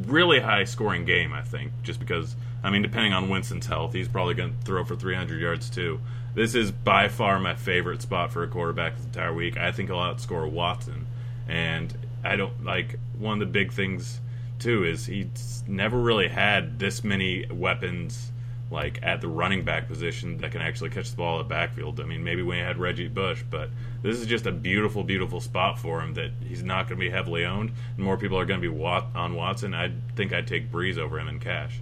really 0.05 0.39
high 0.39 0.65
scoring 0.65 1.05
game, 1.05 1.33
I 1.33 1.41
think, 1.41 1.71
just 1.81 1.99
because, 1.99 2.35
I 2.63 2.69
mean, 2.69 2.83
depending 2.83 3.13
on 3.13 3.29
Winston's 3.29 3.65
health, 3.65 3.93
he's 3.93 4.07
probably 4.07 4.35
going 4.35 4.55
to 4.55 4.65
throw 4.65 4.85
for 4.85 4.95
300 4.95 5.41
yards 5.41 5.71
too. 5.71 5.99
This 6.35 6.55
is 6.55 6.71
by 6.71 7.09
far 7.09 7.39
my 7.39 7.53
favorite 7.55 8.01
spot 8.01 8.33
for 8.33 8.43
a 8.43 8.47
quarterback 8.47 8.95
this 8.95 9.05
entire 9.05 9.33
week. 9.33 9.55
I 9.55 9.71
think 9.71 9.89
he'll 9.89 9.97
outscore 9.97 10.49
Watson. 10.49 11.05
And 11.47 11.95
I 12.23 12.35
don't 12.35 12.63
like 12.63 12.97
one 13.19 13.33
of 13.33 13.39
the 13.39 13.51
big 13.51 13.71
things 13.71 14.19
too 14.57 14.83
is 14.83 15.05
he's 15.05 15.63
never 15.67 15.99
really 15.99 16.29
had 16.29 16.79
this 16.79 17.03
many 17.03 17.45
weapons 17.51 18.31
like 18.71 18.97
at 19.03 19.21
the 19.21 19.27
running 19.27 19.63
back 19.63 19.87
position 19.87 20.37
that 20.37 20.51
can 20.51 20.61
actually 20.61 20.89
catch 20.89 21.11
the 21.11 21.17
ball 21.17 21.39
at 21.39 21.47
backfield. 21.47 21.99
I 21.99 22.05
mean, 22.05 22.23
maybe 22.23 22.41
when 22.41 22.57
he 22.57 22.63
had 22.63 22.77
Reggie 22.77 23.07
Bush, 23.07 23.43
but 23.47 23.69
this 24.01 24.17
is 24.17 24.25
just 24.25 24.47
a 24.47 24.51
beautiful, 24.51 25.03
beautiful 25.03 25.39
spot 25.39 25.77
for 25.77 26.01
him 26.01 26.15
that 26.15 26.31
he's 26.43 26.63
not 26.63 26.87
going 26.87 26.99
to 26.99 27.05
be 27.05 27.11
heavily 27.11 27.45
owned. 27.45 27.71
And 27.95 28.03
more 28.03 28.17
people 28.17 28.39
are 28.39 28.45
going 28.45 28.61
to 28.61 28.71
be 28.71 28.83
on 28.83 29.35
Watson. 29.35 29.75
I 29.75 29.91
think 30.15 30.33
I'd 30.33 30.47
take 30.47 30.71
Brees 30.71 30.97
over 30.97 31.19
him 31.19 31.27
in 31.27 31.39
cash. 31.39 31.79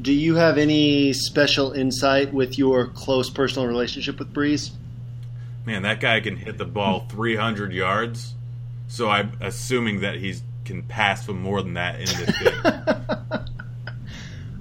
Do 0.00 0.12
you 0.12 0.36
have 0.36 0.58
any 0.58 1.12
special 1.12 1.72
insight 1.72 2.32
with 2.32 2.56
your 2.58 2.86
close 2.86 3.30
personal 3.30 3.66
relationship 3.66 4.18
with 4.18 4.32
Brees? 4.32 4.70
Man, 5.66 5.82
that 5.82 6.00
guy 6.00 6.20
can 6.20 6.36
hit 6.36 6.56
the 6.56 6.64
ball 6.64 7.06
300 7.08 7.72
yards. 7.72 8.34
So 8.86 9.10
I'm 9.10 9.32
assuming 9.40 10.00
that 10.00 10.16
he 10.16 10.36
can 10.64 10.82
pass 10.82 11.26
for 11.26 11.32
more 11.32 11.62
than 11.62 11.74
that 11.74 11.96
in 11.96 12.06
this 12.06 12.38
game. 12.38 13.44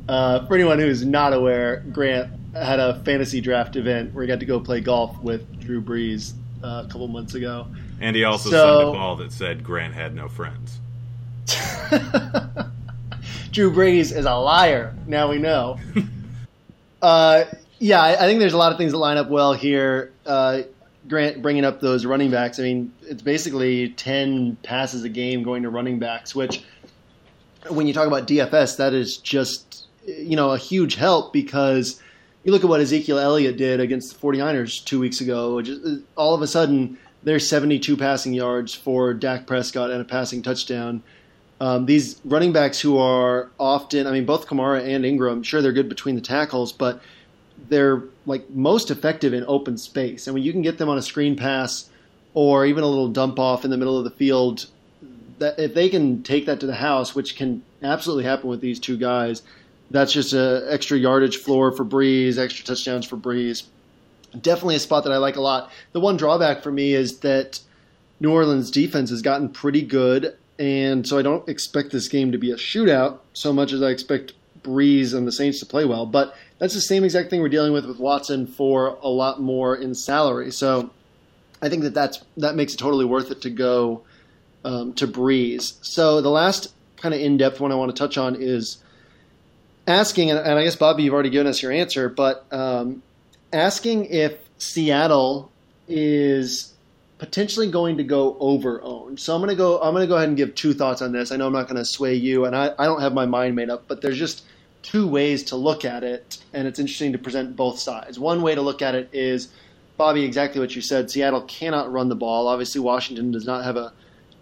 Uh, 0.08 0.45
for 0.45 0.56
anyone 0.56 0.80
who's 0.80 1.04
not 1.04 1.34
aware, 1.34 1.84
Grant 1.91 2.32
had 2.54 2.80
a 2.80 3.02
fantasy 3.04 3.41
draft 3.41 3.76
event 3.76 4.13
where 4.13 4.23
he 4.23 4.28
got 4.28 4.39
to 4.39 4.45
go 4.45 4.60
play 4.60 4.80
golf 4.80 5.21
with 5.21 5.60
Drew 5.60 5.82
Brees 5.82 6.34
uh, 6.63 6.84
a 6.86 6.89
couple 6.89 7.10
months 7.10 7.34
ago. 7.34 7.67
And 8.00 8.15
he 8.15 8.23
also 8.23 8.50
so, 8.50 8.56
signed 8.56 8.89
a 8.89 8.91
ball 8.93 9.17
that 9.17 9.34
said 9.34 9.65
Grant 9.65 9.93
had 9.93 10.15
no 10.15 10.30
friends. 10.30 10.80
Drew 13.58 13.74
Brees 13.74 14.15
is 14.15 14.26
a 14.26 14.36
liar. 14.36 14.93
Now 15.08 15.32
we 15.32 15.39
know. 15.39 15.80
uh, 17.02 17.46
yeah, 17.80 18.00
I, 18.00 18.13
I, 18.13 18.28
think 18.28 18.39
there's 18.39 18.54
a 18.54 18.58
lot 18.58 18.72
of 18.72 18.78
things 18.78 18.91
that 18.91 19.00
line 19.00 19.17
up 19.17 19.32
well 19.32 19.54
here. 19.54 20.13
Uh, 20.28 20.62
Grant 21.08 21.41
bringing 21.41 21.65
up 21.65 21.82
those 21.82 22.06
running 22.06 22.30
backs. 22.30 22.60
I 22.60 22.62
mean, 22.62 22.93
it's 23.02 23.24
basically 23.24 23.89
10 23.89 24.58
passes 24.62 25.06
a 25.06 25.10
game 25.10 25.41
going 25.41 25.63
to 25.63 25.72
running 25.72 25.98
backs, 25.98 26.36
which 26.36 26.63
when 27.67 27.88
you 27.88 27.96
talk 27.96 28.06
about 28.06 28.28
DFS, 28.28 28.78
that 28.78 28.93
is 28.93 29.17
just 29.17 29.88
you 30.06 30.36
know, 30.36 30.52
a 30.52 30.60
huge 30.60 30.93
help 30.93 31.34
because 31.34 32.00
you 32.43 32.52
look 32.52 32.63
at 32.63 32.70
what 32.70 32.80
Ezekiel 32.80 33.17
Elliott 33.17 33.58
did 33.58 33.80
against 33.80 34.13
the 34.13 34.20
49ers 34.20 34.86
two 34.86 35.00
weeks 35.00 35.20
ago. 35.20 35.63
Just, 35.63 35.84
uh, 35.84 35.96
all 36.15 36.36
of 36.36 36.43
a 36.43 36.48
sudden, 36.48 37.00
there's 37.24 37.50
72 37.50 37.98
passing 37.98 38.36
yards 38.36 38.76
for 38.76 39.15
Dak 39.15 39.48
Prescott 39.48 39.89
and 39.89 40.00
a 40.00 40.06
passing 40.06 40.43
touchdown. 40.43 41.02
Um, 41.60 41.86
these 41.86 42.22
running 42.24 42.54
backs 42.54 42.80
who 42.80 42.98
are 42.98 43.50
often, 43.60 44.06
I 44.06 44.12
mean, 44.12 44.26
both 44.26 44.48
Kamara 44.48 44.88
and 44.88 45.06
Ingram, 45.06 45.41
sure, 45.41 45.62
they're 45.62 45.72
good 45.72 45.89
between 45.89 46.15
the 46.15 46.22
tackles, 46.22 46.72
but 46.72 47.02
they're 47.70 48.04
like 48.26 48.50
most 48.52 48.91
effective 48.91 49.34
in 49.34 49.43
open 49.48 49.78
space. 49.78 50.28
And 50.28 50.34
when 50.34 50.43
you 50.43 50.52
can 50.52 50.62
get 50.62 50.78
them 50.78 50.89
on 50.89 50.98
a 50.98 51.02
screen 51.02 51.36
pass 51.36 51.89
or 52.34 52.65
even 52.65 52.84
a 52.84 52.88
little 52.88 53.10
dump 53.10 53.39
off 53.39 53.65
in 53.65 53.72
the 53.72 53.78
middle 53.78 53.98
of 53.98 54.04
the 54.04 54.12
field, 54.12 54.67
that 55.39 55.58
if 55.58 55.74
they 55.74 55.89
can 55.89 56.24
take 56.24 56.46
that 56.46 56.60
to 56.60 56.67
the 56.67 56.76
house, 56.76 57.15
which 57.15 57.36
can 57.36 57.63
absolutely 57.82 58.24
happen 58.24 58.50
with 58.50 58.62
these 58.62 58.80
two 58.80 58.98
guys, 58.98 59.41
that's 59.89 60.12
just 60.12 60.34
an 60.34 60.63
extra 60.70 60.98
yardage 60.98 61.38
floor 61.38 61.72
for 61.72 61.86
Brees, 61.86 62.38
extra 62.38 62.65
touchdowns 62.65 63.06
for 63.06 63.17
Brees. 63.17 63.63
Definitely 64.39 64.76
a 64.76 64.80
spot 64.80 65.06
that 65.06 65.13
I 65.13 65.17
like 65.17 65.38
a 65.38 65.41
lot. 65.41 65.72
The 65.93 66.00
one 66.00 66.17
drawback 66.17 66.62
for 66.62 66.72
me 66.72 66.93
is 66.93 67.20
that 67.20 67.60
New 68.20 68.32
Orleans 68.32 68.70
defense 68.70 69.10
has 69.10 69.22
gotten 69.22 69.50
pretty 69.50 69.82
good, 69.82 70.36
and 70.60 71.08
so 71.08 71.17
I 71.17 71.22
don't 71.22 71.48
expect 71.48 71.91
this 71.91 72.08
game 72.08 72.32
to 72.32 72.38
be 72.38 72.52
a 72.52 72.56
shootout 72.56 73.20
so 73.34 73.54
much 73.54 73.72
as 73.72 73.82
I 73.82 73.89
expect 73.89 74.34
Brees 74.63 75.13
and 75.13 75.28
the 75.28 75.32
Saints 75.32 75.60
to 75.60 75.65
play 75.65 75.86
well. 75.86 76.06
But 76.06 76.36
that's 76.60 76.74
the 76.74 76.82
same 76.82 77.04
exact 77.04 77.30
thing 77.30 77.41
we're 77.41 77.50
dealing 77.50 77.74
with 77.74 77.86
with 77.86 78.00
Watson 78.00 78.48
for 78.48 78.98
a 79.02 79.10
lot 79.10 79.41
more 79.41 79.76
in 79.76 79.93
salary. 79.93 80.52
So 80.52 80.89
I 81.62 81.70
think 81.70 81.84
that 81.84 81.93
that's 81.93 82.24
that 82.38 82.56
makes 82.56 82.74
it 82.74 82.78
totally 82.78 83.06
worth 83.06 83.32
it 83.32 83.41
to 83.41 83.50
go 83.50 84.04
um, 84.65 84.93
to 84.93 85.08
Brees. 85.08 85.78
So 85.82 86.22
the 86.22 86.30
last 86.30 86.74
kind 86.98 87.13
of 87.13 87.22
in 87.22 87.38
depth 87.38 87.60
one 87.60 87.72
I 87.72 87.76
want 87.76 87.96
to 87.96 87.98
touch 87.98 88.17
on 88.17 88.36
is 88.36 88.78
asking, 89.88 90.32
and, 90.32 90.39
I 90.39 90.63
guess 90.63 90.76
Bobby, 90.76 91.04
you've 91.04 91.13
already 91.13 91.30
given 91.30 91.48
us 91.48 91.62
your 91.62 91.72
answer, 91.72 92.10
but 92.10 92.46
um, 92.52 93.02
asking 93.54 94.06
if 94.06 94.38
Seattle 94.58 95.52
is 95.88 96.74
potentially 97.17 97.69
going 97.69 97.97
to 97.97 98.03
go 98.03 98.38
over 98.39 98.82
owned. 98.84 99.19
So 99.19 99.34
I'm 99.34 99.41
going 99.41 99.49
to 99.49 99.56
go. 99.56 99.80
I'm 99.80 99.93
going 99.93 100.03
to 100.03 100.08
go 100.08 100.15
ahead 100.15 100.27
and 100.27 100.38
give 100.38 100.56
two 100.56 100.73
thoughts 100.73 101.01
on 101.01 101.12
this. 101.12 101.32
I 101.32 101.38
know 101.38 101.47
I'm 101.47 101.53
not 101.53 101.67
going 101.67 101.77
to 101.77 101.86
sway 101.86 102.15
you, 102.15 102.45
and 102.45 102.56
I, 102.56 102.73
I 102.77 102.86
don't 102.86 103.01
have 103.01 103.13
my 103.13 103.25
mind 103.25 103.56
made 103.56 103.69
up, 103.69 103.88
but 103.88 104.01
there's 104.01 104.17
just 104.17 104.43
two 104.84 105.08
ways 105.08 105.43
to 105.45 105.56
look 105.56 105.84
at 105.84 106.03
it, 106.03 106.38
and 106.53 106.67
it's 106.67 106.80
interesting 106.80 107.12
to 107.12 107.17
present 107.17 107.56
both 107.56 107.80
sides. 107.80 108.19
One 108.19 108.41
way 108.41 108.56
to 108.56 108.62
look 108.62 108.82
at 108.82 108.95
it 108.95 109.10
is, 109.12 109.49
Bobby, 109.97 110.23
exactly 110.23 110.62
what 110.62 110.75
you 110.75 110.82
said. 110.82 111.10
Seattle 111.10 111.41
cannot 111.41 111.91
run 111.91 112.10
the 112.10 112.15
ball. 112.15 112.47
Obviously, 112.47 112.82
Washington 112.82 113.32
does 113.32 113.45
not 113.45 113.63
have 113.63 113.77
a 113.77 113.93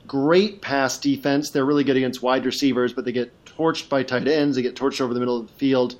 great 0.05 0.61
pass 0.61 0.97
defense. 0.97 1.49
They're 1.49 1.65
really 1.65 1.83
good 1.83 1.97
against 1.97 2.21
wide 2.21 2.45
receivers, 2.45 2.93
but 2.93 3.05
they 3.05 3.11
get 3.11 3.31
torched 3.45 3.89
by 3.89 4.03
tight 4.03 4.27
ends. 4.27 4.55
They 4.55 4.61
get 4.61 4.75
torched 4.75 5.01
over 5.01 5.13
the 5.13 5.19
middle 5.19 5.38
of 5.38 5.47
the 5.47 5.53
field. 5.53 5.95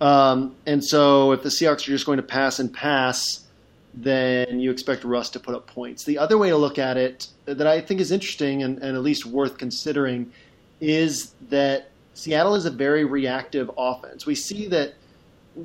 Um, 0.00 0.56
and 0.66 0.84
so 0.84 1.30
if 1.30 1.42
the 1.44 1.48
Seahawks 1.48 1.86
are 1.86 1.92
just 1.92 2.06
going 2.06 2.16
to 2.16 2.24
pass 2.24 2.58
and 2.58 2.72
pass, 2.72 3.41
then 3.94 4.58
you 4.58 4.70
expect 4.70 5.04
Russ 5.04 5.30
to 5.30 5.40
put 5.40 5.54
up 5.54 5.66
points. 5.66 6.04
The 6.04 6.18
other 6.18 6.38
way 6.38 6.48
to 6.48 6.56
look 6.56 6.78
at 6.78 6.96
it 6.96 7.28
that 7.44 7.66
I 7.66 7.80
think 7.80 8.00
is 8.00 8.10
interesting 8.10 8.62
and, 8.62 8.78
and 8.78 8.96
at 8.96 9.02
least 9.02 9.26
worth 9.26 9.58
considering 9.58 10.32
is 10.80 11.32
that 11.50 11.90
Seattle 12.14 12.54
is 12.54 12.64
a 12.64 12.70
very 12.70 13.04
reactive 13.04 13.70
offense. 13.76 14.26
We 14.26 14.34
see 14.34 14.66
that 14.68 14.94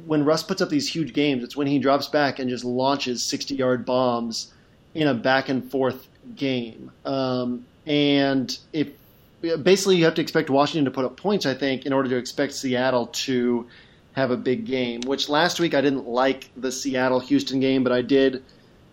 when 0.06 0.26
Russ 0.26 0.44
puts 0.44 0.62
up 0.62 0.70
these 0.70 0.94
huge 0.94 1.14
games, 1.14 1.44
it's 1.44 1.56
when 1.56 1.68
he 1.68 1.80
drops 1.80 2.08
back 2.08 2.40
and 2.40 2.50
just 2.50 2.66
launches 2.66 3.24
60 3.24 3.56
yard 3.56 3.86
bombs 3.86 4.54
in 4.94 5.08
a 5.08 5.14
back 5.14 5.50
and 5.50 5.70
forth 5.70 6.08
game. 6.36 6.92
Um, 7.06 7.66
and 7.86 8.58
if 8.74 8.90
basically 9.42 9.98
you 9.98 10.06
have 10.06 10.16
to 10.16 10.22
expect 10.22 10.50
Washington 10.50 10.86
to 10.86 10.92
put 10.92 11.06
up 11.06 11.16
points, 11.16 11.46
I 11.46 11.54
think, 11.54 11.86
in 11.86 11.94
order 11.94 12.10
to 12.10 12.18
expect 12.18 12.54
Seattle 12.54 13.08
to 13.08 13.68
have 14.18 14.32
a 14.32 14.38
big 14.38 14.66
game. 14.66 15.02
Which 15.06 15.30
last 15.30 15.60
week 15.60 15.76
I 15.76 15.82
didn't 15.82 16.08
like 16.08 16.50
the 16.58 16.72
Seattle 16.72 17.20
Houston 17.20 17.60
game, 17.60 17.84
but 17.84 17.94
I 17.94 18.02
did 18.02 18.44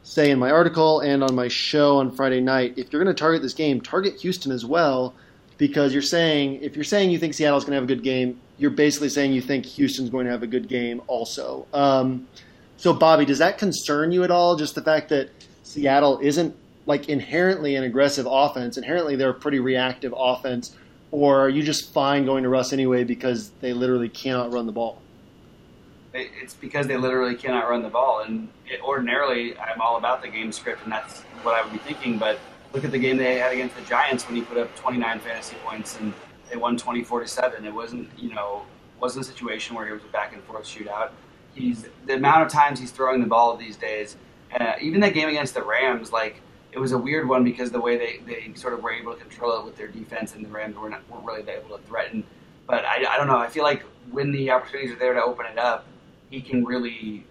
say 0.03 0.31
in 0.31 0.39
my 0.39 0.51
article 0.51 1.01
and 1.01 1.25
on 1.25 1.35
my 1.35 1.49
show 1.49 1.97
on 1.97 2.15
Friday 2.15 2.43
night, 2.43 2.75
if 2.77 2.93
you're 2.93 3.03
going 3.03 3.15
to 3.15 3.19
target 3.19 3.41
this 3.41 3.55
game, 3.55 3.81
target 3.81 4.21
Houston 4.21 4.53
as 4.53 4.67
well, 4.67 5.15
because 5.57 5.95
you're 5.95 6.03
saying 6.03 6.61
if 6.61 6.77
you're 6.77 6.85
saying 6.85 7.11
you 7.11 7.19
think 7.19 7.33
Seattle's 7.33 7.65
going 7.65 7.73
to 7.73 7.77
have 7.77 7.85
a 7.85 7.95
good 7.95 8.05
game, 8.05 8.39
you're 8.59 8.71
basically 8.71 9.09
saying 9.09 9.33
you 9.33 9.41
think 9.41 9.65
Houston's 9.65 10.11
going 10.11 10.27
to 10.27 10.31
have 10.31 10.43
a 10.43 10.47
good 10.47 10.69
game 10.69 11.01
also. 11.07 11.67
Um, 11.73 12.29
so, 12.77 12.93
Bobby, 12.93 13.25
does 13.25 13.39
that 13.39 13.57
concern 13.57 14.13
you 14.13 14.25
at 14.25 14.31
all? 14.31 14.57
Just 14.57 14.75
the 14.75 14.83
fact 14.83 15.09
that 15.09 15.31
Seattle 15.63 16.19
isn't 16.19 16.55
like 16.85 17.09
inherently 17.09 17.77
an 17.77 17.85
aggressive 17.85 18.27
offense. 18.29 18.77
Inherently, 18.77 19.17
they're 19.17 19.31
a 19.31 19.35
pretty 19.35 19.59
reactive 19.59 20.13
offense. 20.15 20.77
Or 21.13 21.41
are 21.41 21.49
you 21.49 21.63
just 21.63 21.95
fine 21.95 22.27
going 22.27 22.43
to 22.43 22.51
Russ 22.51 22.75
anyway 22.75 23.05
because 23.05 23.51
they 23.61 23.73
literally 23.73 24.11
cannot 24.11 24.53
run 24.53 24.67
the 24.67 24.73
ball? 24.73 25.01
It's 26.15 26.55
because 26.55 26.87
they 26.87 26.97
literally 26.97 27.35
cannot 27.35 27.69
run 27.69 27.83
the 27.83 27.89
ball. 27.89 28.21
And 28.21 28.49
it, 28.67 28.81
ordinarily, 28.83 29.59
I'm 29.59 29.81
all 29.81 29.97
about 29.97 30.23
the 30.23 30.29
game 30.29 30.53
script, 30.53 30.85
and 30.85 30.93
that's 30.93 31.23
what 31.43 31.55
I 31.55 31.63
would 31.63 31.73
be 31.73 31.79
thinking. 31.79 32.19
But 32.19 32.39
look 32.73 32.85
at 32.85 32.93
the 32.93 32.99
game 32.99 33.17
they 33.17 33.39
had 33.39 33.53
against 33.53 33.77
the 33.77 33.83
Giants 33.83 34.27
when 34.27 34.37
he 34.37 34.43
put 34.43 34.57
up 34.57 34.75
29 34.77 35.21
fantasy 35.21 35.57
points 35.65 35.99
and 35.99 36.13
they 36.51 36.57
won 36.57 36.77
24 36.77 37.21
to 37.21 37.29
seven. 37.29 37.65
It 37.65 37.75
wasn't, 37.75 38.09
you 38.19 38.33
know, 38.33 38.65
wasn't 39.01 39.27
a 39.27 39.29
situation 39.29 39.75
where 39.75 39.89
it 39.89 39.93
was 39.93 40.03
a 40.03 40.13
back 40.13 40.33
and 40.33 40.43
forth 40.45 40.65
shootout. 40.65 41.11
He's 41.55 41.87
the 42.07 42.15
amount 42.15 42.43
of 42.43 42.49
times 42.49 42.81
he's 42.81 42.91
throwing 42.91 43.21
the 43.21 43.27
ball 43.27 43.57
these 43.57 43.77
days. 43.77 44.17
Uh, 44.59 44.75
even 44.81 45.01
that 45.01 45.15
game 45.15 45.29
against 45.29 45.55
the 45.55 45.63
Rams, 45.63 46.13
like 46.13 46.41
it 46.73 46.79
was 46.79 46.93
a 46.93 46.99
weird 46.99 47.29
one 47.29 47.45
because 47.45 47.71
the 47.71 47.81
way 47.81 47.97
they, 47.97 48.21
they 48.27 48.53
sort 48.55 48.75
of 48.75 48.83
were 48.83 48.93
able 48.93 49.15
to 49.15 49.21
control 49.21 49.59
it 49.61 49.65
with 49.65 49.77
their 49.77 49.89
defense 49.89 50.35
and 50.35 50.45
the 50.45 50.49
Rams 50.49 50.77
were 50.77 50.91
not, 50.91 51.09
weren't 51.09 51.25
really 51.25 51.49
able 51.49 51.77
to 51.77 51.83
threaten. 51.85 52.25
But 52.67 52.85
I, 52.85 53.05
I 53.09 53.17
don't 53.17 53.27
know. 53.27 53.37
I 53.37 53.49
feel 53.49 53.63
like 53.63 53.83
when 54.11 54.33
the 54.33 54.51
opportunities 54.51 54.91
are 54.93 54.99
there 54.99 55.15
to 55.15 55.23
open 55.23 55.47
it 55.47 55.59
up, 55.59 55.87
he 56.35 56.41
can 56.41 56.65
really. 56.65 57.25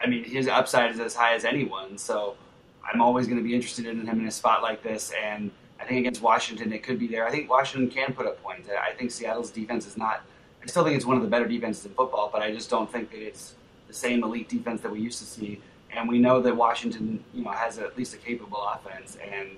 I 0.00 0.06
mean, 0.06 0.24
his 0.24 0.46
upside 0.46 0.90
is 0.90 1.00
as 1.00 1.14
high 1.14 1.34
as 1.34 1.44
anyone. 1.44 1.96
So 1.96 2.36
I'm 2.84 3.00
always 3.00 3.26
going 3.26 3.38
to 3.38 3.44
be 3.44 3.54
interested 3.54 3.86
in 3.86 4.06
him 4.06 4.20
in 4.20 4.26
a 4.26 4.30
spot 4.30 4.62
like 4.62 4.82
this. 4.82 5.12
And 5.22 5.50
I 5.80 5.84
think 5.84 6.00
against 6.00 6.20
Washington, 6.20 6.72
it 6.72 6.82
could 6.82 6.98
be 6.98 7.06
there. 7.06 7.26
I 7.26 7.30
think 7.30 7.48
Washington 7.48 7.90
can 7.90 8.12
put 8.12 8.26
up 8.26 8.42
points. 8.42 8.68
I 8.68 8.92
think 8.92 9.10
Seattle's 9.10 9.50
defense 9.50 9.86
is 9.86 9.96
not. 9.96 10.22
I 10.62 10.66
still 10.66 10.84
think 10.84 10.96
it's 10.96 11.06
one 11.06 11.16
of 11.16 11.22
the 11.22 11.28
better 11.28 11.46
defenses 11.46 11.86
in 11.86 11.92
football, 11.92 12.28
but 12.32 12.42
I 12.42 12.50
just 12.50 12.68
don't 12.68 12.90
think 12.90 13.10
that 13.12 13.22
it's 13.24 13.54
the 13.88 13.94
same 13.94 14.22
elite 14.22 14.48
defense 14.48 14.80
that 14.82 14.90
we 14.90 15.00
used 15.00 15.18
to 15.20 15.24
see 15.24 15.60
and 15.96 16.08
we 16.08 16.18
know 16.18 16.40
that 16.42 16.54
Washington, 16.54 17.24
you 17.32 17.42
know, 17.44 17.50
has 17.50 17.78
at 17.78 17.96
least 17.96 18.14
a 18.14 18.18
capable 18.18 18.62
offense, 18.62 19.16
and 19.16 19.50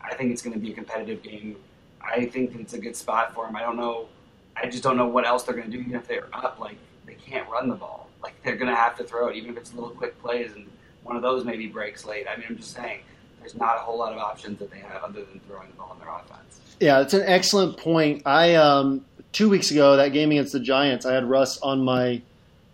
I 0.00 0.14
think 0.14 0.32
it's 0.32 0.42
going 0.42 0.54
to 0.54 0.58
be 0.58 0.72
a 0.72 0.74
competitive 0.74 1.22
game. 1.22 1.56
I 2.02 2.26
think 2.26 2.54
it's 2.56 2.74
a 2.74 2.78
good 2.78 2.96
spot 2.96 3.34
for 3.34 3.46
them. 3.46 3.56
I 3.56 3.62
don't 3.62 3.76
know. 3.76 4.08
I 4.56 4.66
just 4.68 4.82
don't 4.82 4.96
know 4.96 5.06
what 5.06 5.26
else 5.26 5.44
they're 5.44 5.54
going 5.54 5.70
to 5.70 5.76
do, 5.76 5.82
even 5.82 5.94
if 5.94 6.06
they're 6.06 6.28
up. 6.32 6.58
Like 6.58 6.76
they 7.14 7.30
can't 7.30 7.48
run 7.48 7.68
the 7.68 7.74
ball. 7.74 8.08
Like 8.22 8.34
they're 8.42 8.56
going 8.56 8.70
to 8.70 8.76
have 8.76 8.96
to 8.98 9.04
throw 9.04 9.28
it, 9.28 9.36
even 9.36 9.50
if 9.50 9.56
it's 9.56 9.74
little 9.74 9.90
quick 9.90 10.20
plays, 10.22 10.52
and 10.52 10.66
one 11.02 11.16
of 11.16 11.22
those 11.22 11.44
maybe 11.44 11.66
breaks 11.66 12.04
late. 12.04 12.26
I 12.28 12.36
mean, 12.36 12.46
I'm 12.48 12.56
just 12.56 12.74
saying, 12.74 13.00
there's 13.40 13.54
not 13.54 13.76
a 13.76 13.80
whole 13.80 13.98
lot 13.98 14.12
of 14.12 14.18
options 14.18 14.58
that 14.58 14.70
they 14.70 14.78
have 14.78 15.02
other 15.02 15.24
than 15.24 15.40
throwing 15.46 15.68
the 15.68 15.74
ball 15.74 15.92
in 15.92 15.98
their 15.98 16.08
offense. 16.08 16.60
Yeah, 16.80 17.00
it's 17.00 17.14
an 17.14 17.22
excellent 17.26 17.76
point. 17.76 18.22
I 18.26 18.54
um, 18.54 19.04
two 19.32 19.48
weeks 19.48 19.70
ago 19.70 19.96
that 19.96 20.12
game 20.12 20.30
against 20.30 20.52
the 20.52 20.60
Giants, 20.60 21.06
I 21.06 21.12
had 21.12 21.24
Russ 21.24 21.60
on 21.60 21.84
my 21.84 22.22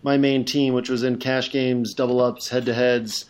my 0.03 0.17
main 0.17 0.45
team, 0.45 0.73
which 0.75 0.89
was 0.89 1.03
in 1.03 1.19
cash 1.19 1.51
games, 1.51 1.93
double 1.93 2.21
ups, 2.21 2.49
head 2.49 2.67
to 2.67 2.75
heads. 2.75 3.27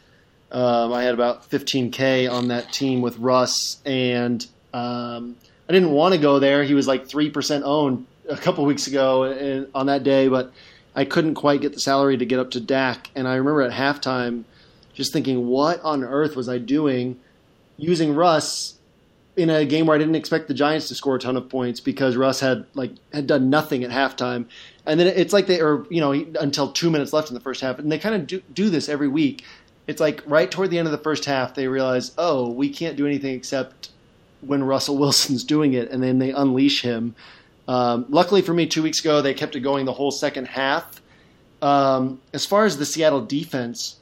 Um, 0.52 0.92
I 0.92 1.02
had 1.02 1.14
about 1.14 1.48
15k 1.48 2.30
on 2.30 2.48
that 2.48 2.72
team 2.72 3.00
with 3.00 3.16
Russ, 3.18 3.80
and 3.84 4.44
um, 4.72 5.36
I 5.68 5.72
didn't 5.72 5.92
want 5.92 6.14
to 6.14 6.20
go 6.20 6.38
there. 6.38 6.62
He 6.62 6.74
was 6.74 6.86
like 6.86 7.08
three 7.08 7.30
percent 7.30 7.64
owned 7.64 8.06
a 8.28 8.36
couple 8.36 8.64
weeks 8.64 8.86
ago 8.86 9.66
on 9.74 9.86
that 9.86 10.04
day, 10.04 10.28
but 10.28 10.52
I 11.00 11.06
couldn't 11.06 11.34
quite 11.34 11.62
get 11.62 11.72
the 11.72 11.80
salary 11.80 12.18
to 12.18 12.26
get 12.26 12.38
up 12.38 12.50
to 12.50 12.60
Dak. 12.60 13.08
And 13.14 13.26
I 13.26 13.36
remember 13.36 13.62
at 13.62 13.72
halftime 13.72 14.44
just 14.92 15.14
thinking, 15.14 15.46
what 15.46 15.80
on 15.80 16.04
earth 16.04 16.36
was 16.36 16.46
I 16.46 16.58
doing 16.58 17.18
using 17.78 18.14
Russ 18.14 18.74
in 19.34 19.48
a 19.48 19.64
game 19.64 19.86
where 19.86 19.94
I 19.94 19.98
didn't 19.98 20.16
expect 20.16 20.48
the 20.48 20.52
Giants 20.52 20.88
to 20.88 20.94
score 20.94 21.16
a 21.16 21.18
ton 21.18 21.38
of 21.38 21.48
points 21.48 21.80
because 21.80 22.16
Russ 22.16 22.40
had 22.40 22.66
like 22.74 22.90
had 23.14 23.26
done 23.26 23.48
nothing 23.48 23.82
at 23.82 23.88
halftime, 23.90 24.44
and 24.84 25.00
then 25.00 25.06
it's 25.06 25.32
like 25.32 25.46
they 25.46 25.62
are 25.62 25.86
you 25.88 26.02
know 26.02 26.12
until 26.38 26.70
two 26.70 26.90
minutes 26.90 27.14
left 27.14 27.30
in 27.30 27.34
the 27.34 27.40
first 27.40 27.62
half, 27.62 27.78
and 27.78 27.90
they 27.90 27.98
kind 27.98 28.14
of 28.14 28.26
do, 28.26 28.42
do 28.52 28.68
this 28.68 28.90
every 28.90 29.08
week. 29.08 29.46
It's 29.86 30.02
like 30.02 30.22
right 30.26 30.50
toward 30.50 30.68
the 30.68 30.78
end 30.78 30.86
of 30.86 30.92
the 30.92 30.98
first 30.98 31.24
half, 31.24 31.54
they 31.54 31.66
realize, 31.66 32.12
oh, 32.18 32.50
we 32.50 32.68
can't 32.68 32.98
do 32.98 33.06
anything 33.06 33.34
except 33.34 33.88
when 34.42 34.62
Russell 34.64 34.98
Wilson's 35.02 35.44
doing 35.44 35.72
it, 35.72 35.90
and 35.90 36.02
then 36.02 36.18
they 36.18 36.30
unleash 36.30 36.82
him. 36.82 37.14
Um, 37.70 38.06
luckily 38.08 38.42
for 38.42 38.52
me, 38.52 38.66
two 38.66 38.82
weeks 38.82 38.98
ago, 38.98 39.22
they 39.22 39.32
kept 39.32 39.54
it 39.54 39.60
going 39.60 39.84
the 39.84 39.92
whole 39.92 40.10
second 40.10 40.46
half. 40.46 41.00
Um, 41.62 42.20
as 42.34 42.44
far 42.44 42.64
as 42.64 42.78
the 42.78 42.84
Seattle 42.84 43.24
defense, 43.24 43.94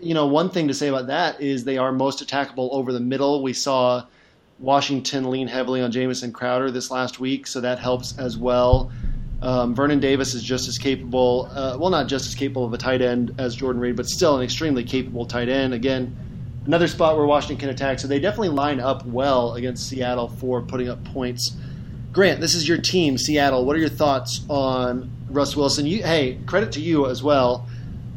you 0.00 0.14
know, 0.14 0.26
one 0.26 0.50
thing 0.50 0.68
to 0.68 0.74
say 0.74 0.86
about 0.86 1.08
that 1.08 1.40
is 1.40 1.64
they 1.64 1.78
are 1.78 1.90
most 1.90 2.24
attackable 2.24 2.68
over 2.70 2.92
the 2.92 3.00
middle. 3.00 3.42
We 3.42 3.54
saw 3.54 4.04
Washington 4.60 5.30
lean 5.30 5.48
heavily 5.48 5.82
on 5.82 5.90
Jamison 5.90 6.32
Crowder 6.32 6.70
this 6.70 6.88
last 6.88 7.18
week, 7.18 7.48
so 7.48 7.60
that 7.60 7.80
helps 7.80 8.16
as 8.20 8.38
well. 8.38 8.92
Um, 9.42 9.74
Vernon 9.74 9.98
Davis 9.98 10.32
is 10.34 10.44
just 10.44 10.68
as 10.68 10.78
capable, 10.78 11.48
uh, 11.50 11.76
well, 11.80 11.90
not 11.90 12.06
just 12.06 12.28
as 12.28 12.36
capable 12.36 12.66
of 12.66 12.72
a 12.72 12.78
tight 12.78 13.02
end 13.02 13.34
as 13.38 13.56
Jordan 13.56 13.82
Reed, 13.82 13.96
but 13.96 14.06
still 14.06 14.36
an 14.36 14.44
extremely 14.44 14.84
capable 14.84 15.26
tight 15.26 15.48
end. 15.48 15.74
Again, 15.74 16.16
another 16.66 16.86
spot 16.86 17.16
where 17.16 17.26
Washington 17.26 17.56
can 17.56 17.68
attack, 17.68 17.98
so 17.98 18.06
they 18.06 18.20
definitely 18.20 18.50
line 18.50 18.78
up 18.78 19.04
well 19.06 19.54
against 19.54 19.88
Seattle 19.88 20.28
for 20.28 20.62
putting 20.62 20.88
up 20.88 21.04
points. 21.06 21.56
Grant, 22.16 22.40
this 22.40 22.54
is 22.54 22.66
your 22.66 22.78
team, 22.78 23.18
Seattle. 23.18 23.66
What 23.66 23.76
are 23.76 23.78
your 23.78 23.90
thoughts 23.90 24.40
on 24.48 25.10
Russ 25.28 25.54
Wilson? 25.54 25.84
You, 25.84 26.02
hey, 26.02 26.38
credit 26.46 26.72
to 26.72 26.80
you 26.80 27.08
as 27.08 27.22
well. 27.22 27.68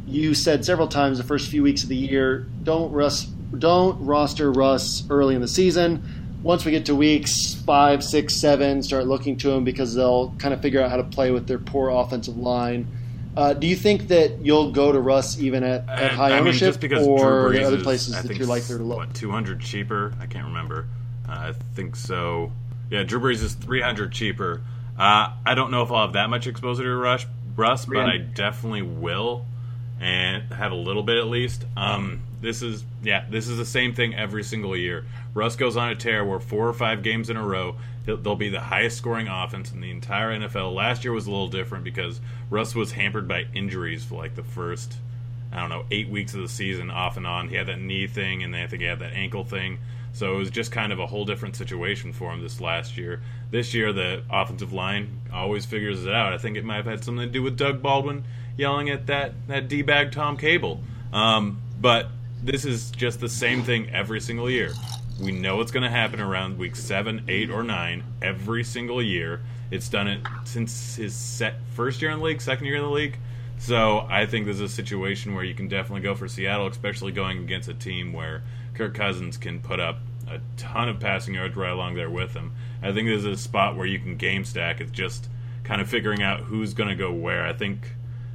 You 0.07 0.33
said 0.33 0.63
several 0.63 0.87
times 0.87 1.17
the 1.17 1.25
first 1.25 1.49
few 1.49 1.61
weeks 1.61 1.83
of 1.83 1.89
the 1.89 1.97
year, 1.97 2.47
don't 2.63 2.93
Russ, 2.93 3.25
don't 3.25 3.99
roster 4.05 4.53
Russ 4.53 5.03
early 5.09 5.35
in 5.35 5.41
the 5.41 5.49
season 5.49 6.39
once 6.41 6.63
we 6.63 6.71
get 6.71 6.85
to 6.85 6.95
weeks 6.95 7.55
five, 7.65 8.01
six, 8.01 8.37
seven, 8.37 8.81
start 8.83 9.05
looking 9.05 9.35
to 9.35 9.51
him 9.51 9.65
because 9.65 9.95
they'll 9.95 10.33
kind 10.39 10.53
of 10.53 10.61
figure 10.61 10.81
out 10.81 10.89
how 10.89 10.95
to 10.95 11.03
play 11.03 11.31
with 11.31 11.45
their 11.45 11.59
poor 11.59 11.89
offensive 11.89 12.37
line. 12.37 12.87
Uh, 13.35 13.53
do 13.53 13.67
you 13.67 13.75
think 13.75 14.07
that 14.07 14.39
you'll 14.39 14.71
go 14.71 14.93
to 14.93 14.99
Russ 15.01 15.37
even 15.41 15.61
at, 15.61 15.89
at 15.89 16.11
high 16.11 16.29
I 16.29 16.39
ownership, 16.39 16.61
mean, 16.61 16.69
just 16.69 16.79
because 16.79 17.05
or 17.05 17.49
Drew 17.49 17.59
Brees 17.59 17.65
other 17.65 17.83
places 17.83 18.15
I 18.15 18.21
that 18.21 18.37
you're 18.37 18.47
likely 18.47 18.77
to 18.77 18.83
look? 18.83 18.99
What, 18.99 19.13
200 19.13 19.59
cheaper? 19.59 20.13
I 20.21 20.25
can't 20.25 20.45
remember. 20.45 20.87
Uh, 21.27 21.31
I 21.33 21.53
think 21.75 21.97
so. 21.97 22.53
Yeah, 22.89 23.03
Drew 23.03 23.19
Brees 23.19 23.43
is 23.43 23.53
300 23.53 24.11
cheaper. 24.11 24.61
Uh, 24.97 25.33
I 25.45 25.55
don't 25.55 25.71
know 25.71 25.83
if 25.83 25.91
I'll 25.91 26.05
have 26.05 26.13
that 26.13 26.29
much 26.29 26.47
exposure 26.47 26.83
to 26.83 26.95
Rush, 26.95 27.25
Russ, 27.55 27.85
but 27.85 27.97
I 28.09 28.17
definitely 28.17 28.81
will, 28.81 29.45
and 29.99 30.51
have 30.51 30.71
a 30.71 30.75
little 30.75 31.03
bit 31.03 31.17
at 31.17 31.27
least. 31.27 31.65
Um, 31.77 32.23
this 32.41 32.61
is 32.61 32.83
yeah, 33.03 33.25
this 33.29 33.47
is 33.47 33.57
the 33.57 33.65
same 33.65 33.93
thing 33.93 34.15
every 34.15 34.43
single 34.43 34.75
year. 34.75 35.05
Russ 35.33 35.55
goes 35.55 35.77
on 35.77 35.89
a 35.89 35.95
tear 35.95 36.25
where 36.25 36.39
four 36.39 36.67
or 36.67 36.73
five 36.73 37.03
games 37.03 37.29
in 37.29 37.37
a 37.37 37.45
row, 37.45 37.75
they'll 38.05 38.35
be 38.35 38.49
the 38.49 38.59
highest 38.59 38.97
scoring 38.97 39.27
offense 39.27 39.71
in 39.71 39.81
the 39.81 39.91
entire 39.91 40.37
NFL. 40.37 40.73
Last 40.73 41.03
year 41.03 41.13
was 41.13 41.27
a 41.27 41.31
little 41.31 41.47
different 41.47 41.83
because 41.83 42.19
Russ 42.49 42.75
was 42.75 42.91
hampered 42.91 43.27
by 43.27 43.45
injuries 43.53 44.03
for 44.03 44.15
like 44.15 44.35
the 44.35 44.43
first, 44.43 44.95
I 45.51 45.59
don't 45.59 45.69
know, 45.69 45.85
eight 45.91 46.09
weeks 46.09 46.33
of 46.33 46.41
the 46.41 46.49
season 46.49 46.89
off 46.91 47.17
and 47.17 47.27
on. 47.27 47.49
He 47.49 47.55
had 47.55 47.67
that 47.67 47.79
knee 47.79 48.07
thing, 48.07 48.43
and 48.43 48.53
then 48.53 48.63
I 48.63 48.67
think 48.67 48.81
he 48.81 48.87
had 48.87 48.99
that 48.99 49.13
ankle 49.13 49.43
thing. 49.43 49.79
So 50.13 50.33
it 50.33 50.37
was 50.37 50.49
just 50.49 50.71
kind 50.71 50.91
of 50.91 50.99
a 50.99 51.07
whole 51.07 51.25
different 51.25 51.55
situation 51.55 52.13
for 52.13 52.31
him 52.31 52.41
this 52.41 52.59
last 52.59 52.97
year. 52.97 53.21
This 53.51 53.73
year, 53.73 53.93
the 53.93 54.23
offensive 54.29 54.73
line 54.73 55.21
always 55.31 55.65
figures 55.65 56.05
it 56.05 56.13
out. 56.13 56.33
I 56.33 56.37
think 56.37 56.57
it 56.57 56.65
might 56.65 56.77
have 56.77 56.85
had 56.85 57.03
something 57.03 57.25
to 57.25 57.31
do 57.31 57.43
with 57.43 57.57
Doug 57.57 57.81
Baldwin 57.81 58.23
yelling 58.57 58.89
at 58.89 59.07
that 59.07 59.33
that 59.47 59.67
d 59.67 59.81
bag 59.81 60.11
Tom 60.11 60.37
Cable. 60.37 60.81
Um, 61.13 61.61
but 61.79 62.07
this 62.43 62.65
is 62.65 62.91
just 62.91 63.19
the 63.19 63.29
same 63.29 63.63
thing 63.63 63.89
every 63.89 64.19
single 64.19 64.49
year. 64.49 64.73
We 65.21 65.31
know 65.31 65.57
what's 65.57 65.71
going 65.71 65.83
to 65.83 65.89
happen 65.89 66.21
around 66.21 66.57
week 66.57 66.75
seven, 66.75 67.25
eight, 67.27 67.49
or 67.49 67.63
nine 67.63 68.03
every 68.21 68.63
single 68.63 69.01
year. 69.01 69.41
It's 69.71 69.89
done 69.89 70.07
it 70.07 70.21
since 70.45 70.95
his 70.95 71.13
set 71.13 71.55
first 71.73 72.01
year 72.01 72.11
in 72.11 72.19
the 72.19 72.25
league, 72.25 72.41
second 72.41 72.65
year 72.65 72.77
in 72.77 72.83
the 72.83 72.89
league. 72.89 73.17
So 73.57 74.07
I 74.09 74.25
think 74.25 74.45
this 74.45 74.55
is 74.55 74.61
a 74.61 74.69
situation 74.69 75.35
where 75.35 75.43
you 75.43 75.53
can 75.53 75.67
definitely 75.67 76.01
go 76.01 76.15
for 76.15 76.29
Seattle, 76.29 76.67
especially 76.67 77.11
going 77.11 77.39
against 77.39 77.67
a 77.67 77.73
team 77.73 78.13
where 78.13 78.43
Kirk 78.79 78.93
Cousins 78.93 79.35
can 79.35 79.59
put 79.59 79.81
up 79.81 79.97
a 80.29 80.39
ton 80.55 80.87
of 80.87 81.01
passing 81.01 81.33
yards 81.33 81.53
right 81.57 81.69
along 81.71 81.95
there 81.95 82.09
with 82.09 82.33
him. 82.33 82.53
I 82.81 82.93
think 82.93 83.09
this 83.09 83.19
is 83.19 83.25
a 83.25 83.35
spot 83.35 83.75
where 83.75 83.85
you 83.85 83.99
can 83.99 84.15
game 84.15 84.45
stack. 84.45 84.79
It's 84.79 84.91
just 84.91 85.27
kind 85.65 85.81
of 85.81 85.89
figuring 85.89 86.23
out 86.23 86.39
who's 86.39 86.73
going 86.73 86.87
to 86.87 86.95
go 86.95 87.11
where. 87.11 87.45
I 87.45 87.51
think 87.51 87.91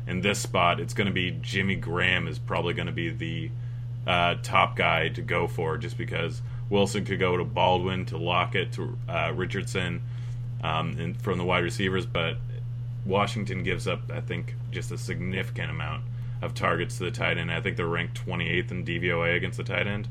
in 0.06 0.20
this 0.20 0.38
spot, 0.38 0.80
it's 0.80 0.92
going 0.92 1.06
to 1.06 1.14
be 1.14 1.30
Jimmy 1.40 1.76
Graham 1.76 2.28
is 2.28 2.38
probably 2.38 2.74
going 2.74 2.88
to 2.88 2.92
be 2.92 3.08
the 3.08 3.50
uh, 4.06 4.34
top 4.42 4.76
guy 4.76 5.08
to 5.08 5.22
go 5.22 5.48
for, 5.48 5.78
just 5.78 5.96
because 5.96 6.42
Wilson 6.68 7.06
could 7.06 7.20
go 7.20 7.38
to 7.38 7.44
Baldwin, 7.44 8.04
to 8.04 8.18
Lockett, 8.18 8.70
to 8.72 8.98
uh, 9.08 9.32
Richardson, 9.34 10.02
um, 10.62 10.94
and 10.98 11.18
from 11.22 11.38
the 11.38 11.44
wide 11.46 11.64
receivers, 11.64 12.04
but 12.04 12.36
Washington 13.06 13.62
gives 13.62 13.88
up, 13.88 14.12
I 14.12 14.20
think, 14.20 14.56
just 14.70 14.92
a 14.92 14.98
significant 14.98 15.70
amount 15.70 16.04
of 16.42 16.52
targets 16.52 16.98
to 16.98 17.04
the 17.04 17.10
tight 17.10 17.38
end. 17.38 17.50
I 17.50 17.62
think 17.62 17.78
they're 17.78 17.86
ranked 17.86 18.26
28th 18.26 18.70
in 18.70 18.84
DVOA 18.84 19.36
against 19.36 19.56
the 19.56 19.64
tight 19.64 19.86
end. 19.86 20.06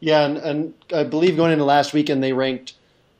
Yeah, 0.00 0.26
and, 0.26 0.36
and 0.38 0.74
I 0.92 1.04
believe 1.04 1.36
going 1.36 1.52
into 1.52 1.64
last 1.64 1.92
weekend 1.92 2.22
they 2.22 2.32
ranked 2.32 2.74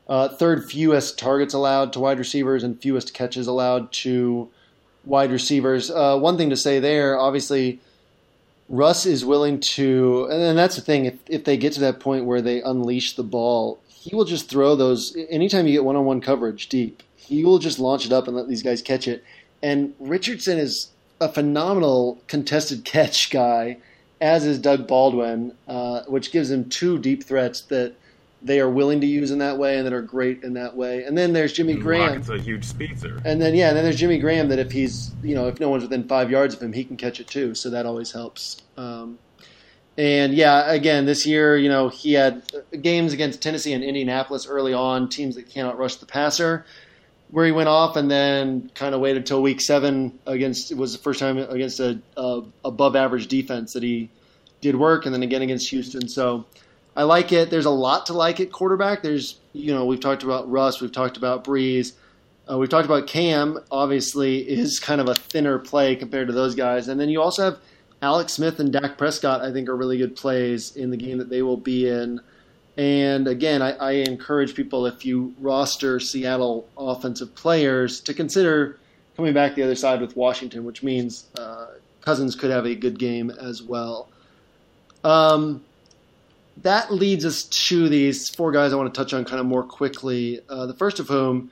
uh, 0.08 0.28
third 0.28 0.70
fewest 0.70 1.18
targets 1.18 1.54
allowed 1.54 1.92
to 1.94 2.00
wide 2.00 2.18
receivers 2.18 2.62
and 2.62 2.80
fewest 2.80 3.12
catches 3.14 3.46
allowed 3.46 3.90
to 3.92 4.48
wide 5.04 5.30
receivers. 5.30 5.90
Uh, 5.90 6.18
one 6.18 6.36
thing 6.36 6.50
to 6.50 6.56
say 6.56 6.78
there, 6.78 7.18
obviously, 7.18 7.80
Russ 8.68 9.06
is 9.06 9.24
willing 9.24 9.60
to, 9.60 10.26
and 10.30 10.58
that's 10.58 10.76
the 10.76 10.82
thing. 10.82 11.06
If 11.06 11.14
if 11.28 11.44
they 11.44 11.56
get 11.56 11.72
to 11.74 11.80
that 11.80 12.00
point 12.00 12.24
where 12.24 12.42
they 12.42 12.62
unleash 12.62 13.14
the 13.14 13.22
ball, 13.22 13.78
he 13.88 14.14
will 14.14 14.24
just 14.24 14.48
throw 14.48 14.76
those. 14.76 15.16
Anytime 15.30 15.66
you 15.66 15.72
get 15.72 15.84
one 15.84 15.96
on 15.96 16.04
one 16.04 16.20
coverage 16.20 16.68
deep, 16.68 17.02
he 17.16 17.44
will 17.44 17.58
just 17.58 17.78
launch 17.78 18.06
it 18.06 18.12
up 18.12 18.26
and 18.26 18.36
let 18.36 18.48
these 18.48 18.62
guys 18.62 18.82
catch 18.82 19.08
it. 19.08 19.24
And 19.62 19.94
Richardson 19.98 20.58
is 20.58 20.90
a 21.20 21.28
phenomenal 21.28 22.20
contested 22.26 22.84
catch 22.84 23.30
guy, 23.30 23.78
as 24.20 24.44
is 24.44 24.58
Doug 24.58 24.86
Baldwin, 24.86 25.54
uh, 25.68 26.02
which 26.04 26.32
gives 26.32 26.50
him 26.50 26.68
two 26.68 26.98
deep 26.98 27.24
threats 27.24 27.60
that 27.62 27.94
they 28.42 28.60
are 28.60 28.68
willing 28.68 29.00
to 29.00 29.06
use 29.06 29.30
in 29.30 29.38
that 29.38 29.58
way 29.58 29.76
and 29.76 29.86
that 29.86 29.92
are 29.92 30.02
great 30.02 30.42
in 30.42 30.54
that 30.54 30.76
way. 30.76 31.04
And 31.04 31.16
then 31.16 31.32
there's 31.32 31.52
Jimmy 31.52 31.74
Graham. 31.74 32.08
Lockett's 32.08 32.28
a 32.28 32.38
huge 32.38 32.64
speedster. 32.64 33.20
And 33.24 33.40
then 33.40 33.54
yeah, 33.54 33.68
and 33.68 33.76
then 33.76 33.84
there's 33.84 33.96
Jimmy 33.96 34.18
Graham 34.18 34.48
that 34.48 34.58
if 34.58 34.70
he's 34.72 35.12
you 35.22 35.34
know 35.34 35.48
if 35.48 35.58
no 35.58 35.68
one's 35.68 35.82
within 35.82 36.06
five 36.06 36.30
yards 36.30 36.54
of 36.54 36.62
him, 36.62 36.72
he 36.72 36.84
can 36.84 36.96
catch 36.96 37.20
it 37.20 37.26
too. 37.26 37.54
So 37.54 37.70
that 37.70 37.86
always 37.86 38.12
helps. 38.12 38.62
Um, 38.76 39.18
and 39.98 40.34
yeah, 40.34 40.70
again 40.70 41.06
this 41.06 41.26
year 41.26 41.56
you 41.56 41.68
know 41.68 41.88
he 41.88 42.12
had 42.12 42.42
games 42.82 43.12
against 43.12 43.42
Tennessee 43.42 43.72
and 43.72 43.82
Indianapolis 43.82 44.46
early 44.46 44.74
on, 44.74 45.08
teams 45.08 45.34
that 45.36 45.48
cannot 45.48 45.78
rush 45.78 45.96
the 45.96 46.06
passer, 46.06 46.66
where 47.30 47.46
he 47.46 47.52
went 47.52 47.68
off 47.68 47.96
and 47.96 48.10
then 48.10 48.70
kind 48.74 48.94
of 48.94 49.00
waited 49.00 49.26
till 49.26 49.42
week 49.42 49.60
seven 49.60 50.18
against 50.26 50.70
it 50.70 50.76
was 50.76 50.92
the 50.92 50.98
first 50.98 51.20
time 51.20 51.38
against 51.38 51.80
a, 51.80 51.98
a 52.16 52.42
above 52.64 52.96
average 52.96 53.26
defense 53.28 53.72
that 53.72 53.82
he 53.82 54.08
did 54.60 54.76
work, 54.76 55.04
and 55.06 55.14
then 55.14 55.22
again 55.22 55.42
against 55.42 55.70
Houston. 55.70 56.08
So. 56.08 56.44
I 56.98 57.02
like 57.02 57.30
it. 57.30 57.50
There's 57.50 57.66
a 57.66 57.70
lot 57.70 58.06
to 58.06 58.14
like 58.14 58.40
at 58.40 58.50
quarterback. 58.50 59.02
There's, 59.02 59.38
you 59.52 59.74
know, 59.74 59.84
we've 59.84 60.00
talked 60.00 60.22
about 60.22 60.50
Russ, 60.50 60.80
we've 60.80 60.90
talked 60.90 61.18
about 61.18 61.44
Brees, 61.44 61.92
uh, 62.50 62.56
we've 62.56 62.70
talked 62.70 62.86
about 62.86 63.06
Cam. 63.06 63.58
Obviously, 63.70 64.38
is 64.38 64.78
kind 64.78 65.00
of 65.00 65.08
a 65.08 65.14
thinner 65.14 65.58
play 65.58 65.96
compared 65.96 66.28
to 66.28 66.32
those 66.32 66.54
guys, 66.54 66.88
and 66.88 66.98
then 66.98 67.08
you 67.08 67.20
also 67.20 67.44
have 67.44 67.58
Alex 68.02 68.32
Smith 68.32 68.60
and 68.60 68.72
Dak 68.72 68.96
Prescott. 68.96 69.42
I 69.42 69.52
think 69.52 69.68
are 69.68 69.76
really 69.76 69.98
good 69.98 70.16
plays 70.16 70.76
in 70.76 70.90
the 70.90 70.96
game 70.96 71.18
that 71.18 71.28
they 71.28 71.42
will 71.42 71.56
be 71.56 71.88
in. 71.88 72.20
And 72.76 73.26
again, 73.26 73.62
I, 73.62 73.72
I 73.72 73.90
encourage 73.92 74.54
people 74.54 74.86
if 74.86 75.04
you 75.06 75.34
roster 75.40 75.98
Seattle 75.98 76.68
offensive 76.76 77.34
players 77.34 78.00
to 78.02 78.12
consider 78.12 78.78
coming 79.16 79.32
back 79.32 79.54
the 79.54 79.62
other 79.62 79.74
side 79.74 80.00
with 80.00 80.14
Washington, 80.14 80.64
which 80.64 80.82
means 80.82 81.26
uh, 81.38 81.68
Cousins 82.02 82.34
could 82.34 82.50
have 82.50 82.66
a 82.66 82.74
good 82.74 82.98
game 82.98 83.30
as 83.30 83.62
well. 83.62 84.08
Um, 85.04 85.64
that 86.62 86.92
leads 86.92 87.24
us 87.24 87.44
to 87.44 87.88
these 87.88 88.28
four 88.28 88.52
guys 88.52 88.72
I 88.72 88.76
want 88.76 88.92
to 88.92 88.98
touch 88.98 89.14
on 89.14 89.24
kind 89.24 89.40
of 89.40 89.46
more 89.46 89.62
quickly. 89.62 90.40
Uh, 90.48 90.66
the 90.66 90.74
first 90.74 91.00
of 91.00 91.08
whom, 91.08 91.50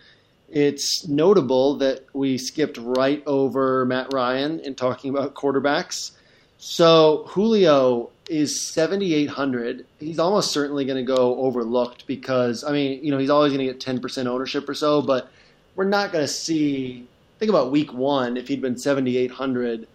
it's 0.50 1.08
notable 1.08 1.76
that 1.78 2.04
we 2.12 2.38
skipped 2.38 2.76
right 2.78 3.22
over 3.26 3.84
Matt 3.86 4.12
Ryan 4.12 4.60
in 4.60 4.74
talking 4.74 5.10
about 5.10 5.34
quarterbacks. 5.34 6.12
So 6.58 7.24
Julio 7.28 8.10
is 8.28 8.58
7,800. 8.60 9.86
He's 9.98 10.18
almost 10.18 10.52
certainly 10.52 10.84
going 10.84 11.04
to 11.04 11.12
go 11.12 11.36
overlooked 11.38 12.06
because, 12.06 12.64
I 12.64 12.72
mean, 12.72 13.04
you 13.04 13.10
know, 13.10 13.18
he's 13.18 13.30
always 13.30 13.52
going 13.52 13.66
to 13.66 13.72
get 13.72 13.80
10% 13.80 14.26
ownership 14.26 14.68
or 14.68 14.74
so, 14.74 15.02
but 15.02 15.30
we're 15.74 15.84
not 15.84 16.12
going 16.12 16.24
to 16.24 16.32
see. 16.32 17.06
Think 17.38 17.50
about 17.50 17.72
week 17.72 17.92
one 17.92 18.36
if 18.36 18.48
he'd 18.48 18.62
been 18.62 18.78
7,800 18.78 19.86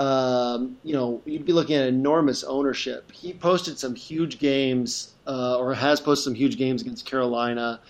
um, 0.00 0.78
you 0.82 0.94
know, 0.94 1.20
you'd 1.26 1.44
be 1.44 1.52
looking 1.52 1.76
at 1.76 1.86
enormous 1.86 2.42
ownership. 2.42 3.12
He 3.12 3.34
posted 3.34 3.78
some 3.78 3.94
huge 3.94 4.38
games, 4.38 5.12
uh, 5.26 5.58
or 5.58 5.74
has 5.74 6.00
posted 6.00 6.24
some 6.24 6.34
huge 6.34 6.56
games 6.56 6.80
against 6.80 7.04
Carolina. 7.04 7.80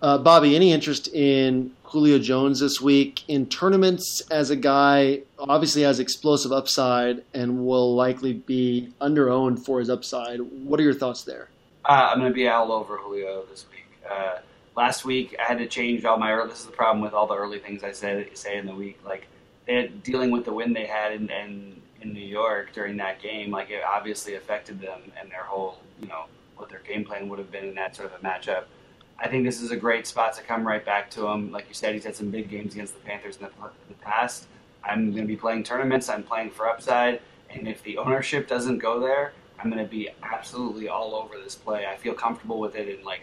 Uh, 0.00 0.16
Bobby, 0.16 0.56
any 0.56 0.72
interest 0.72 1.08
in 1.08 1.70
Julio 1.90 2.18
Jones 2.18 2.60
this 2.60 2.80
week 2.80 3.24
in 3.28 3.46
tournaments 3.46 4.20
as 4.30 4.50
a 4.50 4.56
guy 4.56 5.22
obviously 5.38 5.82
has 5.82 6.00
explosive 6.00 6.52
upside 6.52 7.24
and 7.32 7.64
will 7.64 7.94
likely 7.94 8.34
be 8.34 8.92
underowned 9.00 9.64
for 9.64 9.78
his 9.78 9.88
upside? 9.88 10.40
What 10.40 10.78
are 10.80 10.82
your 10.82 10.94
thoughts 10.94 11.22
there? 11.22 11.48
Uh, 11.84 12.10
I'm 12.12 12.18
going 12.18 12.30
to 12.30 12.34
be 12.34 12.46
all 12.48 12.72
over 12.72 12.98
Julio 12.98 13.44
this 13.50 13.64
week. 13.70 13.86
Uh, 14.08 14.38
last 14.76 15.04
week 15.04 15.34
I 15.40 15.44
had 15.44 15.58
to 15.58 15.66
change 15.66 16.04
all 16.04 16.18
my. 16.18 16.34
This 16.46 16.60
is 16.60 16.66
the 16.66 16.72
problem 16.72 17.02
with 17.02 17.14
all 17.14 17.26
the 17.26 17.36
early 17.36 17.58
things 17.58 17.82
I 17.82 17.92
said 17.92 18.28
say 18.36 18.58
in 18.58 18.66
the 18.66 18.74
week. 18.74 18.98
Like 19.04 19.26
had, 19.66 20.02
dealing 20.02 20.30
with 20.30 20.44
the 20.44 20.52
win 20.52 20.72
they 20.72 20.86
had 20.86 21.12
in, 21.12 21.30
in 21.30 21.80
in 22.02 22.12
New 22.12 22.20
York 22.20 22.72
during 22.74 22.96
that 22.98 23.22
game. 23.22 23.50
Like 23.50 23.70
it 23.70 23.82
obviously 23.82 24.34
affected 24.34 24.80
them 24.80 25.00
and 25.18 25.30
their 25.30 25.44
whole 25.44 25.78
you 26.00 26.08
know 26.08 26.24
what 26.56 26.68
their 26.68 26.80
game 26.80 27.04
plan 27.04 27.28
would 27.28 27.38
have 27.38 27.50
been 27.50 27.64
in 27.64 27.74
that 27.76 27.96
sort 27.96 28.12
of 28.12 28.20
a 28.20 28.24
matchup. 28.24 28.64
I 29.20 29.28
think 29.28 29.44
this 29.44 29.60
is 29.60 29.72
a 29.72 29.76
great 29.76 30.06
spot 30.06 30.34
to 30.34 30.42
come 30.42 30.66
right 30.66 30.84
back 30.84 31.10
to 31.12 31.26
him. 31.26 31.50
Like 31.50 31.66
you 31.68 31.74
said, 31.74 31.94
he's 31.94 32.04
had 32.04 32.14
some 32.14 32.30
big 32.30 32.48
games 32.48 32.74
against 32.74 32.94
the 32.94 33.00
Panthers 33.00 33.36
in 33.36 33.42
the, 33.42 33.50
the 33.88 33.94
past. 33.94 34.46
I'm 34.84 35.10
going 35.10 35.22
to 35.22 35.28
be 35.28 35.36
playing 35.36 35.64
tournaments. 35.64 36.08
I'm 36.08 36.22
playing 36.22 36.50
for 36.50 36.68
upside, 36.68 37.20
and 37.50 37.66
if 37.66 37.82
the 37.82 37.98
ownership 37.98 38.46
doesn't 38.46 38.78
go 38.78 39.00
there, 39.00 39.32
I'm 39.58 39.70
going 39.70 39.82
to 39.82 39.90
be 39.90 40.08
absolutely 40.22 40.88
all 40.88 41.14
over 41.16 41.34
this 41.36 41.56
play. 41.56 41.86
I 41.86 41.96
feel 41.96 42.14
comfortable 42.14 42.60
with 42.60 42.76
it, 42.76 42.88
and 42.94 43.04
like 43.04 43.22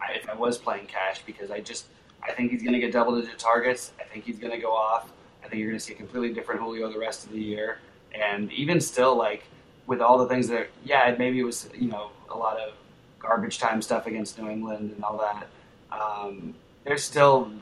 I, 0.00 0.12
if 0.12 0.28
I 0.28 0.34
was 0.34 0.58
playing 0.58 0.86
cash, 0.86 1.22
because 1.24 1.50
I 1.50 1.60
just 1.60 1.86
I 2.22 2.32
think 2.32 2.50
he's 2.50 2.62
going 2.62 2.74
to 2.74 2.78
get 2.78 2.92
double 2.92 3.18
digit 3.18 3.38
targets. 3.38 3.92
I 3.98 4.04
think 4.04 4.24
he's 4.24 4.38
going 4.38 4.52
to 4.52 4.58
go 4.58 4.72
off. 4.72 5.10
I 5.42 5.48
think 5.48 5.60
you're 5.60 5.70
going 5.70 5.78
to 5.78 5.84
see 5.84 5.94
a 5.94 5.96
completely 5.96 6.34
different 6.34 6.60
Julio 6.60 6.92
the 6.92 6.98
rest 6.98 7.24
of 7.24 7.32
the 7.32 7.40
year, 7.40 7.78
and 8.14 8.52
even 8.52 8.78
still, 8.78 9.16
like 9.16 9.44
with 9.86 10.02
all 10.02 10.18
the 10.18 10.26
things 10.26 10.48
that 10.48 10.68
yeah, 10.84 11.14
maybe 11.18 11.40
it 11.40 11.44
was 11.44 11.70
you 11.74 11.88
know 11.88 12.10
a 12.28 12.36
lot 12.36 12.58
of 12.58 12.74
garbage 13.20 13.58
time 13.58 13.80
stuff 13.82 14.06
against 14.06 14.38
New 14.38 14.48
England 14.48 14.92
and 14.94 15.04
all 15.04 15.18
that. 15.18 15.46
Um, 15.92 16.54
there's 16.84 17.04
still 17.04 17.52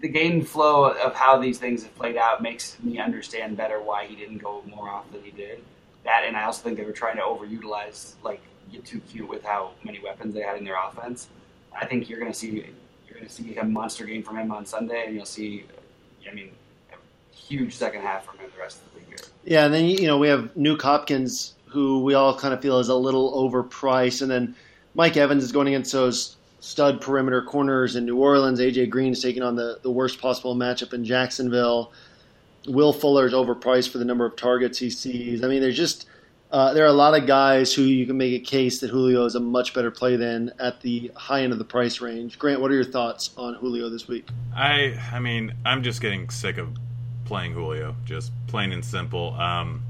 the 0.00 0.08
game 0.08 0.44
flow 0.44 0.92
of 0.92 1.14
how 1.14 1.38
these 1.38 1.58
things 1.58 1.82
have 1.82 1.94
played 1.96 2.16
out 2.16 2.42
makes 2.42 2.78
me 2.82 2.98
understand 2.98 3.56
better 3.56 3.80
why 3.80 4.06
he 4.06 4.16
didn't 4.16 4.38
go 4.38 4.62
more 4.66 4.88
off 4.88 5.10
than 5.12 5.22
he 5.22 5.30
did. 5.30 5.62
That, 6.04 6.24
and 6.26 6.36
I 6.36 6.44
also 6.44 6.62
think 6.62 6.78
they 6.78 6.84
were 6.84 6.92
trying 6.92 7.16
to 7.16 7.22
overutilize, 7.22 8.14
like 8.22 8.40
get 8.72 8.84
too 8.84 9.00
cute 9.00 9.28
with 9.28 9.44
how 9.44 9.72
many 9.84 9.98
weapons 10.00 10.32
they 10.32 10.40
had 10.40 10.56
in 10.56 10.64
their 10.64 10.76
offense. 10.82 11.28
I 11.78 11.84
think 11.86 12.08
you're 12.08 12.18
going 12.18 12.32
to 12.32 12.38
see 12.38 12.64
you're 13.06 13.14
going 13.14 13.26
to 13.26 13.32
see 13.32 13.56
a 13.56 13.64
monster 13.64 14.06
game 14.06 14.22
from 14.22 14.38
him 14.38 14.50
on 14.50 14.64
Sunday, 14.64 15.04
and 15.06 15.14
you'll 15.14 15.26
see, 15.26 15.64
I 16.28 16.32
mean, 16.32 16.52
a 16.92 17.36
huge 17.36 17.74
second 17.74 18.02
half 18.02 18.24
from 18.24 18.38
him 18.38 18.50
the 18.54 18.62
rest 18.62 18.78
of 18.78 18.94
the 18.94 19.08
year. 19.08 19.18
Yeah, 19.44 19.66
and 19.66 19.74
then 19.74 19.84
you 19.84 20.06
know 20.06 20.16
we 20.16 20.28
have 20.28 20.54
Nuk 20.54 20.80
Hopkins 20.80 21.54
who 21.70 22.02
we 22.02 22.14
all 22.14 22.36
kind 22.36 22.52
of 22.52 22.60
feel 22.60 22.78
is 22.78 22.88
a 22.88 22.94
little 22.94 23.32
overpriced. 23.50 24.22
And 24.22 24.30
then 24.30 24.54
Mike 24.94 25.16
Evans 25.16 25.44
is 25.44 25.52
going 25.52 25.68
against 25.68 25.92
those 25.92 26.36
stud 26.60 27.00
perimeter 27.00 27.42
corners 27.42 27.96
in 27.96 28.04
New 28.04 28.16
Orleans. 28.16 28.60
AJ 28.60 28.90
Green 28.90 29.12
is 29.12 29.22
taking 29.22 29.42
on 29.42 29.56
the, 29.56 29.78
the 29.82 29.90
worst 29.90 30.20
possible 30.20 30.54
matchup 30.54 30.92
in 30.92 31.04
Jacksonville. 31.04 31.92
Will 32.66 32.92
Fuller 32.92 33.26
is 33.26 33.32
overpriced 33.32 33.90
for 33.90 33.98
the 33.98 34.04
number 34.04 34.26
of 34.26 34.36
targets 34.36 34.78
he 34.78 34.90
sees. 34.90 35.42
I 35.42 35.48
mean, 35.48 35.60
there's 35.60 35.76
just 35.76 36.06
uh, 36.50 36.74
there 36.74 36.84
are 36.84 36.88
a 36.88 36.92
lot 36.92 37.18
of 37.18 37.26
guys 37.26 37.72
who 37.72 37.82
you 37.82 38.04
can 38.06 38.16
make 38.16 38.32
a 38.32 38.44
case 38.44 38.80
that 38.80 38.90
Julio 38.90 39.24
is 39.24 39.36
a 39.36 39.40
much 39.40 39.72
better 39.72 39.90
play 39.90 40.16
than 40.16 40.52
at 40.58 40.80
the 40.80 41.10
high 41.14 41.42
end 41.42 41.52
of 41.52 41.58
the 41.58 41.64
price 41.64 42.00
range. 42.00 42.38
Grant, 42.38 42.60
what 42.60 42.70
are 42.72 42.74
your 42.74 42.84
thoughts 42.84 43.30
on 43.36 43.54
Julio 43.54 43.88
this 43.88 44.08
week? 44.08 44.28
I 44.54 44.98
I 45.12 45.20
mean, 45.20 45.54
I'm 45.64 45.82
just 45.82 46.00
getting 46.00 46.28
sick 46.28 46.58
of 46.58 46.68
playing 47.24 47.52
Julio, 47.52 47.94
just 48.04 48.32
plain 48.48 48.72
and 48.72 48.84
simple. 48.84 49.34
Um, 49.34 49.82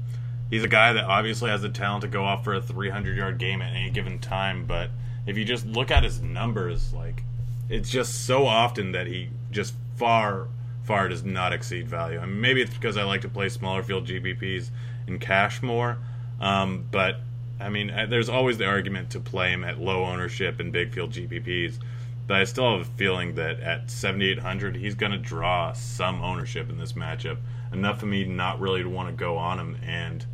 he's 0.51 0.63
a 0.63 0.67
guy 0.67 0.93
that 0.93 1.05
obviously 1.05 1.49
has 1.49 1.63
the 1.63 1.69
talent 1.69 2.03
to 2.03 2.07
go 2.07 2.23
off 2.23 2.43
for 2.43 2.53
a 2.53 2.61
300 2.61 3.17
yard 3.17 3.39
game 3.39 3.63
at 3.63 3.73
any 3.73 3.89
given 3.89 4.19
time. 4.19 4.65
But 4.67 4.91
if 5.25 5.37
you 5.37 5.45
just 5.45 5.65
look 5.65 5.89
at 5.89 6.03
his 6.03 6.21
numbers, 6.21 6.93
like 6.93 7.23
it's 7.69 7.89
just 7.89 8.25
so 8.25 8.45
often 8.45 8.91
that 8.91 9.07
he 9.07 9.29
just 9.49 9.73
far, 9.95 10.47
far 10.83 11.07
does 11.07 11.23
not 11.23 11.53
exceed 11.53 11.87
value. 11.87 12.19
I 12.19 12.25
mean, 12.25 12.39
maybe 12.39 12.61
it's 12.61 12.73
because 12.73 12.97
I 12.97 13.03
like 13.03 13.21
to 13.21 13.29
play 13.29 13.49
smaller 13.49 13.81
field 13.81 14.05
GPPs 14.05 14.69
and 15.07 15.19
cash 15.19 15.63
more. 15.63 15.97
Um, 16.39 16.85
but 16.91 17.21
I 17.59 17.69
mean, 17.69 17.89
uh, 17.89 18.07
there's 18.09 18.29
always 18.29 18.57
the 18.57 18.65
argument 18.65 19.11
to 19.11 19.19
play 19.19 19.51
him 19.51 19.63
at 19.63 19.79
low 19.79 20.03
ownership 20.03 20.59
and 20.59 20.71
big 20.71 20.93
field 20.93 21.11
GPPs. 21.11 21.79
But 22.27 22.37
I 22.37 22.43
still 22.43 22.77
have 22.77 22.87
a 22.87 22.91
feeling 22.97 23.35
that 23.35 23.59
at 23.59 23.91
7,800, 23.91 24.75
he's 24.75 24.95
going 24.95 25.11
to 25.11 25.17
draw 25.17 25.73
some 25.73 26.21
ownership 26.21 26.69
in 26.69 26.77
this 26.77 26.93
matchup. 26.93 27.37
Enough 27.73 27.99
for 27.99 28.05
me 28.05 28.25
not 28.25 28.59
really 28.59 28.83
to 28.83 28.89
want 28.89 29.09
to 29.09 29.13
go 29.13 29.37
on 29.37 29.59
him. 29.59 29.77
And 29.85 30.25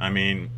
I 0.00 0.10
mean, 0.10 0.50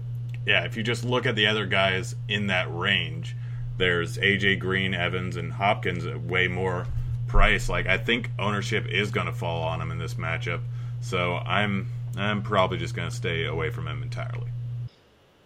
yeah, 0.47 0.65
if 0.65 0.77
you 0.77 0.83
just 0.83 1.05
look 1.05 1.27
at 1.27 1.37
the 1.37 1.47
other 1.47 1.67
guys 1.67 2.15
in 2.29 2.47
that 2.47 2.67
range, 2.75 3.37
there's 3.77 4.17
AJ 4.19 4.61
Green, 4.61 4.95
Evans, 4.95 5.37
and 5.37 5.53
Hopkins 5.53 6.07
way 6.29 6.49
more 6.49 6.87
price. 7.27 7.69
Like 7.69 7.87
I 7.87 7.99
think 7.99 8.31
ownership 8.39 8.87
is 8.87 9.11
going 9.11 9.27
to 9.27 9.33
fall 9.33 9.63
on 9.63 9.81
him 9.81 9.91
in 9.91 9.99
this 9.99 10.15
matchup. 10.15 10.61
So 11.01 11.37
I'm 11.37 11.89
I'm 12.17 12.43
probably 12.43 12.79
just 12.79 12.95
going 12.95 13.09
to 13.09 13.15
stay 13.15 13.45
away 13.45 13.71
from 13.71 13.89
him 13.89 14.03
entirely. 14.03 14.49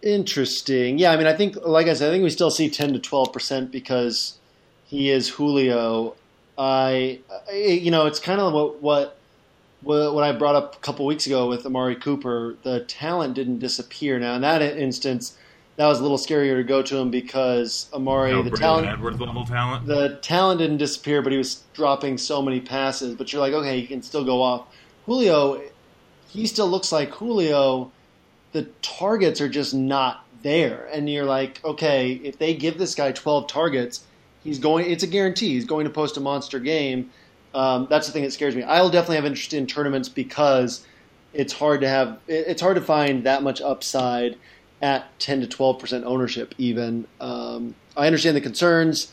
Interesting. 0.02 0.98
Yeah, 0.98 1.12
I 1.12 1.16
mean, 1.16 1.26
I 1.26 1.32
think, 1.32 1.56
like 1.64 1.86
I 1.86 1.94
said, 1.94 2.10
I 2.10 2.12
think 2.12 2.22
we 2.22 2.30
still 2.30 2.50
see 2.50 2.68
10 2.68 2.92
to 2.92 2.98
12 2.98 3.32
percent 3.32 3.72
because 3.72 4.38
he 4.86 5.10
is 5.10 5.28
Julio. 5.28 6.14
I, 6.58 7.20
you 7.52 7.90
know, 7.90 8.06
it's 8.06 8.20
kind 8.20 8.40
of 8.40 8.52
what 8.52 8.82
what 8.82 9.18
what 9.82 10.24
I 10.24 10.32
brought 10.32 10.54
up 10.54 10.74
a 10.74 10.78
couple 10.78 11.06
weeks 11.06 11.26
ago 11.26 11.48
with 11.48 11.64
Amari 11.66 11.96
Cooper, 11.96 12.56
the 12.62 12.80
talent 12.80 13.34
didn't 13.34 13.58
disappear. 13.58 14.18
Now, 14.18 14.34
in 14.34 14.42
that 14.42 14.62
instance, 14.62 15.36
that 15.76 15.86
was 15.86 16.00
a 16.00 16.02
little 16.02 16.18
scarier 16.18 16.56
to 16.56 16.64
go 16.64 16.82
to 16.82 16.96
him 16.96 17.10
because 17.10 17.88
Amari, 17.92 18.32
no, 18.32 18.42
the 18.42 18.50
talent, 18.50 18.88
Edwards 18.88 19.20
level 19.20 19.44
talent. 19.44 19.86
the 19.86 20.18
talent 20.22 20.58
didn't 20.58 20.78
disappear, 20.78 21.22
but 21.22 21.32
he 21.32 21.38
was 21.38 21.62
dropping 21.74 22.18
so 22.18 22.40
many 22.40 22.60
passes. 22.60 23.14
But 23.14 23.32
you're 23.32 23.40
like, 23.40 23.52
okay, 23.52 23.80
he 23.80 23.86
can 23.86 24.02
still 24.02 24.24
go 24.24 24.42
off. 24.42 24.66
Julio, 25.04 25.62
he 26.28 26.46
still 26.46 26.68
looks 26.68 26.90
like 26.92 27.10
Julio. 27.10 27.92
The 28.52 28.64
targets 28.80 29.40
are 29.40 29.48
just 29.48 29.74
not 29.74 30.24
there, 30.42 30.88
and 30.92 31.10
you're 31.10 31.26
like, 31.26 31.62
okay, 31.64 32.12
if 32.12 32.38
they 32.38 32.54
give 32.54 32.78
this 32.78 32.94
guy 32.94 33.12
12 33.12 33.46
targets, 33.46 34.04
he's 34.42 34.58
going. 34.58 34.90
It's 34.90 35.02
a 35.02 35.06
guarantee. 35.08 35.50
He's 35.50 35.66
going 35.66 35.84
to 35.84 35.90
post 35.90 36.16
a 36.16 36.20
monster 36.20 36.58
game 36.58 37.10
um, 37.54 37.86
that's 37.88 38.06
the 38.06 38.12
thing 38.12 38.22
that 38.22 38.32
scares 38.32 38.54
me. 38.54 38.62
I'll 38.62 38.90
definitely 38.90 39.16
have 39.16 39.26
interest 39.26 39.54
in 39.54 39.66
tournaments 39.66 40.08
because 40.08 40.86
it's 41.32 41.52
hard 41.52 41.80
to 41.82 41.88
have 41.88 42.18
it's 42.28 42.62
hard 42.62 42.76
to 42.76 42.82
find 42.82 43.24
that 43.24 43.42
much 43.42 43.60
upside 43.60 44.36
at 44.82 45.18
10 45.20 45.40
to 45.42 45.46
12 45.46 45.78
percent 45.78 46.04
ownership. 46.04 46.54
Even 46.58 47.06
um, 47.20 47.74
I 47.96 48.06
understand 48.06 48.36
the 48.36 48.40
concerns. 48.40 49.12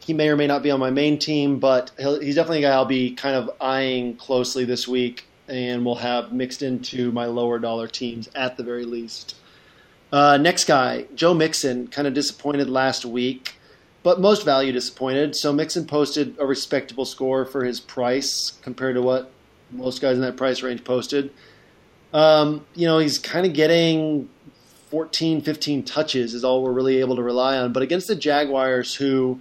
He 0.00 0.14
may 0.14 0.28
or 0.28 0.36
may 0.36 0.46
not 0.46 0.62
be 0.62 0.70
on 0.70 0.80
my 0.80 0.90
main 0.90 1.18
team, 1.18 1.58
but 1.58 1.90
he's 1.98 2.34
definitely 2.34 2.64
a 2.64 2.68
guy 2.68 2.74
I'll 2.74 2.86
be 2.86 3.14
kind 3.14 3.36
of 3.36 3.50
eyeing 3.60 4.16
closely 4.16 4.64
this 4.64 4.88
week, 4.88 5.26
and 5.46 5.84
will 5.84 5.96
have 5.96 6.32
mixed 6.32 6.62
into 6.62 7.12
my 7.12 7.26
lower 7.26 7.58
dollar 7.58 7.86
teams 7.86 8.28
at 8.34 8.56
the 8.56 8.62
very 8.62 8.84
least. 8.84 9.36
Uh, 10.10 10.38
next 10.38 10.64
guy, 10.64 11.04
Joe 11.14 11.34
Mixon, 11.34 11.86
kind 11.86 12.08
of 12.08 12.14
disappointed 12.14 12.68
last 12.68 13.04
week 13.04 13.59
but 14.02 14.20
most 14.20 14.44
value 14.44 14.72
disappointed. 14.72 15.36
So 15.36 15.52
Mixon 15.52 15.86
posted 15.86 16.36
a 16.38 16.46
respectable 16.46 17.04
score 17.04 17.44
for 17.44 17.64
his 17.64 17.80
price 17.80 18.58
compared 18.62 18.94
to 18.94 19.02
what 19.02 19.30
most 19.70 20.00
guys 20.00 20.16
in 20.16 20.22
that 20.22 20.36
price 20.36 20.62
range 20.62 20.84
posted. 20.84 21.32
Um, 22.12 22.64
you 22.74 22.86
know, 22.86 22.98
he's 22.98 23.18
kind 23.18 23.46
of 23.46 23.52
getting 23.52 24.28
14, 24.90 25.42
15 25.42 25.84
touches 25.84 26.34
is 26.34 26.42
all 26.42 26.62
we're 26.62 26.72
really 26.72 26.98
able 26.98 27.16
to 27.16 27.22
rely 27.22 27.56
on. 27.56 27.72
But 27.72 27.82
against 27.82 28.08
the 28.08 28.16
Jaguars, 28.16 28.94
who 28.94 29.40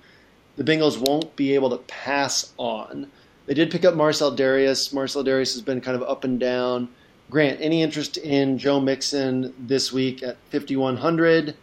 the 0.57 0.63
Bengals 0.63 0.99
won't 0.99 1.35
be 1.35 1.55
able 1.55 1.71
to 1.71 1.77
pass 1.77 2.53
on, 2.57 3.09
they 3.47 3.55
did 3.55 3.71
pick 3.71 3.83
up 3.83 3.95
Marcell 3.95 4.35
Dareus. 4.35 4.93
Marcell 4.93 5.23
Dareus 5.23 5.53
has 5.53 5.63
been 5.63 5.81
kind 5.81 5.95
of 5.95 6.03
up 6.03 6.23
and 6.23 6.39
down. 6.39 6.89
Grant, 7.31 7.59
any 7.61 7.81
interest 7.81 8.17
in 8.17 8.59
Joe 8.59 8.79
Mixon 8.79 9.53
this 9.57 9.91
week 9.91 10.21
at 10.21 10.37
5,100? 10.51 11.55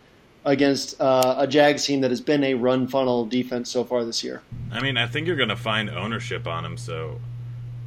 Against 0.46 0.98
uh, 1.00 1.34
a 1.38 1.46
Jags 1.46 1.84
team 1.84 2.00
that 2.00 2.10
has 2.10 2.20
been 2.20 2.44
a 2.44 2.54
run 2.54 2.86
funnel 2.86 3.26
defense 3.26 3.68
so 3.68 3.84
far 3.84 4.04
this 4.04 4.22
year. 4.22 4.40
I 4.70 4.80
mean, 4.80 4.96
I 4.96 5.06
think 5.06 5.26
you're 5.26 5.36
going 5.36 5.48
to 5.48 5.56
find 5.56 5.90
ownership 5.90 6.46
on 6.46 6.64
him. 6.64 6.78
So, 6.78 7.20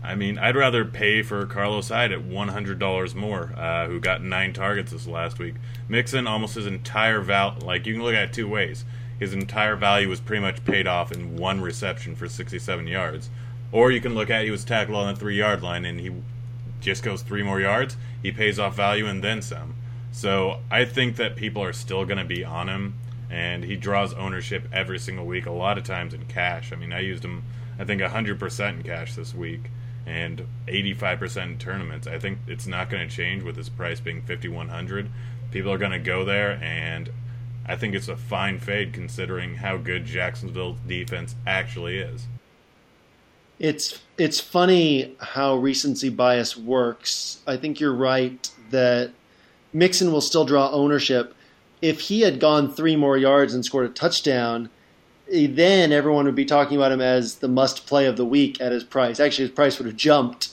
I 0.03 0.13
mean, 0.15 0.37
I'd 0.37 0.57
rather 0.57 0.83
pay 0.83 1.23
for 1.23 1.45
Carlos 1.45 1.87
Hyde 1.87 2.11
at 2.11 2.19
$100 2.19 3.15
more, 3.15 3.53
uh, 3.55 3.87
who 3.87 4.01
got 4.01 4.21
nine 4.21 4.51
targets 4.51 4.91
this 4.91 5.07
last 5.07 5.39
week. 5.39 5.55
Mixon 5.87 6.27
almost 6.27 6.55
his 6.55 6.67
entire 6.67 7.21
value. 7.21 7.65
Like 7.65 7.85
you 7.85 7.93
can 7.93 8.03
look 8.03 8.13
at 8.13 8.29
it 8.29 8.33
two 8.33 8.47
ways. 8.47 8.83
His 9.19 9.33
entire 9.33 9.77
value 9.77 10.09
was 10.09 10.19
pretty 10.19 10.41
much 10.41 10.63
paid 10.65 10.85
off 10.85 11.11
in 11.11 11.37
one 11.37 11.61
reception 11.61 12.15
for 12.15 12.27
67 12.27 12.87
yards, 12.87 13.29
or 13.71 13.91
you 13.91 13.99
can 13.99 14.15
look 14.15 14.29
at 14.29 14.45
he 14.45 14.51
was 14.51 14.63
tackled 14.63 14.97
on 14.97 15.13
the 15.13 15.19
three 15.19 15.37
yard 15.37 15.61
line 15.61 15.85
and 15.85 15.99
he 15.99 16.11
just 16.79 17.03
goes 17.03 17.21
three 17.21 17.43
more 17.43 17.59
yards. 17.59 17.97
He 18.21 18.31
pays 18.31 18.59
off 18.59 18.75
value 18.75 19.05
and 19.07 19.21
then 19.23 19.41
some. 19.41 19.75
So 20.11 20.59
I 20.71 20.85
think 20.85 21.15
that 21.17 21.35
people 21.35 21.63
are 21.63 21.73
still 21.73 22.05
going 22.05 22.17
to 22.17 22.25
be 22.25 22.43
on 22.43 22.67
him, 22.67 22.95
and 23.29 23.63
he 23.63 23.75
draws 23.75 24.13
ownership 24.13 24.67
every 24.73 24.99
single 24.99 25.25
week. 25.25 25.45
A 25.45 25.51
lot 25.51 25.77
of 25.77 25.83
times 25.83 26.13
in 26.13 26.25
cash. 26.25 26.73
I 26.73 26.75
mean, 26.75 26.91
I 26.91 26.99
used 26.99 27.23
him, 27.23 27.43
I 27.77 27.85
think, 27.85 28.01
100% 28.01 28.69
in 28.69 28.83
cash 28.83 29.15
this 29.15 29.33
week, 29.33 29.69
and 30.05 30.45
85% 30.67 31.43
in 31.43 31.57
tournaments. 31.57 32.07
I 32.07 32.19
think 32.19 32.39
it's 32.47 32.67
not 32.67 32.89
going 32.89 33.07
to 33.07 33.15
change 33.15 33.43
with 33.43 33.55
his 33.55 33.69
price 33.69 33.99
being 33.99 34.21
5100. 34.21 35.09
People 35.51 35.71
are 35.71 35.77
going 35.77 35.91
to 35.91 35.99
go 35.99 36.25
there, 36.25 36.59
and 36.61 37.11
I 37.67 37.75
think 37.75 37.93
it's 37.93 38.07
a 38.07 38.17
fine 38.17 38.57
fade 38.59 38.93
considering 38.93 39.57
how 39.57 39.77
good 39.77 40.05
Jacksonville's 40.05 40.79
defense 40.87 41.35
actually 41.45 41.99
is. 41.99 42.25
It's 43.59 43.99
it's 44.17 44.39
funny 44.39 45.15
how 45.19 45.55
recency 45.57 46.09
bias 46.09 46.57
works. 46.57 47.41
I 47.45 47.57
think 47.57 47.79
you're 47.79 47.93
right 47.93 48.49
that 48.71 49.11
Mixon 49.73 50.11
will 50.11 50.21
still 50.21 50.45
draw 50.45 50.69
ownership. 50.71 51.35
If 51.81 52.01
he 52.01 52.21
had 52.21 52.39
gone 52.39 52.71
three 52.71 52.95
more 52.95 53.17
yards 53.17 53.53
and 53.53 53.63
scored 53.63 53.89
a 53.89 53.93
touchdown, 53.93 54.69
eh, 55.31 55.47
then 55.49 55.91
everyone 55.91 56.25
would 56.25 56.35
be 56.35 56.45
talking 56.45 56.77
about 56.77 56.91
him 56.91 57.01
as 57.01 57.35
the 57.35 57.47
must 57.47 57.87
play 57.87 58.05
of 58.05 58.17
the 58.17 58.25
week 58.25 58.59
at 58.59 58.71
his 58.71 58.83
price. 58.83 59.19
Actually, 59.19 59.47
his 59.47 59.55
price 59.55 59.77
would 59.77 59.85
have 59.85 59.95
jumped. 59.95 60.49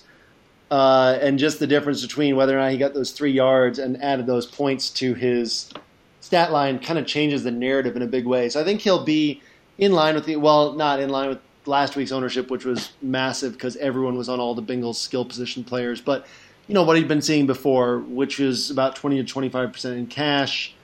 Uh, 0.70 1.16
and 1.20 1.38
just 1.38 1.60
the 1.60 1.66
difference 1.66 2.02
between 2.02 2.34
whether 2.34 2.56
or 2.56 2.60
not 2.60 2.72
he 2.72 2.76
got 2.76 2.92
those 2.92 3.12
three 3.12 3.30
yards 3.30 3.78
and 3.78 4.02
added 4.02 4.26
those 4.26 4.46
points 4.46 4.90
to 4.90 5.14
his 5.14 5.72
stat 6.20 6.50
line 6.50 6.80
kind 6.80 6.98
of 6.98 7.06
changes 7.06 7.44
the 7.44 7.52
narrative 7.52 7.94
in 7.94 8.02
a 8.02 8.06
big 8.06 8.26
way. 8.26 8.48
So 8.48 8.60
I 8.60 8.64
think 8.64 8.80
he'll 8.80 9.04
be 9.04 9.40
in 9.78 9.92
line 9.92 10.16
with 10.16 10.26
the 10.26 10.36
well, 10.36 10.72
not 10.72 10.98
in 10.98 11.08
line 11.08 11.28
with 11.28 11.38
last 11.66 11.94
week's 11.94 12.10
ownership, 12.12 12.50
which 12.50 12.64
was 12.64 12.92
massive 13.00 13.52
because 13.52 13.76
everyone 13.76 14.16
was 14.16 14.28
on 14.28 14.40
all 14.40 14.54
the 14.54 14.62
Bengals 14.62 14.96
skill 14.96 15.24
position 15.24 15.62
players. 15.62 16.00
But 16.00 16.26
you 16.66 16.74
know 16.74 16.82
what 16.82 16.96
he'd 16.96 17.08
been 17.08 17.22
seeing 17.22 17.46
before, 17.46 17.98
which 17.98 18.40
is 18.40 18.70
about 18.70 18.96
twenty 18.96 19.16
to 19.16 19.24
twenty 19.24 19.48
five 19.48 19.72
percent 19.72 19.98
in 19.98 20.06
cash 20.06 20.74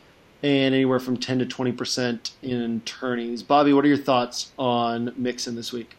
and 0.42 0.74
anywhere 0.74 1.00
from 1.00 1.16
ten 1.16 1.38
to 1.38 1.46
twenty 1.46 1.72
percent 1.72 2.32
in 2.42 2.80
tourneys. 2.84 3.42
Bobby, 3.42 3.72
what 3.72 3.84
are 3.84 3.88
your 3.88 3.96
thoughts 3.96 4.52
on 4.58 5.12
Mixon 5.16 5.54
this 5.54 5.72
week? 5.72 5.96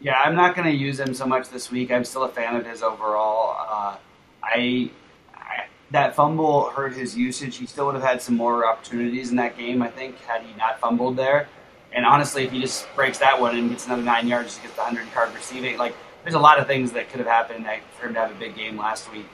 Yeah, 0.00 0.20
I'm 0.20 0.34
not 0.34 0.54
going 0.54 0.68
to 0.68 0.74
use 0.74 1.00
him 1.00 1.14
so 1.14 1.26
much 1.26 1.48
this 1.48 1.70
week. 1.70 1.90
I'm 1.90 2.04
still 2.04 2.24
a 2.24 2.28
fan 2.28 2.54
of 2.54 2.66
his 2.66 2.82
overall. 2.82 3.56
Uh, 3.58 3.96
I, 4.42 4.90
I, 5.34 5.66
that 5.90 6.14
fumble 6.14 6.68
hurt 6.68 6.94
his 6.94 7.16
usage. 7.16 7.56
He 7.56 7.64
still 7.64 7.86
would 7.86 7.94
have 7.94 8.04
had 8.04 8.20
some 8.20 8.36
more 8.36 8.66
opportunities 8.66 9.30
in 9.30 9.36
that 9.36 9.56
game. 9.56 9.80
I 9.80 9.88
think 9.88 10.20
had 10.20 10.42
he 10.42 10.54
not 10.58 10.80
fumbled 10.80 11.16
there. 11.16 11.48
And 11.92 12.04
honestly, 12.04 12.44
if 12.44 12.52
he 12.52 12.60
just 12.60 12.86
breaks 12.94 13.18
that 13.18 13.40
one 13.40 13.56
and 13.56 13.70
gets 13.70 13.86
another 13.86 14.02
nine 14.02 14.28
yards, 14.28 14.48
just 14.48 14.62
gets 14.62 14.74
the 14.76 14.82
hundred 14.82 15.10
card 15.14 15.34
receiving, 15.34 15.78
like 15.78 15.94
there's 16.26 16.34
a 16.34 16.40
lot 16.40 16.58
of 16.58 16.66
things 16.66 16.90
that 16.90 17.08
could 17.08 17.20
have 17.20 17.28
happened 17.28 17.64
for 17.96 18.08
him 18.08 18.14
to 18.14 18.18
have 18.18 18.32
a 18.32 18.34
big 18.34 18.56
game 18.56 18.76
last 18.76 19.12
week. 19.12 19.28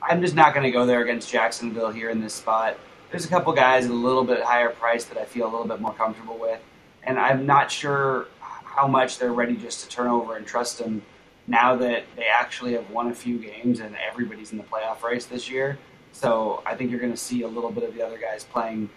I'm 0.00 0.22
just 0.22 0.36
not 0.36 0.54
going 0.54 0.62
to 0.62 0.70
go 0.70 0.86
there 0.86 1.02
against 1.02 1.28
Jacksonville 1.28 1.90
here 1.90 2.08
in 2.08 2.20
this 2.20 2.34
spot. 2.34 2.78
There's 3.10 3.24
a 3.24 3.28
couple 3.28 3.52
guys 3.52 3.86
at 3.86 3.90
a 3.90 3.94
little 3.94 4.22
bit 4.22 4.40
higher 4.44 4.68
price 4.68 5.06
that 5.06 5.18
I 5.18 5.24
feel 5.24 5.46
a 5.46 5.50
little 5.50 5.66
bit 5.66 5.80
more 5.80 5.92
comfortable 5.92 6.38
with, 6.38 6.60
and 7.02 7.18
I'm 7.18 7.46
not 7.46 7.72
sure 7.72 8.28
how 8.38 8.86
much 8.86 9.18
they're 9.18 9.32
ready 9.32 9.56
just 9.56 9.82
to 9.82 9.88
turn 9.88 10.06
over 10.06 10.36
and 10.36 10.46
trust 10.46 10.80
him 10.80 11.02
now 11.48 11.74
that 11.74 12.04
they 12.14 12.26
actually 12.32 12.74
have 12.74 12.88
won 12.90 13.08
a 13.08 13.14
few 13.14 13.38
games 13.38 13.80
and 13.80 13.96
everybody's 13.96 14.52
in 14.52 14.58
the 14.58 14.64
playoff 14.64 15.02
race 15.02 15.26
this 15.26 15.50
year. 15.50 15.80
So 16.12 16.62
I 16.64 16.76
think 16.76 16.92
you're 16.92 17.00
going 17.00 17.10
to 17.10 17.18
see 17.18 17.42
a 17.42 17.48
little 17.48 17.72
bit 17.72 17.82
of 17.82 17.92
the 17.92 18.06
other 18.06 18.18
guys 18.18 18.44
playing 18.44 18.88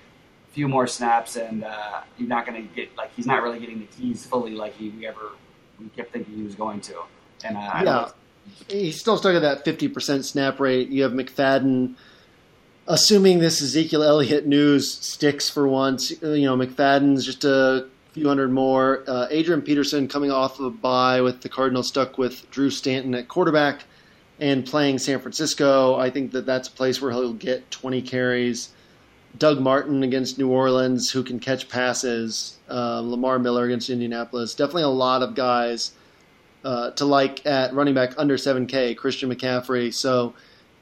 a 0.48 0.54
few 0.54 0.68
more 0.68 0.86
snaps, 0.86 1.36
and 1.36 1.64
uh, 1.64 2.02
you're 2.16 2.30
not 2.30 2.46
going 2.46 2.62
to 2.62 2.76
get 2.76 2.96
like 2.96 3.12
he's 3.16 3.26
not 3.26 3.42
really 3.42 3.60
getting 3.60 3.80
the 3.80 3.88
keys 3.88 4.24
fully 4.24 4.52
like 4.52 4.76
he 4.76 4.94
ever 5.08 5.32
we 5.80 5.88
kept 5.96 6.14
thinking 6.14 6.36
he 6.36 6.44
was 6.44 6.54
going 6.54 6.80
to. 6.82 6.94
And 7.44 7.58
uh, 7.58 7.82
yeah, 7.84 8.10
he's 8.70 9.00
still 9.00 9.18
stuck 9.18 9.36
at 9.36 9.42
that 9.42 9.66
50% 9.66 10.24
snap 10.24 10.60
rate. 10.60 10.90
You 10.90 11.04
have 11.04 11.12
McFadden. 11.12 11.96
Assuming 12.88 13.38
this 13.38 13.62
Ezekiel 13.62 14.02
Elliott 14.02 14.48
news 14.48 14.92
sticks 14.92 15.48
for 15.48 15.68
once, 15.68 16.10
you 16.10 16.46
know 16.46 16.58
McFadden's 16.58 17.24
just 17.24 17.46
a 17.46 17.88
few 18.14 18.28
hundred 18.28 18.52
more. 18.52 19.04
Uh, 19.08 19.28
Adrian 19.30 19.62
Peterson 19.62 20.08
coming 20.08 20.32
off 20.32 20.60
of 20.60 20.66
a 20.66 20.70
bye 20.72 21.22
with 21.22 21.42
the 21.42 21.50
Cardinals 21.50 21.88
stuck 21.88 22.18
with 22.18 22.50
Drew 22.50 22.72
Stanton 22.72 23.14
at 23.14 23.28
quarterback 23.28 23.84
and 24.40 24.66
playing 24.66 24.98
San 24.98 25.20
Francisco. 25.20 25.98
I 25.98 26.10
think 26.10 26.32
that 26.32 26.48
that's 26.48 26.68
a 26.68 26.72
place 26.72 27.00
where 27.00 27.12
he'll 27.12 27.34
get 27.34 27.70
20 27.70 28.02
carries. 28.02 28.70
Doug 29.38 29.60
Martin 29.60 30.02
against 30.02 30.40
New 30.40 30.50
Orleans, 30.50 31.12
who 31.12 31.22
can 31.22 31.40
catch 31.40 31.70
passes. 31.70 32.58
Uh, 32.68 33.02
Lamar 33.02 33.38
Miller 33.38 33.66
against 33.66 33.92
Indianapolis. 33.92 34.56
Definitely 34.56 34.84
a 34.84 34.88
lot 34.88 35.22
of 35.22 35.36
guys 35.36 35.92
uh, 36.64 36.92
to 36.92 37.06
like 37.06 37.46
at 37.46 37.74
running 37.74 37.94
back 37.94 38.14
under 38.18 38.36
7K. 38.36 38.98
Christian 38.98 39.34
McCaffrey. 39.34 39.94
So 39.94 40.34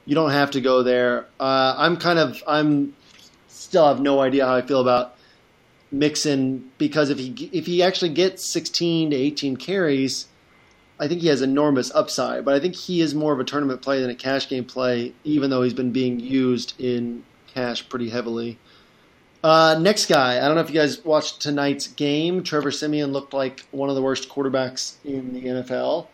you 0.04 0.14
don't 0.14 0.30
have 0.30 0.52
to 0.52 0.60
go 0.60 0.82
there. 0.82 1.26
Uh, 1.38 1.74
I'm 1.76 1.96
kind 1.96 2.18
of 2.18 2.42
I'm 2.46 2.94
still 3.48 3.86
have 3.86 4.00
no 4.00 4.20
idea 4.20 4.46
how 4.46 4.54
I 4.54 4.62
feel 4.62 4.80
about 4.80 5.16
Mixon 5.90 6.70
because 6.78 7.10
if 7.10 7.18
he 7.18 7.50
if 7.52 7.66
he 7.66 7.82
actually 7.82 8.10
gets 8.10 8.44
16 8.50 9.10
to 9.10 9.16
18 9.16 9.56
carries, 9.56 10.26
I 10.98 11.08
think 11.08 11.20
he 11.20 11.28
has 11.28 11.42
enormous 11.42 11.94
upside. 11.94 12.44
But 12.44 12.54
I 12.54 12.60
think 12.60 12.74
he 12.74 13.00
is 13.00 13.14
more 13.14 13.32
of 13.32 13.40
a 13.40 13.44
tournament 13.44 13.82
play 13.82 14.00
than 14.00 14.10
a 14.10 14.14
cash 14.14 14.48
game 14.48 14.64
play, 14.64 15.12
even 15.24 15.50
though 15.50 15.62
he's 15.62 15.74
been 15.74 15.92
being 15.92 16.18
used 16.18 16.78
in 16.80 17.24
cash 17.46 17.88
pretty 17.88 18.10
heavily. 18.10 18.58
Uh, 19.42 19.78
next 19.80 20.06
guy, 20.06 20.38
I 20.38 20.46
don't 20.46 20.56
know 20.56 20.62
if 20.62 20.68
you 20.68 20.74
guys 20.74 21.04
watched 21.04 21.40
tonight's 21.40 21.86
game. 21.86 22.42
Trevor 22.42 22.72
Siemian 22.72 23.12
looked 23.12 23.32
like 23.32 23.64
one 23.70 23.88
of 23.88 23.94
the 23.94 24.02
worst 24.02 24.28
quarterbacks 24.28 24.96
in 25.04 25.32
the 25.32 25.42
NFL. 25.42 26.08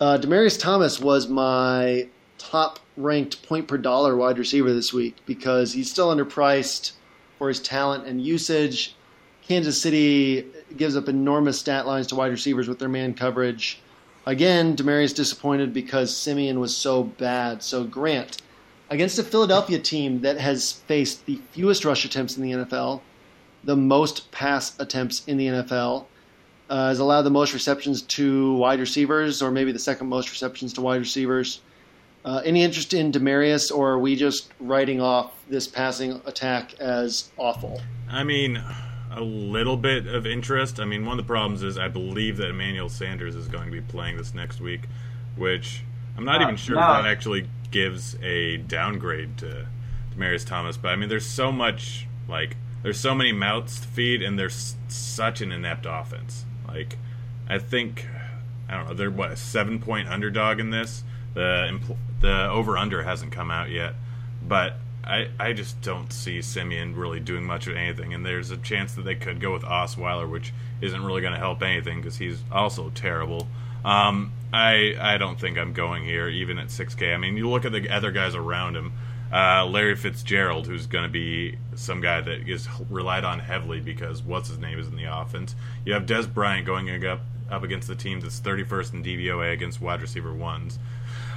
Uh, 0.00 0.18
Demaryius 0.20 0.58
Thomas 0.58 0.98
was 0.98 1.28
my 1.28 2.08
top 2.38 2.80
ranked 2.96 3.42
point 3.46 3.68
per 3.68 3.76
dollar 3.76 4.16
wide 4.16 4.38
receiver 4.38 4.72
this 4.72 4.92
week 4.92 5.16
because 5.26 5.72
he's 5.72 5.90
still 5.90 6.14
underpriced 6.14 6.92
for 7.38 7.48
his 7.48 7.60
talent 7.60 8.06
and 8.06 8.20
usage. 8.20 8.96
Kansas 9.42 9.80
City 9.80 10.46
gives 10.76 10.96
up 10.96 11.08
enormous 11.08 11.58
stat 11.58 11.86
lines 11.86 12.06
to 12.08 12.14
wide 12.14 12.30
receivers 12.30 12.68
with 12.68 12.78
their 12.78 12.88
man 12.88 13.14
coverage. 13.14 13.80
Again, 14.26 14.76
Demaryius 14.76 15.14
disappointed 15.14 15.72
because 15.72 16.16
Siemian 16.16 16.60
was 16.60 16.76
so 16.76 17.04
bad. 17.04 17.62
So 17.62 17.84
Grant, 17.84 18.38
against 18.90 19.18
a 19.18 19.22
Philadelphia 19.22 19.78
team 19.78 20.20
that 20.20 20.38
has 20.38 20.72
faced 20.72 21.24
the 21.26 21.40
fewest 21.52 21.84
rush 21.84 22.04
attempts 22.04 22.36
in 22.36 22.42
the 22.42 22.50
NFL, 22.50 23.00
the 23.64 23.76
most 23.76 24.30
pass 24.32 24.78
attempts 24.80 25.24
in 25.26 25.36
the 25.36 25.46
NFL, 25.46 26.06
uh, 26.68 26.88
has 26.88 26.98
allowed 26.98 27.22
the 27.22 27.30
most 27.30 27.54
receptions 27.54 28.02
to 28.02 28.54
wide 28.54 28.80
receivers, 28.80 29.42
or 29.42 29.50
maybe 29.50 29.72
the 29.72 29.78
second 29.78 30.08
most 30.08 30.30
receptions 30.30 30.72
to 30.72 30.80
wide 30.80 31.00
receivers. 31.00 31.60
Uh, 32.24 32.42
any 32.44 32.62
interest 32.62 32.92
in 32.92 33.10
Demaryius, 33.10 33.74
or 33.74 33.92
are 33.92 33.98
we 33.98 34.14
just 34.14 34.50
writing 34.60 35.00
off 35.00 35.32
this 35.48 35.66
passing 35.66 36.20
attack 36.26 36.74
as 36.74 37.30
awful? 37.38 37.80
I 38.10 38.24
mean, 38.24 38.62
a 39.10 39.20
little 39.20 39.76
bit 39.76 40.06
of 40.06 40.26
interest. 40.26 40.80
I 40.80 40.84
mean, 40.84 41.06
one 41.06 41.18
of 41.18 41.24
the 41.24 41.28
problems 41.28 41.62
is 41.62 41.78
I 41.78 41.88
believe 41.88 42.36
that 42.36 42.50
Emmanuel 42.50 42.88
Sanders 42.88 43.36
is 43.36 43.48
going 43.48 43.66
to 43.66 43.72
be 43.72 43.80
playing 43.80 44.16
this 44.16 44.34
next 44.34 44.60
week, 44.60 44.82
which 45.36 45.82
I'm 46.16 46.24
not 46.24 46.40
uh, 46.40 46.44
even 46.44 46.56
sure 46.56 46.76
no. 46.76 46.82
if 46.82 47.02
that 47.02 47.06
actually 47.06 47.48
gives 47.70 48.16
a 48.22 48.58
downgrade 48.58 49.38
to 49.38 49.66
Demaryius 50.14 50.46
Thomas. 50.46 50.76
But 50.76 50.88
I 50.88 50.96
mean, 50.96 51.08
there's 51.08 51.26
so 51.26 51.52
much 51.52 52.06
like 52.28 52.56
there's 52.82 52.98
so 52.98 53.14
many 53.14 53.32
mouths 53.32 53.80
to 53.80 53.86
feed, 53.88 54.22
and 54.22 54.38
there's 54.38 54.76
such 54.88 55.40
an 55.40 55.52
inept 55.52 55.86
offense. 55.88 56.44
Like, 56.66 56.96
I 57.48 57.58
think 57.58 58.06
I 58.68 58.76
don't 58.76 58.88
know. 58.88 58.94
They're 58.94 59.10
what 59.10 59.30
a 59.30 59.36
seven 59.36 59.80
point 59.80 60.08
underdog 60.08 60.60
in 60.60 60.70
this. 60.70 61.04
The 61.34 61.80
the 62.20 62.48
over 62.48 62.76
under 62.76 63.02
hasn't 63.02 63.32
come 63.32 63.50
out 63.50 63.70
yet, 63.70 63.94
but 64.46 64.76
I, 65.04 65.28
I 65.38 65.52
just 65.52 65.80
don't 65.80 66.12
see 66.12 66.42
Siemian 66.42 66.94
really 66.94 67.20
doing 67.20 67.44
much 67.44 67.66
of 67.66 67.76
anything, 67.76 68.14
and 68.14 68.24
there's 68.24 68.50
a 68.50 68.56
chance 68.56 68.94
that 68.94 69.02
they 69.02 69.14
could 69.14 69.40
go 69.40 69.52
with 69.52 69.62
Osweiler, 69.62 70.30
which 70.30 70.52
isn't 70.80 71.02
really 71.02 71.20
going 71.20 71.32
to 71.32 71.38
help 71.38 71.62
anything 71.62 72.00
because 72.00 72.16
he's 72.16 72.42
also 72.52 72.90
terrible. 72.90 73.48
Um, 73.84 74.32
I 74.52 74.94
I 74.98 75.18
don't 75.18 75.38
think 75.38 75.58
I'm 75.58 75.72
going 75.72 76.04
here 76.04 76.28
even 76.28 76.58
at 76.58 76.68
6K. 76.68 77.14
I 77.14 77.16
mean, 77.16 77.36
you 77.36 77.48
look 77.48 77.64
at 77.64 77.72
the 77.72 77.88
other 77.88 78.10
guys 78.10 78.34
around 78.34 78.76
him. 78.76 78.92
Uh, 79.32 79.64
Larry 79.64 79.94
Fitzgerald, 79.94 80.66
who's 80.66 80.86
going 80.86 81.04
to 81.04 81.10
be 81.10 81.56
some 81.76 82.00
guy 82.00 82.20
that 82.20 82.48
is 82.48 82.68
relied 82.88 83.22
on 83.22 83.38
heavily 83.38 83.78
because 83.78 84.22
what's 84.22 84.48
his 84.48 84.58
name 84.58 84.76
is 84.76 84.88
in 84.88 84.96
the 84.96 85.04
offense. 85.04 85.54
You 85.84 85.92
have 85.92 86.04
Dez 86.04 86.32
Bryant 86.32 86.66
going 86.66 87.04
up 87.04 87.20
up 87.50 87.62
against 87.62 87.88
the 87.88 87.94
team 87.94 88.20
that's 88.20 88.40
31st 88.40 88.94
in 88.94 89.04
DVOA 89.04 89.52
against 89.52 89.80
wide 89.80 90.02
receiver 90.02 90.32
ones. 90.32 90.78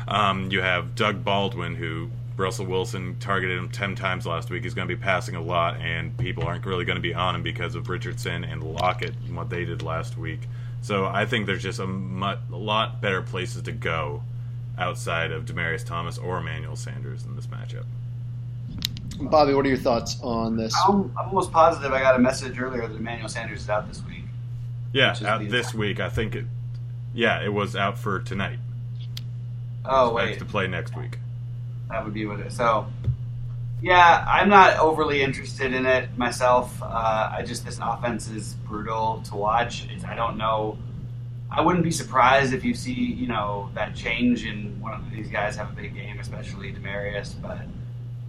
Um, 0.07 0.51
you 0.51 0.61
have 0.61 0.95
Doug 0.95 1.23
Baldwin, 1.23 1.75
who 1.75 2.09
Russell 2.35 2.65
Wilson 2.65 3.17
targeted 3.19 3.57
him 3.57 3.69
10 3.69 3.95
times 3.95 4.25
last 4.25 4.49
week. 4.49 4.63
He's 4.63 4.73
going 4.73 4.87
to 4.87 4.95
be 4.95 5.01
passing 5.01 5.35
a 5.35 5.41
lot, 5.41 5.77
and 5.77 6.17
people 6.17 6.43
aren't 6.43 6.65
really 6.65 6.85
going 6.85 6.97
to 6.97 7.01
be 7.01 7.13
on 7.13 7.35
him 7.35 7.43
because 7.43 7.75
of 7.75 7.89
Richardson 7.89 8.43
and 8.43 8.63
Lockett 8.63 9.13
and 9.25 9.35
what 9.35 9.49
they 9.49 9.65
did 9.65 9.81
last 9.81 10.17
week. 10.17 10.41
So 10.83 11.05
I 11.05 11.25
think 11.25 11.45
there's 11.45 11.63
just 11.63 11.79
a, 11.79 11.87
much, 11.87 12.39
a 12.51 12.57
lot 12.57 13.01
better 13.01 13.21
places 13.21 13.61
to 13.63 13.71
go 13.71 14.21
outside 14.77 15.31
of 15.31 15.45
Demaryius 15.45 15.85
Thomas 15.85 16.17
or 16.17 16.39
Emmanuel 16.39 16.75
Sanders 16.75 17.23
in 17.23 17.37
this 17.37 17.47
matchup. 17.47 17.85
Bobby, 19.21 19.53
what 19.53 19.65
are 19.65 19.69
your 19.69 19.77
thoughts 19.77 20.19
on 20.21 20.57
this? 20.57 20.75
I'm, 20.85 21.15
I'm 21.17 21.29
almost 21.29 21.53
positive 21.53 21.93
I 21.93 22.01
got 22.01 22.15
a 22.15 22.19
message 22.19 22.59
earlier 22.59 22.85
that 22.85 22.97
Emmanuel 22.97 23.29
Sanders 23.29 23.61
is 23.61 23.69
out 23.69 23.87
this 23.87 24.03
week. 24.05 24.23
Yeah, 24.91 25.15
out 25.25 25.47
this 25.47 25.73
week. 25.73 26.01
I 26.01 26.09
think 26.09 26.35
it. 26.35 26.45
Yeah, 27.13 27.41
it 27.41 27.53
was 27.53 27.77
out 27.77 27.97
for 27.97 28.19
tonight. 28.19 28.59
Oh 29.85 30.13
wait, 30.13 30.39
to 30.39 30.45
play 30.45 30.67
next 30.67 30.97
week. 30.97 31.17
That 31.89 32.03
would 32.03 32.13
be 32.13 32.25
what 32.25 32.41
it. 32.41 32.51
So, 32.51 32.87
yeah, 33.83 34.25
I'm 34.25 34.47
not 34.47 34.79
overly 34.79 35.21
interested 35.21 35.73
in 35.73 35.85
it 35.85 36.17
myself. 36.17 36.81
Uh, 36.81 37.33
I 37.37 37.43
just 37.45 37.65
this 37.65 37.79
offense 37.81 38.29
is 38.29 38.53
brutal 38.65 39.21
to 39.25 39.35
watch. 39.35 39.89
It's, 39.91 40.05
I 40.05 40.15
don't 40.15 40.37
know. 40.37 40.77
I 41.51 41.59
wouldn't 41.59 41.83
be 41.83 41.91
surprised 41.91 42.53
if 42.53 42.63
you 42.63 42.75
see 42.75 42.93
you 42.93 43.27
know 43.27 43.69
that 43.73 43.93
change 43.93 44.45
in 44.45 44.79
one 44.79 44.93
of 44.93 45.11
these 45.11 45.27
guys 45.27 45.57
have 45.57 45.69
a 45.69 45.73
big 45.73 45.93
game, 45.95 46.17
especially 46.17 46.71
Demaryius. 46.71 47.35
But 47.41 47.59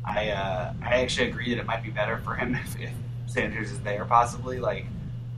I 0.04 0.30
uh, 0.30 0.72
I 0.82 1.02
actually 1.02 1.28
agree 1.28 1.54
that 1.54 1.60
it 1.60 1.66
might 1.66 1.84
be 1.84 1.90
better 1.90 2.18
for 2.18 2.34
him 2.34 2.54
if, 2.64 2.80
if 2.80 2.90
Sanders 3.26 3.70
is 3.70 3.78
there 3.82 4.04
possibly. 4.06 4.58
Like 4.58 4.86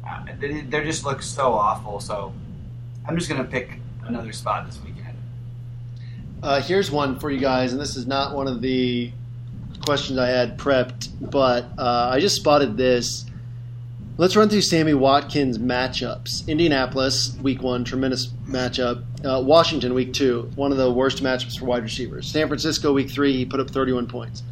uh, 0.09 0.25
they, 0.41 0.63
they 0.63 0.83
just 0.83 1.05
look 1.05 1.21
so 1.21 1.53
awful. 1.53 2.01
So 2.01 2.33
I'm 3.07 3.19
just 3.19 3.29
gonna 3.29 3.45
pick 3.45 3.81
another 4.07 4.33
spot 4.33 4.65
this 4.65 4.81
weekend. 4.83 5.19
Uh, 6.43 6.63
here's 6.63 6.91
one 6.91 7.19
for 7.19 7.31
you 7.31 7.39
guys, 7.39 7.73
and 7.73 7.81
this 7.83 7.97
is 7.97 8.07
not 8.07 8.35
one 8.35 8.49
of 8.49 8.63
the 8.63 9.13
questions 9.87 10.19
I 10.19 10.29
had 10.29 10.59
prepped, 10.59 11.09
but 11.31 11.65
uh, 11.79 12.11
I 12.13 12.19
just 12.21 12.37
spotted 12.37 12.77
this. 12.77 13.25
Let's 14.19 14.35
run 14.35 14.49
through 14.49 14.63
Sammy 14.63 14.95
Watkins 14.95 15.59
matchups. 15.59 16.49
Indianapolis, 16.49 17.37
week 17.41 17.63
one, 17.63 17.85
tremendous 17.85 18.27
matchup. 18.49 19.05
Uh, 19.25 19.41
Washington, 19.43 19.95
week 19.95 20.13
two, 20.13 20.51
one 20.57 20.73
of 20.73 20.79
the 20.79 20.91
worst 20.91 21.23
matchups 21.23 21.59
for 21.59 21.67
wide 21.67 21.85
receivers. 21.85 22.27
San 22.27 22.49
Francisco, 22.49 22.93
week 22.93 23.11
three, 23.11 23.37
he 23.37 23.45
put 23.45 23.61
up 23.61 23.71
31 23.71 24.09
points. 24.09 24.43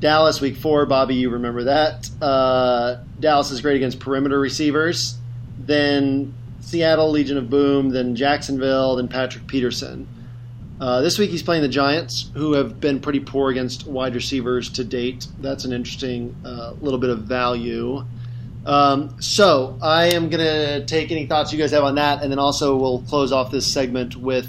Dallas, 0.00 0.40
week 0.40 0.56
four, 0.56 0.86
Bobby, 0.86 1.14
you 1.14 1.30
remember 1.30 1.64
that. 1.64 2.10
Uh, 2.20 2.96
Dallas 3.20 3.50
is 3.50 3.60
great 3.60 3.76
against 3.76 4.00
perimeter 4.00 4.40
receivers. 4.40 5.18
Then 5.58 6.34
Seattle, 6.60 7.10
Legion 7.10 7.36
of 7.36 7.48
Boom. 7.48 7.90
Then 7.90 8.16
Jacksonville. 8.16 8.96
Then 8.96 9.08
Patrick 9.08 9.46
Peterson. 9.46 10.08
Uh, 10.80 11.00
this 11.00 11.18
week 11.18 11.30
he's 11.30 11.42
playing 11.42 11.62
the 11.62 11.68
Giants, 11.68 12.30
who 12.34 12.52
have 12.52 12.78
been 12.78 13.00
pretty 13.00 13.20
poor 13.20 13.50
against 13.50 13.86
wide 13.86 14.14
receivers 14.14 14.70
to 14.70 14.84
date. 14.84 15.26
That's 15.40 15.64
an 15.64 15.72
interesting 15.72 16.36
uh, 16.44 16.74
little 16.80 17.00
bit 17.00 17.10
of 17.10 17.20
value. 17.20 18.04
Um, 18.64 19.20
so 19.20 19.78
I 19.82 20.14
am 20.14 20.28
going 20.28 20.44
to 20.44 20.86
take 20.86 21.10
any 21.10 21.26
thoughts 21.26 21.52
you 21.52 21.58
guys 21.58 21.70
have 21.72 21.84
on 21.84 21.96
that, 21.96 22.22
and 22.22 22.30
then 22.30 22.38
also 22.38 22.76
we'll 22.76 23.02
close 23.02 23.32
off 23.32 23.50
this 23.50 23.66
segment 23.66 24.14
with 24.14 24.48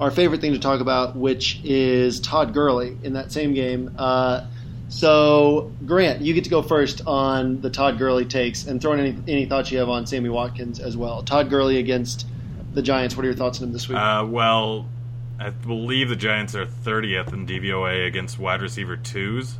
our 0.00 0.10
favorite 0.10 0.40
thing 0.40 0.52
to 0.52 0.58
talk 0.58 0.80
about, 0.80 1.16
which 1.16 1.60
is 1.64 2.20
Todd 2.20 2.52
Gurley 2.52 2.96
in 3.02 3.14
that 3.14 3.32
same 3.32 3.54
game. 3.54 3.94
Uh, 3.96 4.46
so 4.88 5.72
Grant, 5.86 6.20
you 6.20 6.34
get 6.34 6.44
to 6.44 6.50
go 6.50 6.62
first 6.62 7.02
on 7.06 7.60
the 7.62 7.70
Todd 7.70 7.98
Gurley 7.98 8.26
takes, 8.26 8.66
and 8.66 8.80
throw 8.80 8.92
in 8.92 9.00
any, 9.00 9.16
any 9.26 9.46
thoughts 9.46 9.72
you 9.72 9.78
have 9.78 9.88
on 9.88 10.06
Sammy 10.06 10.28
Watkins 10.28 10.78
as 10.78 10.96
well. 10.96 11.22
Todd 11.22 11.48
Gurley 11.50 11.78
against 11.78 12.26
the 12.74 12.82
Giants. 12.82 13.16
What 13.16 13.24
are 13.24 13.28
your 13.28 13.36
thoughts 13.36 13.60
on 13.60 13.68
him 13.68 13.72
this 13.72 13.88
week? 13.88 13.98
Uh, 13.98 14.26
well, 14.28 14.86
I 15.38 15.50
believe 15.50 16.08
the 16.08 16.16
Giants 16.16 16.54
are 16.54 16.66
30th 16.66 17.32
in 17.32 17.46
DVOA 17.46 18.06
against 18.06 18.38
wide 18.38 18.62
receiver 18.62 18.96
twos. 18.96 19.58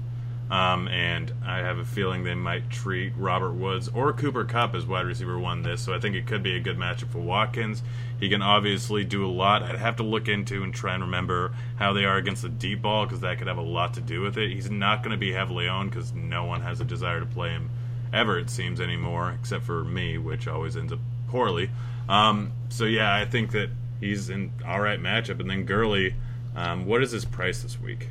Um, 0.50 0.88
and 0.88 1.32
I 1.44 1.58
have 1.58 1.78
a 1.78 1.84
feeling 1.84 2.22
they 2.22 2.34
might 2.34 2.68
treat 2.68 3.14
Robert 3.16 3.54
Woods 3.54 3.88
or 3.88 4.12
Cooper 4.12 4.44
Kupp 4.44 4.74
as 4.74 4.84
wide 4.84 5.06
receiver 5.06 5.38
one 5.38 5.62
this, 5.62 5.80
so 5.80 5.94
I 5.94 5.98
think 5.98 6.14
it 6.16 6.26
could 6.26 6.42
be 6.42 6.54
a 6.54 6.60
good 6.60 6.76
matchup 6.76 7.10
for 7.10 7.18
Watkins. 7.18 7.82
He 8.20 8.28
can 8.28 8.42
obviously 8.42 9.04
do 9.04 9.24
a 9.24 9.28
lot. 9.28 9.62
I'd 9.62 9.76
have 9.76 9.96
to 9.96 10.02
look 10.02 10.28
into 10.28 10.62
and 10.62 10.72
try 10.72 10.94
and 10.94 11.04
remember 11.04 11.54
how 11.76 11.94
they 11.94 12.04
are 12.04 12.18
against 12.18 12.42
the 12.42 12.50
deep 12.50 12.82
ball 12.82 13.06
because 13.06 13.20
that 13.20 13.38
could 13.38 13.46
have 13.46 13.56
a 13.56 13.62
lot 13.62 13.94
to 13.94 14.00
do 14.00 14.20
with 14.20 14.36
it. 14.36 14.52
He's 14.52 14.70
not 14.70 15.02
going 15.02 15.12
to 15.12 15.16
be 15.16 15.32
heavily 15.32 15.66
owned 15.66 15.90
because 15.90 16.12
no 16.12 16.44
one 16.44 16.60
has 16.60 16.80
a 16.80 16.84
desire 16.84 17.20
to 17.20 17.26
play 17.26 17.50
him 17.50 17.70
ever, 18.12 18.38
it 18.38 18.50
seems, 18.50 18.80
anymore, 18.80 19.34
except 19.40 19.64
for 19.64 19.82
me, 19.82 20.18
which 20.18 20.46
always 20.46 20.76
ends 20.76 20.92
up 20.92 21.00
poorly. 21.28 21.70
Um, 22.08 22.52
so, 22.68 22.84
yeah, 22.84 23.14
I 23.14 23.24
think 23.24 23.52
that 23.52 23.70
he's 24.00 24.28
an 24.28 24.52
all 24.66 24.80
right 24.80 25.00
matchup. 25.00 25.40
And 25.40 25.50
then 25.50 25.64
Gurley, 25.64 26.14
um, 26.54 26.86
what 26.86 27.02
is 27.02 27.10
his 27.12 27.24
price 27.24 27.62
this 27.62 27.80
week? 27.80 28.08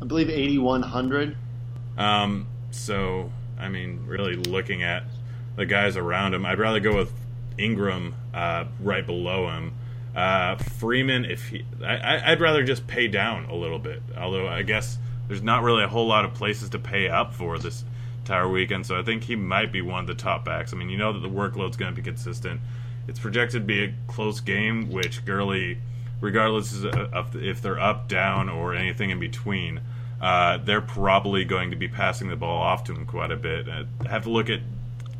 I 0.00 0.06
believe 0.06 0.28
8100. 0.28 1.36
Um, 1.96 2.46
so, 2.70 3.30
I 3.58 3.68
mean, 3.68 4.04
really 4.06 4.36
looking 4.36 4.82
at 4.82 5.04
the 5.56 5.66
guys 5.66 5.96
around 5.96 6.34
him, 6.34 6.44
I'd 6.44 6.58
rather 6.58 6.80
go 6.80 6.96
with 6.96 7.12
Ingram 7.56 8.14
uh, 8.32 8.64
right 8.80 9.06
below 9.06 9.48
him. 9.48 9.72
Uh, 10.14 10.56
Freeman, 10.56 11.24
if 11.24 11.48
he, 11.48 11.64
I, 11.82 12.32
I'd 12.32 12.40
rather 12.40 12.62
just 12.62 12.86
pay 12.86 13.08
down 13.08 13.46
a 13.46 13.54
little 13.54 13.78
bit. 13.78 14.02
Although 14.16 14.46
I 14.46 14.62
guess 14.62 14.98
there's 15.26 15.42
not 15.42 15.62
really 15.62 15.82
a 15.82 15.88
whole 15.88 16.06
lot 16.06 16.24
of 16.24 16.34
places 16.34 16.68
to 16.70 16.78
pay 16.78 17.08
up 17.08 17.34
for 17.34 17.58
this 17.58 17.84
entire 18.18 18.48
weekend, 18.48 18.86
so 18.86 18.98
I 18.98 19.02
think 19.02 19.24
he 19.24 19.36
might 19.36 19.72
be 19.72 19.82
one 19.82 20.00
of 20.00 20.06
the 20.06 20.14
top 20.14 20.44
backs. 20.44 20.72
I 20.72 20.76
mean, 20.76 20.88
you 20.88 20.96
know 20.96 21.12
that 21.12 21.20
the 21.20 21.28
workload's 21.28 21.76
going 21.76 21.92
to 21.92 21.96
be 21.96 22.04
consistent. 22.04 22.60
It's 23.06 23.18
projected 23.18 23.62
to 23.62 23.66
be 23.66 23.84
a 23.84 23.94
close 24.06 24.40
game, 24.40 24.90
which 24.90 25.24
Gurley, 25.24 25.78
regardless 26.20 26.84
of 26.84 27.36
if 27.36 27.60
they're 27.60 27.80
up, 27.80 28.08
down, 28.08 28.48
or 28.48 28.74
anything 28.74 29.10
in 29.10 29.20
between, 29.20 29.80
uh, 30.20 30.58
they're 30.58 30.80
probably 30.80 31.44
going 31.44 31.70
to 31.70 31.76
be 31.76 31.88
passing 31.88 32.28
the 32.28 32.36
ball 32.36 32.62
off 32.62 32.84
to 32.84 32.92
him 32.92 33.06
quite 33.06 33.30
a 33.30 33.36
bit. 33.36 33.68
I 33.68 33.84
have 34.08 34.22
to 34.24 34.30
look 34.30 34.48
at 34.48 34.60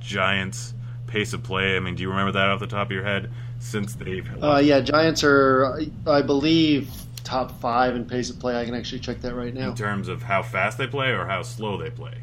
Giants' 0.00 0.72
pace 1.06 1.32
of 1.32 1.42
play. 1.42 1.76
I 1.76 1.80
mean, 1.80 1.94
do 1.94 2.02
you 2.02 2.10
remember 2.10 2.32
that 2.32 2.48
off 2.48 2.60
the 2.60 2.66
top 2.66 2.88
of 2.88 2.92
your 2.92 3.04
head? 3.04 3.30
Since 3.60 3.94
they've 3.94 4.28
uh, 4.42 4.60
yeah, 4.62 4.80
Giants 4.80 5.24
are, 5.24 5.80
I 6.06 6.20
believe, 6.20 6.90
top 7.22 7.60
five 7.60 7.96
in 7.96 8.04
pace 8.04 8.28
of 8.28 8.38
play. 8.38 8.60
I 8.60 8.64
can 8.64 8.74
actually 8.74 9.00
check 9.00 9.20
that 9.22 9.34
right 9.34 9.54
now. 9.54 9.70
In 9.70 9.74
terms 9.74 10.08
of 10.08 10.22
how 10.22 10.42
fast 10.42 10.76
they 10.76 10.86
play 10.86 11.10
or 11.10 11.26
how 11.26 11.42
slow 11.42 11.78
they 11.78 11.90
play. 11.90 12.14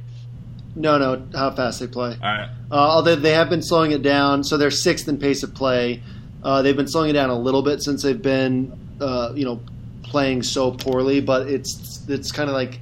No, 0.75 0.97
no, 0.97 1.27
how 1.37 1.51
fast 1.51 1.79
they 1.79 1.87
play. 1.87 2.11
All 2.21 2.33
right. 2.33 2.49
Uh, 2.71 2.75
although 2.75 3.15
they 3.15 3.31
have 3.31 3.49
been 3.49 3.61
slowing 3.61 3.91
it 3.91 4.01
down, 4.01 4.43
so 4.43 4.57
they're 4.57 4.71
sixth 4.71 5.07
in 5.07 5.17
pace 5.17 5.43
of 5.43 5.53
play. 5.53 6.01
Uh, 6.43 6.61
they've 6.61 6.75
been 6.75 6.87
slowing 6.87 7.09
it 7.09 7.13
down 7.13 7.29
a 7.29 7.37
little 7.37 7.61
bit 7.61 7.81
since 7.81 8.03
they've 8.03 8.21
been, 8.21 8.71
uh, 8.99 9.33
you 9.35 9.45
know, 9.45 9.61
playing 10.03 10.43
so 10.43 10.71
poorly. 10.71 11.21
But 11.21 11.47
it's 11.47 12.07
it's 12.07 12.31
kind 12.31 12.49
of 12.49 12.55
like 12.55 12.79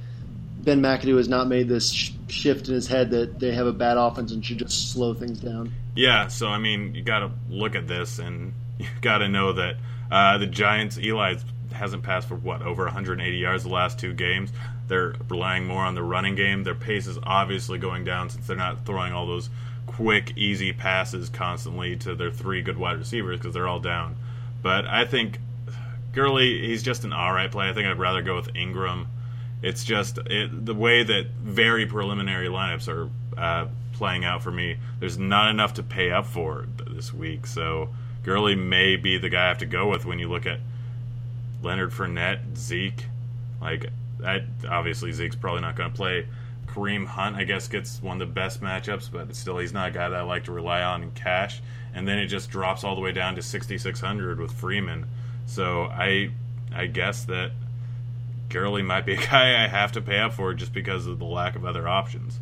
Ben 0.62 0.80
McAdoo 0.80 1.16
has 1.16 1.28
not 1.28 1.48
made 1.48 1.68
this 1.68 1.92
sh- 1.92 2.12
shift 2.28 2.68
in 2.68 2.74
his 2.74 2.86
head 2.86 3.10
that 3.10 3.40
they 3.40 3.52
have 3.52 3.66
a 3.66 3.72
bad 3.72 3.96
offense 3.96 4.32
and 4.32 4.44
should 4.44 4.58
just 4.58 4.92
slow 4.92 5.14
things 5.14 5.40
down. 5.40 5.72
Yeah. 5.96 6.28
So 6.28 6.48
I 6.48 6.58
mean, 6.58 6.94
you 6.94 7.02
got 7.02 7.20
to 7.20 7.30
look 7.48 7.74
at 7.74 7.88
this 7.88 8.18
and 8.18 8.54
you 8.78 8.86
got 9.00 9.18
to 9.18 9.28
know 9.28 9.52
that 9.54 9.76
uh, 10.10 10.38
the 10.38 10.46
Giants, 10.46 10.98
Eli 10.98 11.36
hasn't 11.72 12.02
passed 12.02 12.28
for 12.28 12.34
what 12.34 12.62
over 12.62 12.84
180 12.84 13.36
yards 13.36 13.62
the 13.62 13.68
last 13.68 13.98
two 13.98 14.12
games. 14.12 14.50
They're 14.90 15.14
relying 15.28 15.66
more 15.66 15.84
on 15.84 15.94
the 15.94 16.02
running 16.02 16.34
game. 16.34 16.64
Their 16.64 16.74
pace 16.74 17.06
is 17.06 17.16
obviously 17.22 17.78
going 17.78 18.02
down 18.02 18.28
since 18.28 18.48
they're 18.48 18.56
not 18.56 18.84
throwing 18.84 19.12
all 19.12 19.24
those 19.24 19.48
quick, 19.86 20.32
easy 20.36 20.72
passes 20.72 21.28
constantly 21.28 21.94
to 21.98 22.16
their 22.16 22.32
three 22.32 22.60
good 22.60 22.76
wide 22.76 22.98
receivers 22.98 23.38
because 23.38 23.54
they're 23.54 23.68
all 23.68 23.78
down. 23.78 24.16
But 24.62 24.86
I 24.86 25.04
think 25.04 25.38
Gurley, 26.12 26.66
he's 26.66 26.82
just 26.82 27.04
an 27.04 27.12
all 27.12 27.32
right 27.32 27.48
play. 27.48 27.68
I 27.68 27.72
think 27.72 27.86
I'd 27.86 28.00
rather 28.00 28.20
go 28.20 28.34
with 28.34 28.54
Ingram. 28.56 29.06
It's 29.62 29.84
just 29.84 30.18
it, 30.26 30.66
the 30.66 30.74
way 30.74 31.04
that 31.04 31.26
very 31.40 31.86
preliminary 31.86 32.48
lineups 32.48 32.88
are 32.88 33.08
uh, 33.40 33.68
playing 33.92 34.24
out 34.24 34.42
for 34.42 34.50
me. 34.50 34.76
There's 34.98 35.18
not 35.18 35.50
enough 35.50 35.74
to 35.74 35.84
pay 35.84 36.10
up 36.10 36.26
for 36.26 36.66
this 36.90 37.14
week, 37.14 37.46
so 37.46 37.90
Gurley 38.24 38.56
may 38.56 38.96
be 38.96 39.18
the 39.18 39.28
guy 39.28 39.44
I 39.44 39.48
have 39.48 39.58
to 39.58 39.66
go 39.66 39.88
with 39.88 40.04
when 40.04 40.18
you 40.18 40.28
look 40.28 40.46
at 40.46 40.58
Leonard 41.62 41.92
Fournette, 41.92 42.56
Zeke. 42.56 43.04
Like 43.60 43.90
that, 44.20 44.42
obviously 44.68 45.12
Zeke's 45.12 45.36
probably 45.36 45.62
not 45.62 45.76
going 45.76 45.90
to 45.90 45.96
play. 45.96 46.26
Kareem 46.66 47.06
Hunt, 47.06 47.36
I 47.36 47.44
guess, 47.44 47.68
gets 47.68 48.00
one 48.00 48.20
of 48.20 48.28
the 48.28 48.32
best 48.32 48.60
matchups, 48.60 49.10
but 49.10 49.34
still, 49.34 49.58
he's 49.58 49.72
not 49.72 49.88
a 49.88 49.90
guy 49.90 50.08
that 50.08 50.18
I 50.18 50.22
like 50.22 50.44
to 50.44 50.52
rely 50.52 50.82
on 50.82 51.02
in 51.02 51.10
cash. 51.12 51.60
And 51.94 52.06
then 52.06 52.18
it 52.18 52.26
just 52.26 52.50
drops 52.50 52.84
all 52.84 52.94
the 52.94 53.00
way 53.00 53.12
down 53.12 53.34
to 53.34 53.42
6,600 53.42 54.38
with 54.38 54.52
Freeman. 54.52 55.06
So 55.46 55.84
I, 55.84 56.30
I 56.72 56.86
guess 56.86 57.24
that 57.24 57.50
Gurley 58.48 58.82
might 58.82 59.04
be 59.04 59.14
a 59.14 59.16
guy 59.30 59.64
I 59.64 59.66
have 59.66 59.92
to 59.92 60.00
pay 60.00 60.18
up 60.20 60.34
for 60.34 60.54
just 60.54 60.72
because 60.72 61.06
of 61.06 61.18
the 61.18 61.24
lack 61.24 61.56
of 61.56 61.64
other 61.64 61.88
options. 61.88 62.38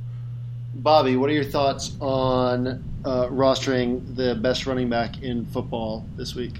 Bobby, 0.74 1.16
what 1.16 1.30
are 1.30 1.34
your 1.34 1.44
thoughts 1.44 1.96
on 2.00 2.84
uh, 3.04 3.26
rostering 3.28 4.14
the 4.14 4.34
best 4.34 4.66
running 4.66 4.88
back 4.88 5.22
in 5.22 5.46
football 5.46 6.04
this 6.16 6.34
week? 6.34 6.54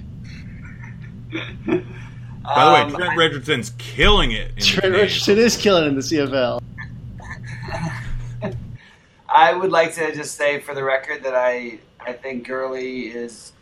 By 2.55 2.64
the 2.64 2.72
way, 2.72 2.80
um, 2.80 2.90
Trent 2.92 3.18
Richardson's 3.18 3.70
killing 3.78 4.32
it. 4.32 4.59
Trent 4.59 4.94
Richardson 4.94 5.38
is 5.38 5.57
killing 5.57 5.84
it 5.84 5.88
in 5.88 5.94
the 5.96 6.01
CFL. 6.01 6.62
I 9.28 9.53
would 9.53 9.70
like 9.70 9.94
to 9.94 10.14
just 10.14 10.36
say 10.36 10.59
for 10.59 10.74
the 10.74 10.82
record 10.82 11.22
that 11.24 11.34
I 11.34 11.78
I 12.01 12.14
think 12.14 12.46
Gurley 12.46 13.09
is 13.09 13.53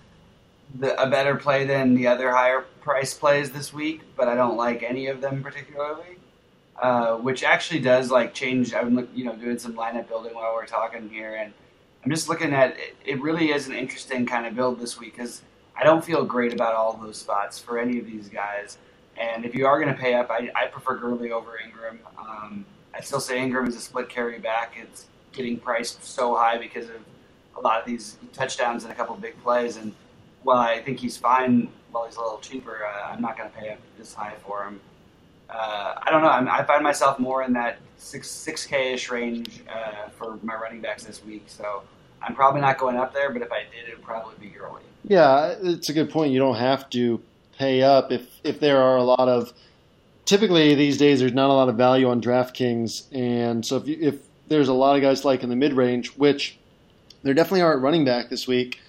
the, 0.78 1.01
a 1.03 1.11
better 1.11 1.34
play 1.34 1.64
than 1.64 1.95
the 1.95 2.07
other 2.07 2.30
higher 2.30 2.61
price 2.80 3.12
plays 3.12 3.51
this 3.51 3.72
week, 3.72 4.03
but 4.16 4.28
I 4.28 4.37
don't 4.37 4.57
like 4.57 4.84
any 4.84 5.09
of 5.09 5.20
them 5.20 5.43
particularly. 5.43 6.18
Uh, 6.80 7.16
which 7.16 7.43
actually 7.43 7.80
does 7.80 8.11
like 8.11 8.34
change. 8.34 8.74
I'm 8.74 9.09
you 9.14 9.24
know 9.24 9.34
doing 9.34 9.59
some 9.59 9.74
lineup 9.74 10.09
building 10.09 10.34
while 10.34 10.55
we're 10.55 10.66
talking 10.66 11.09
here, 11.09 11.34
and 11.34 11.53
I'm 12.05 12.11
just 12.11 12.28
looking 12.28 12.53
at 12.53 12.76
it. 12.76 12.97
It 13.05 13.20
really 13.20 13.51
is 13.51 13.66
an 13.66 13.74
interesting 13.74 14.26
kind 14.26 14.47
of 14.47 14.55
build 14.55 14.78
this 14.78 15.01
week 15.01 15.16
because 15.16 15.41
I 15.77 15.85
don't 15.85 16.05
feel 16.05 16.24
great 16.24 16.53
about 16.53 16.74
all 16.74 16.97
those 16.97 17.18
spots 17.18 17.59
for 17.59 17.79
any 17.79 17.99
of 17.99 18.07
these 18.07 18.29
guys. 18.29 18.79
And 19.16 19.45
if 19.45 19.55
you 19.55 19.66
are 19.66 19.81
going 19.81 19.95
to 19.95 20.01
pay 20.01 20.14
up, 20.14 20.31
I, 20.31 20.51
I 20.55 20.66
prefer 20.66 20.97
Gurley 20.97 21.33
over 21.33 21.59
Ingram. 21.62 22.01
Um, 22.18 22.64
I 22.95 23.01
still 23.01 23.20
say 23.20 23.41
Ingram 23.41 23.66
is 23.66 23.77
a 23.77 23.81
split 23.81 24.09
carry 24.09 24.39
back. 24.39 24.74
It's 24.77 25.07
getting 25.33 25.59
priced 25.59 26.03
so 26.05 26.35
high 26.35 26.59
because 26.59 26.89
of 26.89 26.97
a 27.57 27.61
lot 27.61 27.81
of 27.81 27.87
these 27.87 28.16
touchdowns 28.33 28.85
and 28.85 28.93
a 28.93 28.97
couple 28.97 29.14
big 29.16 29.41
plays. 29.43 29.77
And 29.77 29.95
while 30.43 30.59
I 30.59 30.81
think 30.83 30.99
he's 30.99 31.16
fine, 31.16 31.68
while 31.91 32.07
he's 32.07 32.16
a 32.16 32.20
little 32.20 32.39
cheaper, 32.39 32.85
uh, 32.85 33.12
I'm 33.12 33.20
not 33.20 33.37
going 33.37 33.51
to 33.51 33.57
pay 33.57 33.70
up 33.70 33.79
this 33.99 34.14
high 34.14 34.35
for 34.47 34.64
him. 34.64 34.81
Uh, 35.49 35.95
I 36.03 36.11
don't 36.11 36.22
know. 36.22 36.29
I'm, 36.29 36.49
i 36.49 36.62
find 36.64 36.83
myself 36.83 37.18
more 37.18 37.43
in 37.43 37.53
that 37.53 37.79
six 37.99 38.29
six 38.29 38.66
k 38.66 38.95
ish 38.95 39.11
range 39.11 39.62
uh, 39.72 40.09
for 40.09 40.39
my 40.43 40.55
running 40.55 40.81
backs 40.81 41.05
this 41.05 41.24
week. 41.24 41.45
So 41.47 41.83
I'm 42.23 42.35
probably 42.35 42.61
not 42.61 42.79
going 42.79 42.97
up 42.97 43.12
there. 43.12 43.31
But 43.31 43.43
if 43.43 43.53
I 43.53 43.61
did, 43.61 43.89
it 43.89 43.97
would 43.97 44.05
probably 44.05 44.35
be 44.41 44.49
Gurley. 44.49 44.83
Yeah, 45.05 45.55
it's 45.62 45.89
a 45.89 45.93
good 45.93 46.11
point. 46.11 46.33
You 46.33 46.39
don't 46.39 46.57
have 46.57 46.91
to 46.91 47.23
pay 47.59 47.83
up 47.83 48.12
if 48.12 48.29
if 48.45 48.61
there 48.61 48.81
are 48.81 48.97
a 48.97 49.05
lot 49.05 49.29
of. 49.29 49.53
Typically, 50.25 50.75
these 50.75 50.99
days 50.99 51.21
there's 51.21 51.33
not 51.33 51.51
a 51.51 51.53
lot 51.53 51.69
of 51.69 51.77
value 51.77 52.09
on 52.09 52.21
DraftKings, 52.21 53.05
and 53.12 53.64
so 53.64 53.77
if 53.77 53.87
you, 53.87 53.97
if 54.01 54.17
there's 54.49 54.67
a 54.67 54.73
lot 54.73 54.97
of 54.97 55.03
guys 55.03 55.25
like 55.25 55.45
in 55.45 55.49
the 55.49 55.57
mid 55.57 55.73
range, 55.73 56.09
which 56.17 56.59
there 57.23 57.35
definitely 57.35 57.62
aren't 57.62 57.83
running 57.83 58.05
back 58.05 58.29
this 58.29 58.47
week. 58.47 58.81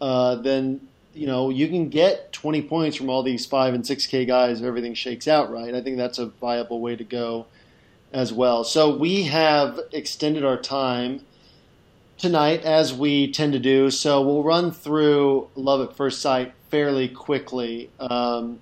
Uh, 0.00 0.34
then 0.36 0.80
you 1.14 1.26
know 1.26 1.50
you 1.50 1.68
can 1.68 1.88
get 1.88 2.32
20 2.32 2.62
points 2.62 2.96
from 2.96 3.08
all 3.08 3.22
these 3.22 3.46
five 3.46 3.74
and 3.74 3.86
six 3.86 4.06
K 4.06 4.24
guys 4.24 4.60
if 4.60 4.66
everything 4.66 4.94
shakes 4.94 5.28
out 5.28 5.50
right. 5.50 5.74
I 5.74 5.80
think 5.80 5.96
that's 5.96 6.18
a 6.18 6.26
viable 6.26 6.80
way 6.80 6.96
to 6.96 7.04
go 7.04 7.46
as 8.12 8.32
well. 8.32 8.64
So 8.64 8.96
we 8.96 9.24
have 9.24 9.80
extended 9.92 10.44
our 10.44 10.56
time 10.56 11.20
tonight 12.18 12.62
as 12.62 12.92
we 12.92 13.30
tend 13.30 13.52
to 13.52 13.58
do. 13.58 13.90
So 13.90 14.22
we'll 14.22 14.42
run 14.42 14.70
through 14.70 15.48
Love 15.54 15.88
at 15.88 15.96
First 15.96 16.20
Sight 16.20 16.54
fairly 16.70 17.08
quickly. 17.08 17.90
Um, 18.00 18.60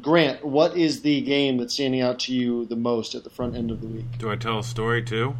Grant, 0.00 0.44
what 0.44 0.76
is 0.76 1.02
the 1.02 1.20
game 1.20 1.56
that's 1.58 1.74
standing 1.74 2.00
out 2.00 2.20
to 2.20 2.34
you 2.34 2.66
the 2.66 2.76
most 2.76 3.14
at 3.14 3.24
the 3.24 3.30
front 3.30 3.56
end 3.56 3.70
of 3.70 3.80
the 3.80 3.88
week? 3.88 4.18
Do 4.18 4.30
I 4.30 4.36
tell 4.36 4.58
a 4.58 4.64
story 4.64 5.02
too? 5.02 5.36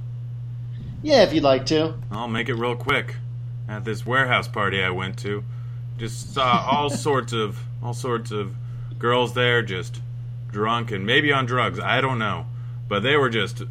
Yeah, 1.02 1.22
if 1.22 1.32
you'd 1.32 1.44
like 1.44 1.66
to. 1.66 1.94
I'll 2.10 2.28
make 2.28 2.48
it 2.48 2.54
real 2.54 2.74
quick. 2.74 3.16
At 3.68 3.84
this 3.84 4.04
warehouse 4.04 4.48
party 4.48 4.82
I 4.82 4.90
went 4.90 5.18
to, 5.20 5.44
just 5.96 6.34
saw 6.34 6.66
all 6.68 6.90
sorts 7.06 7.32
of 7.32 7.60
all 7.82 7.94
sorts 7.94 8.30
of 8.30 8.54
girls 8.98 9.34
there 9.34 9.62
just 9.62 10.00
drunk 10.50 10.90
and 10.90 11.06
maybe 11.06 11.32
on 11.32 11.46
drugs, 11.46 11.78
I 11.78 12.00
don't 12.00 12.18
know. 12.18 12.46
But 12.88 13.00
they 13.02 13.16
were 13.16 13.30
just 13.30 13.62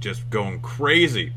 just 0.00 0.28
going 0.30 0.60
crazy. 0.60 1.32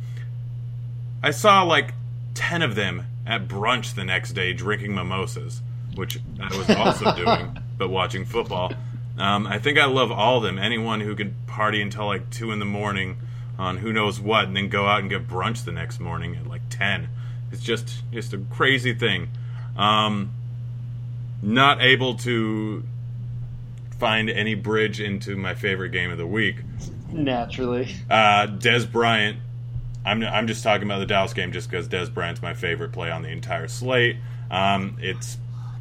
I 1.26 1.32
saw 1.32 1.64
like 1.64 1.96
10 2.36 2.62
of 2.62 2.76
them 2.76 3.08
at 3.26 3.48
brunch 3.48 3.96
the 3.96 4.04
next 4.04 4.34
day 4.34 4.54
drinking 4.54 4.94
mimosas, 4.94 5.60
which 5.96 6.20
I 6.40 6.56
was 6.56 6.70
also 6.70 7.16
doing, 7.16 7.58
but 7.80 7.90
watching 7.90 8.26
football. 8.26 8.72
Um, 9.18 9.48
I 9.48 9.58
think 9.58 9.80
I 9.80 9.86
love 9.86 10.12
all 10.12 10.38
of 10.38 10.44
them. 10.44 10.60
Anyone 10.60 11.02
who 11.02 11.16
can 11.16 11.36
party 11.48 11.82
until 11.82 12.06
like 12.06 12.30
2 12.30 12.52
in 12.52 12.60
the 12.60 12.66
morning 12.66 13.18
on 13.58 13.78
who 13.78 13.92
knows 13.92 14.20
what 14.20 14.46
and 14.46 14.56
then 14.56 14.70
go 14.70 14.86
out 14.86 15.00
and 15.00 15.10
get 15.10 15.28
brunch 15.28 15.66
the 15.66 15.72
next 15.72 16.00
morning 16.00 16.36
at 16.36 16.46
like 16.46 16.62
10. 16.70 17.10
It's 17.52 17.64
just 17.64 18.04
just 18.12 18.32
a 18.32 18.38
crazy 18.38 18.94
thing. 18.94 19.30
Um, 19.76 20.32
not 21.42 21.82
able 21.82 22.14
to 22.18 22.84
find 23.98 24.30
any 24.30 24.54
bridge 24.54 25.02
into 25.02 25.36
my 25.36 25.56
favorite 25.56 25.90
game 25.90 26.12
of 26.12 26.20
the 26.20 26.28
week. 26.28 26.58
Naturally. 27.12 27.96
Uh, 28.12 28.46
Dez 28.46 28.92
Bryant. 28.92 29.38
I'm, 30.06 30.24
I'm 30.24 30.48
just 30.48 30.64
talking 30.64 30.86
about 30.86 31.00
the 31.00 31.06
Dallas 31.06 31.34
game 31.34 31.52
just 31.52 31.70
because 31.70 31.88
Dez 31.88 32.14
Bryant's 32.14 32.42
my 32.42 32.54
favorite 32.54 32.92
play 32.92 33.10
on 33.10 33.24
the 33.24 33.30
entire 33.30 33.68
slate. 33.68 34.18
Um, 34.52 34.98
it's 35.02 35.38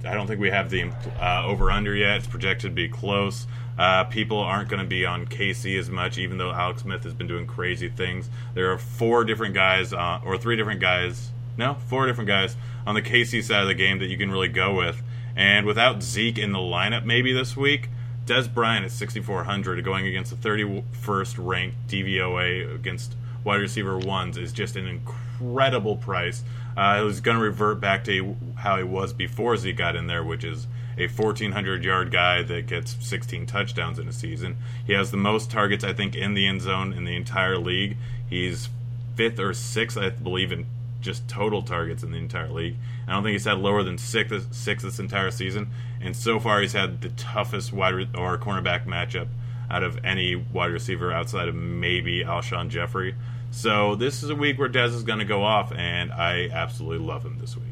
I 0.06 0.14
don't 0.14 0.26
think 0.26 0.40
we 0.40 0.50
have 0.50 0.70
the 0.70 0.90
uh, 1.20 1.44
over 1.46 1.70
under 1.70 1.94
yet. 1.94 2.18
It's 2.18 2.26
projected 2.26 2.70
to 2.70 2.74
be 2.74 2.88
close. 2.88 3.46
Uh, 3.78 4.04
people 4.04 4.38
aren't 4.38 4.68
going 4.68 4.82
to 4.82 4.88
be 4.88 5.04
on 5.04 5.26
KC 5.26 5.78
as 5.78 5.90
much, 5.90 6.18
even 6.18 6.38
though 6.38 6.52
Alex 6.52 6.82
Smith 6.82 7.02
has 7.04 7.14
been 7.14 7.26
doing 7.26 7.46
crazy 7.46 7.88
things. 7.88 8.28
There 8.54 8.70
are 8.70 8.78
four 8.78 9.24
different 9.24 9.54
guys, 9.54 9.92
uh, 9.92 10.20
or 10.24 10.38
three 10.38 10.56
different 10.56 10.80
guys, 10.80 11.30
no, 11.56 11.74
four 11.88 12.06
different 12.06 12.28
guys 12.28 12.56
on 12.86 12.94
the 12.94 13.02
KC 13.02 13.42
side 13.42 13.62
of 13.62 13.68
the 13.68 13.74
game 13.74 13.98
that 13.98 14.06
you 14.06 14.16
can 14.16 14.30
really 14.30 14.48
go 14.48 14.74
with. 14.74 15.02
And 15.36 15.66
without 15.66 16.02
Zeke 16.02 16.38
in 16.38 16.52
the 16.52 16.58
lineup 16.58 17.04
maybe 17.04 17.32
this 17.32 17.56
week, 17.56 17.88
Dez 18.26 18.52
Bryant 18.52 18.84
at 18.84 18.92
6,400 18.92 19.84
going 19.84 20.06
against 20.06 20.30
the 20.30 20.48
31st 20.48 21.34
ranked 21.38 21.88
DVOA 21.88 22.74
against 22.74 23.16
wide 23.44 23.60
receiver 23.60 23.98
ones 23.98 24.36
is 24.36 24.52
just 24.52 24.76
an 24.76 24.86
incredible 24.86 25.96
price. 25.96 26.42
Uh, 26.76 26.98
it 27.00 27.04
was 27.04 27.20
going 27.20 27.36
to 27.36 27.42
revert 27.42 27.80
back 27.80 28.04
to 28.04 28.36
how 28.56 28.76
he 28.76 28.82
was 28.82 29.12
before 29.12 29.56
Zeke 29.56 29.76
got 29.76 29.94
in 29.94 30.06
there, 30.06 30.24
which 30.24 30.42
is 30.42 30.66
a 30.96 31.06
1,400 31.06 31.84
yard 31.84 32.10
guy 32.10 32.42
that 32.42 32.66
gets 32.66 32.96
16 33.00 33.46
touchdowns 33.46 33.98
in 33.98 34.08
a 34.08 34.12
season. 34.12 34.56
He 34.86 34.92
has 34.92 35.10
the 35.10 35.16
most 35.16 35.50
targets, 35.50 35.84
I 35.84 35.92
think, 35.92 36.14
in 36.14 36.34
the 36.34 36.46
end 36.46 36.62
zone 36.62 36.92
in 36.92 37.04
the 37.04 37.16
entire 37.16 37.58
league. 37.58 37.96
He's 38.28 38.68
fifth 39.14 39.38
or 39.38 39.52
sixth, 39.54 39.96
I 39.98 40.10
believe, 40.10 40.50
in 40.50 40.66
just 41.00 41.28
total 41.28 41.62
targets 41.62 42.02
in 42.02 42.12
the 42.12 42.18
entire 42.18 42.50
league. 42.50 42.76
I 43.06 43.12
don't 43.12 43.22
think 43.22 43.34
he's 43.34 43.44
had 43.44 43.58
lower 43.58 43.82
than 43.82 43.98
six, 43.98 44.32
six 44.50 44.82
this 44.82 44.98
entire 44.98 45.30
season. 45.30 45.70
And 46.00 46.16
so 46.16 46.40
far, 46.40 46.60
he's 46.60 46.72
had 46.72 47.02
the 47.02 47.10
toughest 47.10 47.72
wide 47.72 47.94
re- 47.94 48.08
or 48.16 48.38
cornerback 48.38 48.86
matchup 48.86 49.28
out 49.70 49.82
of 49.82 50.02
any 50.04 50.34
wide 50.34 50.70
receiver 50.70 51.12
outside 51.12 51.48
of 51.48 51.54
maybe 51.54 52.24
Alshon 52.24 52.68
Jeffery. 52.68 53.14
So 53.54 53.94
this 53.94 54.22
is 54.22 54.30
a 54.30 54.34
week 54.34 54.58
where 54.58 54.68
Dez 54.68 54.88
is 54.94 55.04
going 55.04 55.20
to 55.20 55.24
go 55.24 55.42
off, 55.42 55.72
and 55.72 56.12
I 56.12 56.50
absolutely 56.52 57.06
love 57.06 57.24
him 57.24 57.38
this 57.40 57.56
week. 57.56 57.64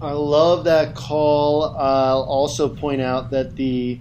I 0.00 0.12
love 0.12 0.64
that 0.64 0.94
call. 0.94 1.76
I'll 1.76 2.22
also 2.22 2.68
point 2.68 3.02
out 3.02 3.30
that 3.30 3.56
the 3.56 4.00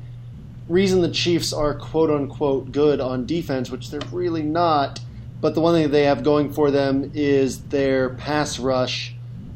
reason 0.70 1.02
the 1.02 1.12
Chiefs 1.12 1.52
are 1.54 1.76
quote 1.76 2.10
unquote 2.10 2.72
good 2.72 3.02
on 3.02 3.26
defense, 3.26 3.70
which 3.70 3.92
they're 3.92 4.00
really 4.12 4.44
not, 4.44 5.00
but 5.42 5.56
the 5.56 5.62
one 5.62 5.74
thing 5.74 5.92
they 5.92 6.06
have 6.06 6.24
going 6.24 6.52
for 6.54 6.72
them 6.72 7.12
is 7.14 7.64
their 7.64 8.12
pass 8.12 8.58
rush, 8.58 9.14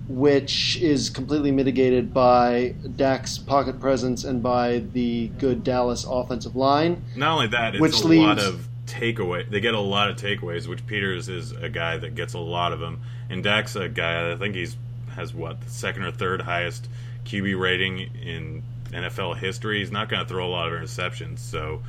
which 0.09 0.77
is 0.81 1.09
completely 1.09 1.51
mitigated 1.51 2.13
by 2.13 2.75
Dak's 2.95 3.37
pocket 3.37 3.79
presence 3.79 4.25
and 4.25 4.43
by 4.43 4.79
the 4.93 5.29
good 5.39 5.63
Dallas 5.63 6.05
offensive 6.07 6.55
line. 6.55 7.03
Not 7.15 7.33
only 7.33 7.47
that, 7.47 7.75
it's 7.75 7.81
which 7.81 8.01
a 8.01 8.07
leaves, 8.07 8.25
lot 8.25 8.39
of 8.39 8.67
takeaway. 8.85 9.49
They 9.49 9.59
get 9.59 9.73
a 9.73 9.79
lot 9.79 10.09
of 10.09 10.17
takeaways, 10.17 10.67
which 10.67 10.85
Peters 10.85 11.29
is 11.29 11.51
a 11.51 11.69
guy 11.69 11.97
that 11.97 12.15
gets 12.15 12.33
a 12.33 12.39
lot 12.39 12.73
of 12.73 12.79
them, 12.79 13.01
and 13.29 13.43
Dak's 13.43 13.75
a 13.75 13.89
guy 13.89 14.31
I 14.31 14.35
think 14.35 14.55
he's 14.55 14.75
has 15.15 15.33
what 15.33 15.61
the 15.61 15.69
second 15.69 16.03
or 16.03 16.11
third 16.11 16.41
highest 16.41 16.87
QB 17.25 17.59
rating 17.59 17.99
in 17.99 18.63
NFL 18.91 19.37
history. 19.37 19.79
He's 19.79 19.91
not 19.91 20.09
going 20.09 20.21
to 20.21 20.27
throw 20.27 20.45
a 20.45 20.49
lot 20.49 20.71
of 20.71 20.79
interceptions. 20.79 21.39
So 21.39 21.81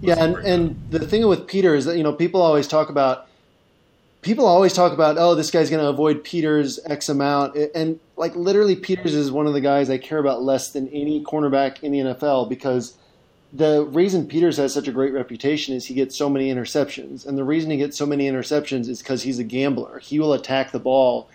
yeah, 0.00 0.22
and, 0.22 0.36
and 0.36 0.90
the 0.90 1.00
thing 1.00 1.26
with 1.26 1.46
Peter 1.46 1.74
is 1.74 1.84
that 1.84 1.96
you 1.96 2.02
know 2.02 2.12
people 2.12 2.42
always 2.42 2.66
talk 2.66 2.88
about 2.88 3.26
people 4.22 4.46
always 4.46 4.72
talk 4.72 4.92
about 4.92 5.16
oh 5.18 5.34
this 5.34 5.50
guy's 5.50 5.70
going 5.70 5.82
to 5.82 5.88
avoid 5.88 6.24
Peters 6.24 6.80
X 6.84 7.08
amount 7.08 7.56
and 7.74 8.00
like 8.16 8.34
literally 8.34 8.74
Peters 8.74 9.14
is 9.14 9.30
one 9.30 9.46
of 9.46 9.52
the 9.52 9.60
guys 9.60 9.90
I 9.90 9.98
care 9.98 10.18
about 10.18 10.42
less 10.42 10.70
than 10.70 10.88
any 10.88 11.22
cornerback 11.22 11.82
in 11.82 11.92
the 11.92 11.98
NFL 11.98 12.48
because 12.48 12.96
the 13.52 13.84
reason 13.84 14.26
Peters 14.26 14.58
has 14.58 14.74
such 14.74 14.88
a 14.88 14.92
great 14.92 15.12
reputation 15.12 15.74
is 15.74 15.86
he 15.86 15.94
gets 15.94 16.16
so 16.16 16.28
many 16.28 16.52
interceptions 16.52 17.26
and 17.26 17.38
the 17.38 17.44
reason 17.44 17.70
he 17.70 17.76
gets 17.78 17.96
so 17.96 18.06
many 18.06 18.28
interceptions 18.28 18.88
is 18.88 19.00
because 19.00 19.22
he's 19.22 19.38
a 19.38 19.44
gambler. 19.44 19.98
He 20.00 20.20
will 20.20 20.34
attack 20.34 20.70
the 20.70 20.78
ball 20.78 21.28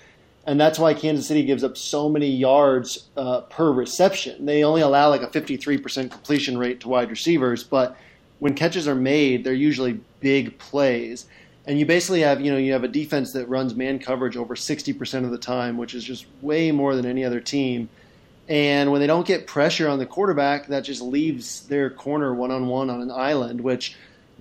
and 0.45 0.59
that's 0.59 0.78
why 0.78 0.93
Kansas 0.93 1.26
City 1.26 1.43
gives 1.43 1.64
up 1.64 1.78
so 1.78 2.09
many 2.09 2.28
yards 2.28 3.07
uh, 3.16 3.41
per 3.41 3.72
reception. 3.72 4.45
They 4.45 4.64
only 4.64 4.82
allow 4.82 5.09
like 5.09 5.22
a 5.22 5.28
53% 5.28 6.11
completion 6.11 6.57
rate 6.57 6.82
to 6.82 6.89
wide 6.89 7.09
receivers, 7.09 7.64
but 7.64 7.95
when 8.39 8.53
catches 8.53 8.88
are 8.88 8.95
made, 8.95 9.43
they're 9.43 9.53
usually 9.53 10.01
big 10.20 10.57
plays. 10.57 11.28
And 11.66 11.80
you 11.80 11.86
basically 11.86 12.20
have, 12.22 12.41
you 12.41 12.51
know, 12.51 12.57
you 12.57 12.74
have 12.74 12.84
a 12.84 12.89
defense 12.89 13.32
that 13.34 13.47
runs 13.47 13.74
man 13.74 13.99
coverage 13.99 14.36
over 14.36 14.53
60% 14.53 15.24
of 15.24 15.32
the 15.32 15.38
time, 15.38 15.78
which 15.78 15.95
is 15.95 16.03
just 16.03 16.26
way 16.41 16.74
more 16.74 16.93
than 16.93 17.05
any 17.05 17.24
other 17.24 17.39
team. 17.39 17.88
And 18.53 18.91
when 18.91 19.01
they 19.01 19.07
don't 19.07 19.25
get 19.25 19.47
pressure 19.47 19.89
on 19.89 19.97
the 19.97 20.05
quarterback, 20.05 20.67
that 20.67 20.81
just 20.81 21.01
leaves 21.01 21.61
their 21.61 21.89
corner 21.89 22.35
one 22.35 22.51
on 22.51 22.67
one 22.67 22.91
on 22.91 23.01
an 23.01 23.09
island, 23.09 23.59
which 23.61 23.95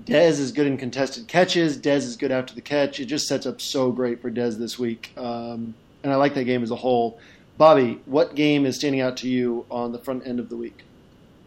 Dez 0.05 0.39
is 0.39 0.53
good 0.53 0.67
in 0.67 0.77
contested 0.77 1.27
catches. 1.29 1.79
Dez 1.79 2.01
is 2.01 2.17
good 2.17 2.31
after 2.31 2.55
the 2.55 2.61
catch. 2.61 3.01
It 3.01 3.07
just 3.07 3.27
sets 3.27 3.47
up 3.47 3.63
so 3.63 3.91
great 3.91 4.21
for 4.21 4.31
Dez 4.31 4.59
this 4.59 4.79
week. 4.79 5.13
Um, 5.17 5.73
and 6.03 6.13
I 6.13 6.17
like 6.17 6.35
that 6.35 6.45
game 6.45 6.63
as 6.63 6.71
a 6.71 6.77
whole. 6.77 7.21
Bobby, 7.57 8.03
what 8.05 8.35
game 8.35 8.67
is 8.67 8.77
standing 8.77 9.01
out 9.01 9.17
to 9.19 9.31
you 9.31 9.65
on 9.71 9.93
the 9.93 9.99
front 9.99 10.27
end 10.27 10.41
of 10.41 10.51
the 10.51 10.57
week? 10.59 10.83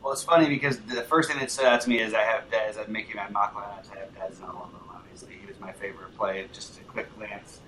Well, 0.02 0.14
it's 0.14 0.24
funny 0.24 0.50
because 0.50 0.80
the 0.80 1.04
first 1.04 1.30
thing 1.30 1.40
that 1.42 1.52
stood 1.52 1.66
out 1.66 1.82
to 1.82 1.90
me 1.90 2.00
is 2.00 2.16
I 2.16 2.22
have 2.22 2.50
Dez. 2.50 2.84
I'm 2.84 2.92
making 2.92 3.18
my 3.18 3.30
mock 3.30 3.54
lineups. 3.54 3.96
I 3.96 4.00
have 4.00 4.16
Dez 4.16 4.42
on 4.42 4.56
one 4.56 4.66
of 4.66 4.72
them. 4.72 4.90
Obviously, 4.92 5.36
he 5.40 5.46
was 5.46 5.60
my 5.60 5.72
favorite 5.72 6.18
play. 6.18 6.44
Just 6.52 6.80
a 6.80 6.84
quick 6.86 7.16
glance, 7.16 7.60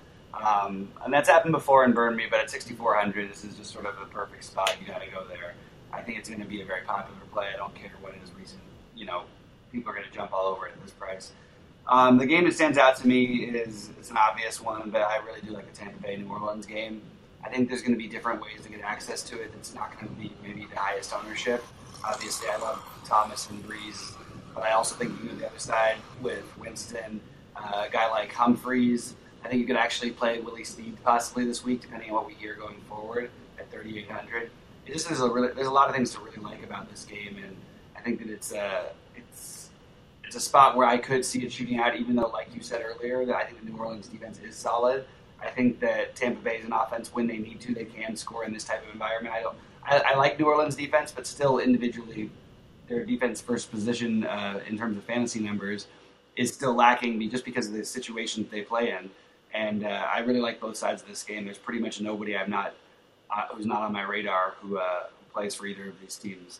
um, 0.43 0.89
and 1.03 1.13
that's 1.13 1.29
happened 1.29 1.51
before 1.51 1.83
and 1.83 1.93
burned 1.93 2.17
me. 2.17 2.25
But 2.29 2.39
at 2.39 2.51
6,400, 2.51 3.29
this 3.29 3.43
is 3.43 3.55
just 3.55 3.71
sort 3.71 3.85
of 3.85 3.97
a 4.01 4.05
perfect 4.05 4.43
spot. 4.43 4.75
You 4.79 4.87
got 4.87 5.01
to 5.01 5.09
go 5.09 5.25
there. 5.27 5.53
I 5.91 6.01
think 6.01 6.17
it's 6.17 6.29
going 6.29 6.41
to 6.41 6.47
be 6.47 6.61
a 6.61 6.65
very 6.65 6.81
popular 6.81 7.19
play. 7.31 7.47
I 7.53 7.57
don't 7.57 7.73
care 7.75 7.91
what 8.01 8.13
his 8.15 8.31
reason. 8.33 8.59
You 8.95 9.05
know, 9.05 9.23
people 9.71 9.91
are 9.91 9.95
going 9.95 10.07
to 10.07 10.13
jump 10.13 10.33
all 10.33 10.47
over 10.47 10.67
it 10.67 10.73
at 10.73 10.81
this 10.81 10.91
price. 10.91 11.31
Um, 11.87 12.17
the 12.17 12.25
game 12.25 12.43
that 12.43 12.53
stands 12.53 12.77
out 12.77 12.97
to 12.97 13.07
me 13.07 13.45
is 13.45 13.89
it's 13.97 14.11
an 14.11 14.17
obvious 14.17 14.59
one, 14.59 14.89
but 14.89 15.01
I 15.01 15.17
really 15.25 15.39
do 15.41 15.51
like 15.51 15.71
the 15.71 15.77
Tampa 15.77 16.01
Bay 16.01 16.17
New 16.17 16.29
Orleans 16.29 16.65
game. 16.65 17.01
I 17.43 17.49
think 17.49 17.69
there's 17.69 17.81
going 17.81 17.93
to 17.93 17.97
be 17.97 18.07
different 18.07 18.41
ways 18.41 18.61
to 18.63 18.69
get 18.69 18.81
access 18.81 19.23
to 19.23 19.41
it. 19.41 19.51
It's 19.57 19.73
not 19.73 19.93
going 19.97 20.13
to 20.13 20.21
be 20.21 20.33
maybe 20.43 20.65
the 20.65 20.75
highest 20.75 21.13
ownership. 21.13 21.63
Obviously, 22.03 22.49
I 22.49 22.57
love 22.57 22.83
Thomas 23.05 23.49
and 23.49 23.63
Brees, 23.63 24.15
but 24.53 24.63
I 24.63 24.71
also 24.71 24.95
think 24.95 25.11
you 25.11 25.17
can 25.17 25.27
go 25.29 25.35
the 25.35 25.47
other 25.47 25.59
side 25.59 25.95
with 26.21 26.43
Winston, 26.57 27.21
uh, 27.55 27.85
a 27.87 27.89
guy 27.89 28.09
like 28.09 28.33
Humphries. 28.33 29.13
I 29.43 29.49
think 29.49 29.61
you 29.61 29.67
could 29.67 29.77
actually 29.77 30.11
play 30.11 30.39
Willie 30.39 30.63
Snead 30.63 30.97
possibly 31.03 31.45
this 31.45 31.63
week, 31.63 31.81
depending 31.81 32.09
on 32.09 32.15
what 32.15 32.27
we 32.27 32.33
hear 32.33 32.55
going 32.55 32.81
forward 32.89 33.29
at 33.59 33.71
3,800. 33.71 34.49
It 34.85 34.93
just 34.93 35.11
is 35.11 35.21
a 35.21 35.29
really, 35.29 35.53
there's 35.53 35.67
a 35.67 35.71
lot 35.71 35.89
of 35.89 35.95
things 35.95 36.13
to 36.13 36.21
really 36.21 36.37
like 36.37 36.63
about 36.63 36.89
this 36.89 37.05
game, 37.05 37.37
and 37.43 37.55
I 37.95 38.01
think 38.01 38.19
that 38.19 38.29
it's 38.29 38.53
uh, 38.53 38.89
it's 39.15 39.69
it's 40.23 40.35
a 40.35 40.39
spot 40.39 40.75
where 40.75 40.87
I 40.87 40.97
could 40.97 41.23
see 41.23 41.43
it 41.43 41.51
shooting 41.51 41.79
out, 41.79 41.95
even 41.95 42.15
though, 42.15 42.27
like 42.27 42.53
you 42.53 42.61
said 42.61 42.83
earlier, 42.83 43.25
that 43.25 43.35
I 43.35 43.45
think 43.45 43.63
the 43.63 43.69
New 43.69 43.77
Orleans 43.77 44.07
defense 44.07 44.39
is 44.39 44.55
solid. 44.55 45.05
I 45.41 45.49
think 45.49 45.79
that 45.81 46.15
Tampa 46.15 46.41
Bay 46.41 46.57
is 46.57 46.65
an 46.65 46.73
offense 46.73 47.13
when 47.13 47.27
they 47.27 47.37
need 47.37 47.61
to, 47.61 47.73
they 47.73 47.85
can 47.85 48.15
score 48.15 48.43
in 48.43 48.53
this 48.53 48.63
type 48.63 48.83
of 48.85 48.91
environment. 48.91 49.35
I 49.35 49.41
don't. 49.41 49.57
I, 49.85 49.99
I 49.99 50.15
like 50.15 50.39
New 50.39 50.45
Orleans 50.45 50.75
defense, 50.75 51.11
but 51.11 51.25
still 51.25 51.59
individually, 51.59 52.29
their 52.87 53.05
defense 53.05 53.39
first 53.41 53.71
position 53.71 54.25
uh, 54.25 54.59
in 54.67 54.77
terms 54.77 54.97
of 54.97 55.03
fantasy 55.03 55.39
numbers 55.39 55.87
is 56.35 56.53
still 56.53 56.75
lacking 56.75 57.29
just 57.29 57.45
because 57.45 57.67
of 57.67 57.73
the 57.73 57.83
situations 57.83 58.47
they 58.49 58.61
play 58.61 58.91
in. 58.91 59.09
And 59.57 59.83
uh, 59.83 60.07
I 60.13 60.19
really 60.19 60.39
like 60.39 60.59
both 60.59 60.77
sides 60.77 61.01
of 61.01 61.07
this 61.07 61.23
game. 61.23 61.45
There's 61.45 61.57
pretty 61.57 61.79
much 61.79 61.99
nobody 61.99 62.37
I'm 62.37 62.49
not 62.49 62.75
uh, 63.35 63.47
who's 63.53 63.65
not 63.65 63.81
on 63.81 63.91
my 63.91 64.03
radar 64.03 64.53
who 64.61 64.77
uh, 64.77 65.03
plays 65.33 65.55
for 65.55 65.65
either 65.65 65.89
of 65.89 65.99
these 65.99 66.15
teams. 66.15 66.59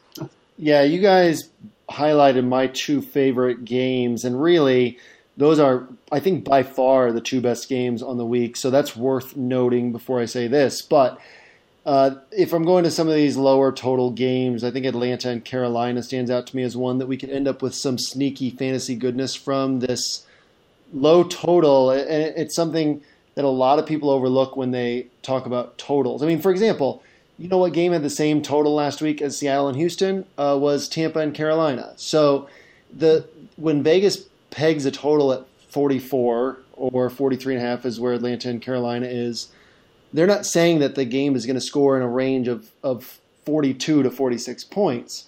Yeah, 0.57 0.81
you 0.81 0.99
guys 0.99 1.49
highlighted 1.89 2.45
my 2.47 2.67
two 2.67 3.01
favorite 3.01 3.63
games, 3.63 4.25
and 4.25 4.41
really, 4.41 4.97
those 5.37 5.59
are, 5.59 5.87
I 6.11 6.19
think, 6.19 6.43
by 6.43 6.63
far 6.63 7.11
the 7.11 7.21
two 7.21 7.41
best 7.41 7.69
games 7.69 8.01
on 8.01 8.17
the 8.17 8.25
week. 8.25 8.57
So 8.57 8.71
that's 8.71 8.95
worth 8.95 9.37
noting 9.37 9.91
before 9.91 10.19
I 10.19 10.25
say 10.25 10.47
this. 10.47 10.81
But 10.81 11.19
uh, 11.85 12.15
if 12.31 12.53
I'm 12.53 12.65
going 12.65 12.83
to 12.85 12.91
some 12.91 13.07
of 13.07 13.13
these 13.13 13.37
lower 13.37 13.71
total 13.71 14.09
games, 14.09 14.63
I 14.63 14.71
think 14.71 14.87
Atlanta 14.87 15.29
and 15.29 15.45
Carolina 15.45 16.01
stands 16.01 16.31
out 16.31 16.47
to 16.47 16.55
me 16.55 16.63
as 16.63 16.75
one 16.75 16.97
that 16.97 17.07
we 17.07 17.17
could 17.17 17.29
end 17.29 17.47
up 17.47 17.61
with 17.61 17.75
some 17.75 17.99
sneaky 17.99 18.49
fantasy 18.49 18.95
goodness 18.95 19.35
from 19.35 19.79
this 19.79 20.25
low 20.93 21.23
total. 21.23 21.91
And 21.91 22.33
it's 22.37 22.55
something 22.55 23.01
that 23.35 23.45
a 23.45 23.49
lot 23.49 23.79
of 23.79 23.85
people 23.85 24.09
overlook 24.09 24.57
when 24.57 24.71
they 24.71 25.07
talk 25.21 25.45
about 25.45 25.77
totals. 25.77 26.23
I 26.23 26.25
mean, 26.25 26.41
for 26.41 26.51
example, 26.51 27.03
you 27.37 27.47
know 27.47 27.59
what 27.59 27.73
game 27.73 27.91
had 27.91 28.01
the 28.01 28.09
same 28.09 28.41
total 28.41 28.73
last 28.73 29.01
week 29.01 29.21
as 29.21 29.37
Seattle 29.37 29.67
and 29.67 29.77
Houston 29.77 30.25
uh, 30.37 30.57
was 30.59 30.89
Tampa 30.89 31.19
and 31.19 31.33
Carolina. 31.33 31.93
So 31.97 32.49
the 32.95 33.27
when 33.57 33.83
Vegas 33.83 34.27
pegs 34.49 34.85
a 34.85 34.91
total 34.91 35.33
at 35.33 35.45
44 35.69 36.57
or 36.73 37.09
43 37.09 37.55
and 37.55 37.63
a 37.63 37.67
half 37.67 37.85
is 37.85 37.99
where 37.99 38.13
Atlanta 38.13 38.49
and 38.49 38.61
Carolina 38.61 39.05
is 39.05 39.49
they're 40.13 40.27
not 40.27 40.45
saying 40.45 40.79
that 40.79 40.95
the 40.95 41.05
game 41.05 41.35
is 41.35 41.45
going 41.45 41.55
to 41.55 41.61
score 41.61 41.97
in 41.97 42.01
a 42.01 42.07
range 42.07 42.47
of, 42.47 42.71
of 42.83 43.19
42 43.45 44.03
to 44.03 44.09
46 44.09 44.63
points. 44.65 45.25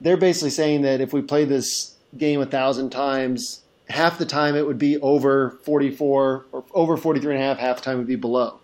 They're 0.00 0.16
basically 0.16 0.50
saying 0.50 0.82
that 0.82 1.00
if 1.00 1.12
we 1.12 1.22
play 1.22 1.44
this 1.44 1.96
game 2.16 2.40
a 2.40 2.46
thousand 2.46 2.90
times, 2.90 3.62
half 3.88 4.18
the 4.18 4.26
time 4.26 4.54
it 4.54 4.66
would 4.66 4.78
be 4.78 4.98
over 4.98 5.58
44 5.62 6.46
or 6.52 6.64
over 6.72 6.96
43 6.96 7.34
and 7.34 7.42
a 7.42 7.46
half, 7.46 7.58
half 7.58 7.76
the 7.76 7.82
time 7.82 7.98
would 7.98 8.06
be 8.06 8.16
below. 8.16 8.60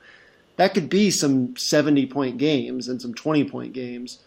That 0.56 0.74
could 0.74 0.88
be 0.88 1.10
some 1.10 1.56
70 1.56 2.06
point 2.06 2.38
games 2.38 2.88
and 2.88 3.00
some 3.00 3.14
20 3.14 3.48
point 3.48 3.72
games. 3.72 4.18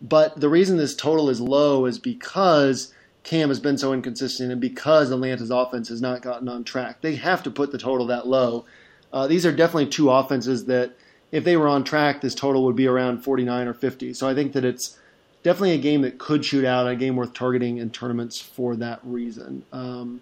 But 0.00 0.40
the 0.40 0.48
reason 0.48 0.76
this 0.76 0.96
total 0.96 1.30
is 1.30 1.40
low 1.40 1.86
is 1.86 1.98
because 1.98 2.92
Cam 3.22 3.48
has 3.48 3.60
been 3.60 3.78
so 3.78 3.92
inconsistent 3.92 4.50
and 4.50 4.60
because 4.60 5.10
Atlanta's 5.10 5.50
offense 5.50 5.88
has 5.88 6.02
not 6.02 6.22
gotten 6.22 6.48
on 6.48 6.64
track. 6.64 7.00
They 7.00 7.14
have 7.16 7.42
to 7.44 7.50
put 7.50 7.70
the 7.70 7.78
total 7.78 8.06
that 8.06 8.26
low 8.26 8.66
uh, 9.12 9.26
these 9.26 9.44
are 9.44 9.52
definitely 9.52 9.86
two 9.86 10.10
offenses 10.10 10.64
that, 10.66 10.96
if 11.30 11.44
they 11.44 11.56
were 11.56 11.68
on 11.68 11.84
track, 11.84 12.20
this 12.20 12.34
total 12.34 12.64
would 12.64 12.76
be 12.76 12.86
around 12.86 13.24
49 13.24 13.66
or 13.66 13.74
50. 13.74 14.12
So 14.14 14.28
I 14.28 14.34
think 14.34 14.52
that 14.52 14.66
it's 14.66 14.98
definitely 15.42 15.72
a 15.72 15.78
game 15.78 16.02
that 16.02 16.18
could 16.18 16.44
shoot 16.44 16.64
out, 16.64 16.86
a 16.86 16.94
game 16.94 17.16
worth 17.16 17.32
targeting 17.32 17.78
in 17.78 17.90
tournaments 17.90 18.38
for 18.38 18.76
that 18.76 19.00
reason. 19.02 19.64
Um, 19.72 20.20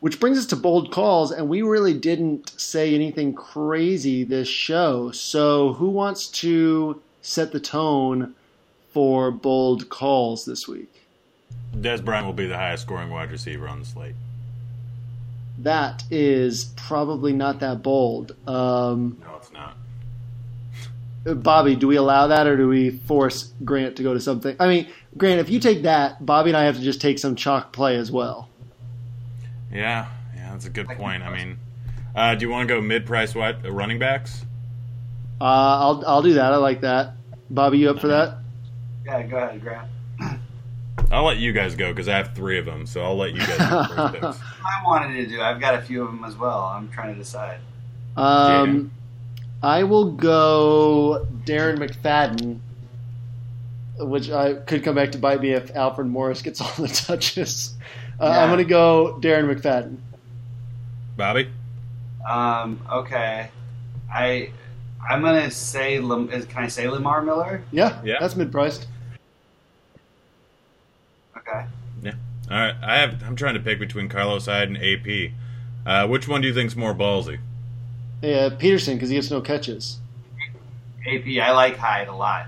which 0.00 0.20
brings 0.20 0.38
us 0.38 0.46
to 0.46 0.56
bold 0.56 0.92
calls, 0.92 1.30
and 1.30 1.48
we 1.48 1.62
really 1.62 1.94
didn't 1.94 2.58
say 2.60 2.94
anything 2.94 3.34
crazy 3.34 4.24
this 4.24 4.48
show. 4.48 5.10
So 5.10 5.74
who 5.74 5.88
wants 5.90 6.28
to 6.28 7.00
set 7.22 7.52
the 7.52 7.60
tone 7.60 8.34
for 8.92 9.30
bold 9.30 9.88
calls 9.88 10.44
this 10.44 10.68
week? 10.68 11.02
Dez 11.76 12.04
Bryant 12.04 12.26
will 12.26 12.32
be 12.32 12.46
the 12.46 12.56
highest 12.56 12.84
scoring 12.84 13.10
wide 13.10 13.30
receiver 13.30 13.68
on 13.68 13.80
the 13.80 13.84
slate 13.84 14.14
that 15.58 16.04
is 16.10 16.66
probably 16.76 17.32
not 17.32 17.60
that 17.60 17.82
bold. 17.82 18.34
Um, 18.46 19.18
no, 19.20 19.36
it's 19.36 19.52
not. 19.52 19.76
Bobby, 21.24 21.76
do 21.76 21.88
we 21.88 21.96
allow 21.96 22.28
that 22.28 22.46
or 22.46 22.56
do 22.56 22.68
we 22.68 22.90
force 22.90 23.52
Grant 23.64 23.96
to 23.96 24.02
go 24.02 24.14
to 24.14 24.20
something? 24.20 24.56
I 24.58 24.68
mean, 24.68 24.88
Grant, 25.16 25.40
if 25.40 25.50
you 25.50 25.58
take 25.58 25.82
that, 25.82 26.24
Bobby 26.24 26.50
and 26.50 26.56
I 26.56 26.64
have 26.64 26.76
to 26.76 26.82
just 26.82 27.00
take 27.00 27.18
some 27.18 27.34
chalk 27.34 27.72
play 27.72 27.96
as 27.96 28.10
well. 28.10 28.48
Yeah, 29.72 30.06
yeah, 30.34 30.52
that's 30.52 30.66
a 30.66 30.70
good 30.70 30.88
point. 30.88 31.22
I 31.22 31.34
mean, 31.36 31.58
uh, 32.14 32.34
do 32.34 32.46
you 32.46 32.50
want 32.50 32.68
to 32.68 32.74
go 32.74 32.80
mid-price 32.80 33.34
what 33.34 33.64
uh, 33.64 33.72
running 33.72 33.98
backs? 33.98 34.44
Uh, 35.40 35.44
I'll 35.44 36.04
I'll 36.06 36.22
do 36.22 36.34
that. 36.34 36.52
I 36.52 36.56
like 36.56 36.80
that. 36.80 37.14
Bobby, 37.50 37.78
you 37.78 37.90
up 37.90 38.00
for 38.00 38.08
that? 38.08 38.38
Yeah, 39.04 39.22
go 39.22 39.36
ahead, 39.36 39.60
Grant. 39.60 39.88
I'll 41.10 41.24
let 41.24 41.38
you 41.38 41.52
guys 41.52 41.74
go 41.74 41.90
because 41.90 42.08
I 42.08 42.16
have 42.16 42.34
three 42.34 42.58
of 42.58 42.66
them, 42.66 42.86
so 42.86 43.02
I'll 43.02 43.16
let 43.16 43.32
you 43.32 43.38
guys 43.38 43.58
go 43.58 44.08
first. 44.20 44.40
I 44.64 44.84
wanted 44.84 45.14
to 45.14 45.26
do. 45.26 45.40
I've 45.40 45.60
got 45.60 45.74
a 45.74 45.80
few 45.80 46.02
of 46.02 46.08
them 46.08 46.24
as 46.24 46.36
well. 46.36 46.64
I'm 46.64 46.88
trying 46.88 47.14
to 47.14 47.18
decide. 47.18 47.60
Um, 48.16 48.90
I 49.62 49.84
will 49.84 50.12
go 50.12 51.26
Darren 51.44 51.78
McFadden, 51.78 52.58
which 53.98 54.30
I 54.30 54.54
could 54.54 54.84
come 54.84 54.96
back 54.96 55.12
to 55.12 55.18
bite 55.18 55.40
me 55.40 55.52
if 55.52 55.74
Alfred 55.74 56.08
Morris 56.08 56.42
gets 56.42 56.60
all 56.60 56.72
the 56.76 56.88
touches. 57.06 57.74
Uh, 58.20 58.26
yeah. 58.26 58.42
I'm 58.42 58.48
going 58.48 58.58
to 58.58 58.64
go 58.64 59.18
Darren 59.20 59.52
McFadden. 59.52 59.98
Bobby. 61.16 61.50
Um. 62.28 62.80
Okay. 62.90 63.48
I. 64.12 64.52
I'm 65.08 65.22
gonna 65.22 65.50
say. 65.50 65.98
Can 65.98 66.48
I 66.56 66.68
say 66.68 66.88
Lamar 66.88 67.22
Miller? 67.22 67.62
Yeah. 67.72 68.00
Yeah. 68.04 68.16
That's 68.20 68.36
mid 68.36 68.52
priced. 68.52 68.86
Okay. 71.36 71.64
Yeah. 72.02 72.12
All 72.50 72.58
right. 72.58 72.74
I 72.82 72.98
have. 72.98 73.22
I'm 73.24 73.36
trying 73.36 73.54
to 73.54 73.60
pick 73.60 73.78
between 73.78 74.08
Carlos 74.08 74.46
Hyde 74.46 74.68
and 74.68 74.76
AP. 74.76 75.32
Uh, 75.86 76.06
which 76.06 76.28
one 76.28 76.42
do 76.42 76.48
you 76.48 76.54
think's 76.54 76.76
more 76.76 76.94
ballsy? 76.94 77.38
Yeah, 78.22 78.50
Peterson 78.58 78.94
because 78.94 79.08
he 79.08 79.14
gets 79.14 79.30
no 79.30 79.40
catches. 79.40 79.98
AP. 81.06 81.26
I 81.40 81.52
like 81.52 81.76
Hyde 81.76 82.08
a 82.08 82.14
lot. 82.14 82.46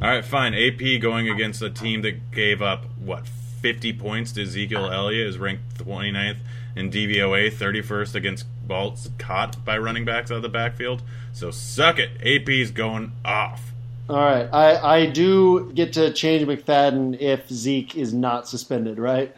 All 0.00 0.08
right, 0.08 0.24
fine. 0.24 0.54
AP 0.54 1.00
going 1.00 1.28
against 1.28 1.60
a 1.62 1.70
team 1.70 2.02
that 2.02 2.30
gave 2.32 2.62
up 2.62 2.84
what 2.98 3.28
50 3.62 3.92
points 3.94 4.32
to 4.32 4.42
Ezekiel 4.42 4.90
Elliott 4.90 5.28
is 5.28 5.38
ranked 5.38 5.78
29th 5.78 6.38
in 6.74 6.90
DVOA, 6.90 7.50
31st 7.52 8.14
against 8.14 8.46
balls 8.66 9.08
caught 9.18 9.64
by 9.64 9.78
running 9.78 10.04
backs 10.04 10.30
out 10.30 10.36
of 10.36 10.42
the 10.42 10.48
backfield. 10.48 11.02
So 11.32 11.50
suck 11.50 11.98
it. 11.98 12.10
AP's 12.22 12.70
going 12.70 13.12
off. 13.24 13.72
All 14.08 14.16
right, 14.16 14.48
I, 14.52 14.96
I 14.96 15.06
do 15.06 15.72
get 15.72 15.92
to 15.94 16.12
change 16.12 16.46
McFadden 16.46 17.18
if 17.20 17.48
Zeke 17.48 17.96
is 17.96 18.12
not 18.12 18.48
suspended, 18.48 18.98
right? 18.98 19.34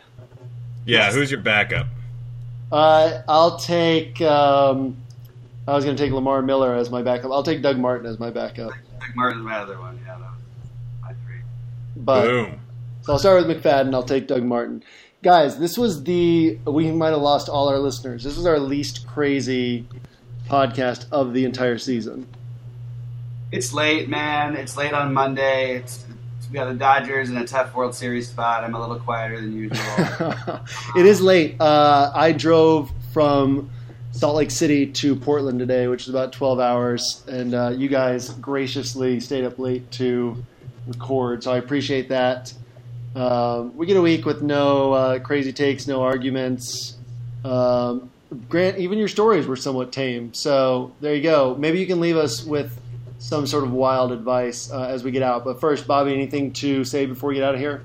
Yeah, 0.86 1.12
who's 1.12 1.30
your 1.30 1.40
backup? 1.40 1.86
Uh, 2.72 3.22
I'll 3.28 3.58
take. 3.58 4.20
Um, 4.22 4.96
I 5.68 5.74
was 5.74 5.84
going 5.84 5.96
to 5.96 6.02
take 6.02 6.12
Lamar 6.12 6.42
Miller 6.42 6.74
as 6.74 6.90
my 6.90 7.02
backup. 7.02 7.30
I'll 7.30 7.42
take 7.42 7.62
Doug 7.62 7.78
Martin 7.78 8.06
as 8.06 8.18
my 8.18 8.30
backup. 8.30 8.72
Doug 9.00 9.14
Martin's 9.14 9.44
my 9.44 9.56
other 9.58 9.78
one. 9.78 10.00
Yeah, 10.04 10.18
that 10.18 10.20
was 10.20 10.40
my 11.02 11.12
three. 11.24 11.40
But, 11.96 12.22
Boom. 12.22 12.60
So 13.04 13.12
I'll 13.12 13.18
start 13.18 13.46
with 13.46 13.62
McFadden. 13.62 13.94
I'll 13.94 14.02
take 14.02 14.26
Doug 14.26 14.42
Martin. 14.42 14.82
Guys, 15.22 15.58
this 15.58 15.78
was 15.78 16.02
the. 16.04 16.58
We 16.66 16.90
might 16.90 17.10
have 17.10 17.22
lost 17.22 17.48
all 17.48 17.68
our 17.68 17.78
listeners. 17.78 18.24
This 18.24 18.36
is 18.36 18.46
our 18.46 18.58
least 18.58 19.06
crazy 19.06 19.86
podcast 20.48 21.06
of 21.12 21.32
the 21.32 21.44
entire 21.44 21.78
season 21.78 22.26
it's 23.54 23.72
late, 23.72 24.08
man. 24.08 24.56
It's 24.56 24.76
late 24.76 24.92
on 24.92 25.14
Monday. 25.14 25.76
It's, 25.76 26.04
we 26.50 26.54
got 26.54 26.66
the 26.66 26.74
Dodgers 26.74 27.30
in 27.30 27.36
a 27.36 27.46
tough 27.46 27.74
World 27.74 27.94
Series 27.94 28.28
spot. 28.28 28.64
I'm 28.64 28.74
a 28.74 28.80
little 28.80 28.98
quieter 28.98 29.40
than 29.40 29.52
usual. 29.52 29.78
it 30.96 31.06
is 31.06 31.20
late. 31.20 31.60
Uh, 31.60 32.10
I 32.14 32.32
drove 32.32 32.90
from 33.12 33.70
Salt 34.10 34.36
Lake 34.36 34.50
City 34.50 34.86
to 34.86 35.14
Portland 35.14 35.58
today, 35.58 35.86
which 35.86 36.02
is 36.02 36.08
about 36.08 36.32
12 36.32 36.58
hours, 36.60 37.24
and 37.28 37.54
uh, 37.54 37.70
you 37.70 37.88
guys 37.88 38.30
graciously 38.30 39.20
stayed 39.20 39.44
up 39.44 39.58
late 39.58 39.88
to 39.92 40.44
record, 40.86 41.44
so 41.44 41.52
I 41.52 41.58
appreciate 41.58 42.08
that. 42.08 42.52
Uh, 43.14 43.68
we 43.74 43.86
get 43.86 43.96
a 43.96 44.02
week 44.02 44.24
with 44.24 44.42
no 44.42 44.92
uh, 44.92 45.18
crazy 45.20 45.52
takes, 45.52 45.86
no 45.86 46.02
arguments. 46.02 46.96
Um, 47.44 48.10
Grant, 48.48 48.78
even 48.78 48.98
your 48.98 49.08
stories 49.08 49.46
were 49.46 49.56
somewhat 49.56 49.92
tame. 49.92 50.34
So 50.34 50.92
there 51.00 51.14
you 51.14 51.22
go. 51.22 51.54
Maybe 51.56 51.78
you 51.78 51.86
can 51.86 52.00
leave 52.00 52.16
us 52.16 52.44
with 52.44 52.80
some 53.18 53.46
sort 53.46 53.64
of 53.64 53.72
wild 53.72 54.12
advice 54.12 54.70
uh, 54.70 54.82
as 54.82 55.04
we 55.04 55.10
get 55.10 55.22
out. 55.22 55.44
But 55.44 55.60
first, 55.60 55.86
Bobby, 55.86 56.12
anything 56.12 56.52
to 56.54 56.84
say 56.84 57.06
before 57.06 57.28
we 57.28 57.36
get 57.36 57.44
out 57.44 57.54
of 57.54 57.60
here? 57.60 57.84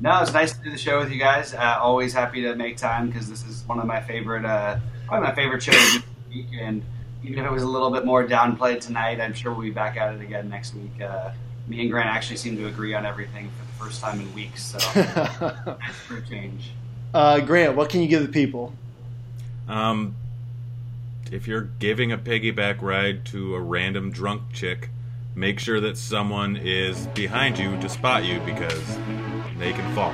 No, 0.00 0.20
it's 0.22 0.32
nice 0.32 0.52
to 0.52 0.62
do 0.62 0.70
the 0.70 0.78
show 0.78 0.98
with 0.98 1.10
you 1.10 1.18
guys. 1.18 1.54
Uh, 1.54 1.78
always 1.80 2.12
happy 2.12 2.42
to 2.42 2.54
make 2.54 2.76
time 2.76 3.08
because 3.08 3.28
this 3.28 3.44
is 3.44 3.62
one 3.66 3.78
of 3.78 3.86
my 3.86 4.00
favorite, 4.00 4.44
uh, 4.44 4.78
probably 5.06 5.28
my 5.28 5.34
favorite 5.34 5.62
shows 5.62 5.96
of 5.96 6.04
the 6.28 6.36
week. 6.36 6.46
And 6.58 6.82
even 7.22 7.40
if 7.40 7.46
it 7.46 7.52
was 7.52 7.62
a 7.62 7.68
little 7.68 7.90
bit 7.90 8.04
more 8.04 8.26
downplayed 8.26 8.80
tonight, 8.80 9.20
I'm 9.20 9.34
sure 9.34 9.52
we'll 9.52 9.62
be 9.62 9.70
back 9.70 9.96
at 9.96 10.14
it 10.14 10.20
again 10.20 10.48
next 10.48 10.74
week. 10.74 11.02
Uh, 11.02 11.32
me 11.68 11.82
and 11.82 11.90
Grant 11.90 12.08
actually 12.08 12.36
seem 12.36 12.56
to 12.56 12.66
agree 12.66 12.94
on 12.94 13.04
everything 13.04 13.48
for 13.48 13.69
first 13.80 14.02
time 14.02 14.20
in 14.20 14.34
weeks, 14.34 14.62
so 14.62 14.78
nice 15.00 15.96
for 16.06 16.18
a 16.18 16.22
change. 16.28 16.72
Uh, 17.14 17.40
Grant, 17.40 17.76
what 17.76 17.88
can 17.88 18.02
you 18.02 18.08
give 18.08 18.22
the 18.22 18.28
people? 18.28 18.74
Um, 19.68 20.16
if 21.32 21.48
you're 21.48 21.62
giving 21.78 22.12
a 22.12 22.18
piggyback 22.18 22.82
ride 22.82 23.24
to 23.26 23.54
a 23.54 23.60
random 23.60 24.10
drunk 24.10 24.52
chick, 24.52 24.90
make 25.34 25.58
sure 25.58 25.80
that 25.80 25.96
someone 25.96 26.56
is 26.56 27.06
behind 27.08 27.58
you 27.58 27.80
to 27.80 27.88
spot 27.88 28.24
you 28.24 28.38
because 28.40 28.98
they 29.58 29.72
can 29.72 29.94
fall. 29.94 30.12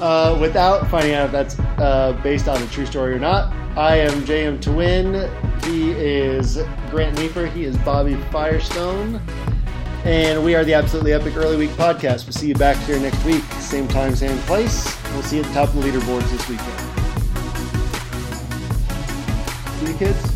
uh, 0.00 0.38
without 0.40 0.88
finding 0.88 1.14
out 1.14 1.26
if 1.26 1.32
that's 1.32 1.58
uh, 1.58 2.18
based 2.22 2.46
on 2.46 2.62
a 2.62 2.66
true 2.68 2.86
story 2.86 3.14
or 3.14 3.18
not, 3.18 3.52
I 3.76 3.96
am 3.96 4.22
JMToWin. 4.22 5.64
He 5.64 5.90
is 5.92 6.62
Grant 6.90 7.16
Niefer. 7.16 7.50
He 7.52 7.64
is 7.64 7.76
Bobby 7.78 8.14
Firestone. 8.30 9.20
And 10.04 10.42
we 10.42 10.54
are 10.54 10.64
the 10.64 10.74
Absolutely 10.74 11.12
Epic 11.12 11.36
Early 11.36 11.56
Week 11.56 11.70
Podcast. 11.70 12.24
We'll 12.24 12.32
see 12.32 12.48
you 12.48 12.54
back 12.54 12.76
here 12.86 12.98
next 12.98 13.22
week, 13.24 13.44
same 13.60 13.86
time, 13.86 14.16
same 14.16 14.38
place. 14.40 14.96
We'll 15.12 15.22
see 15.22 15.36
you 15.36 15.42
at 15.42 15.48
the 15.48 15.54
top 15.54 15.68
of 15.68 15.74
the 15.74 15.82
leaderboards 15.82 16.30
this 16.30 16.48
weekend. 16.48 16.80
See 19.78 19.86
you, 19.88 19.98
kids. 19.98 20.30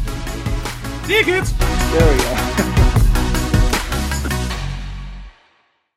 See 1.07 1.19
you, 1.19 1.25
kids. 1.25 1.53
There 1.93 2.13
we 2.13 2.23
go. 2.23 2.91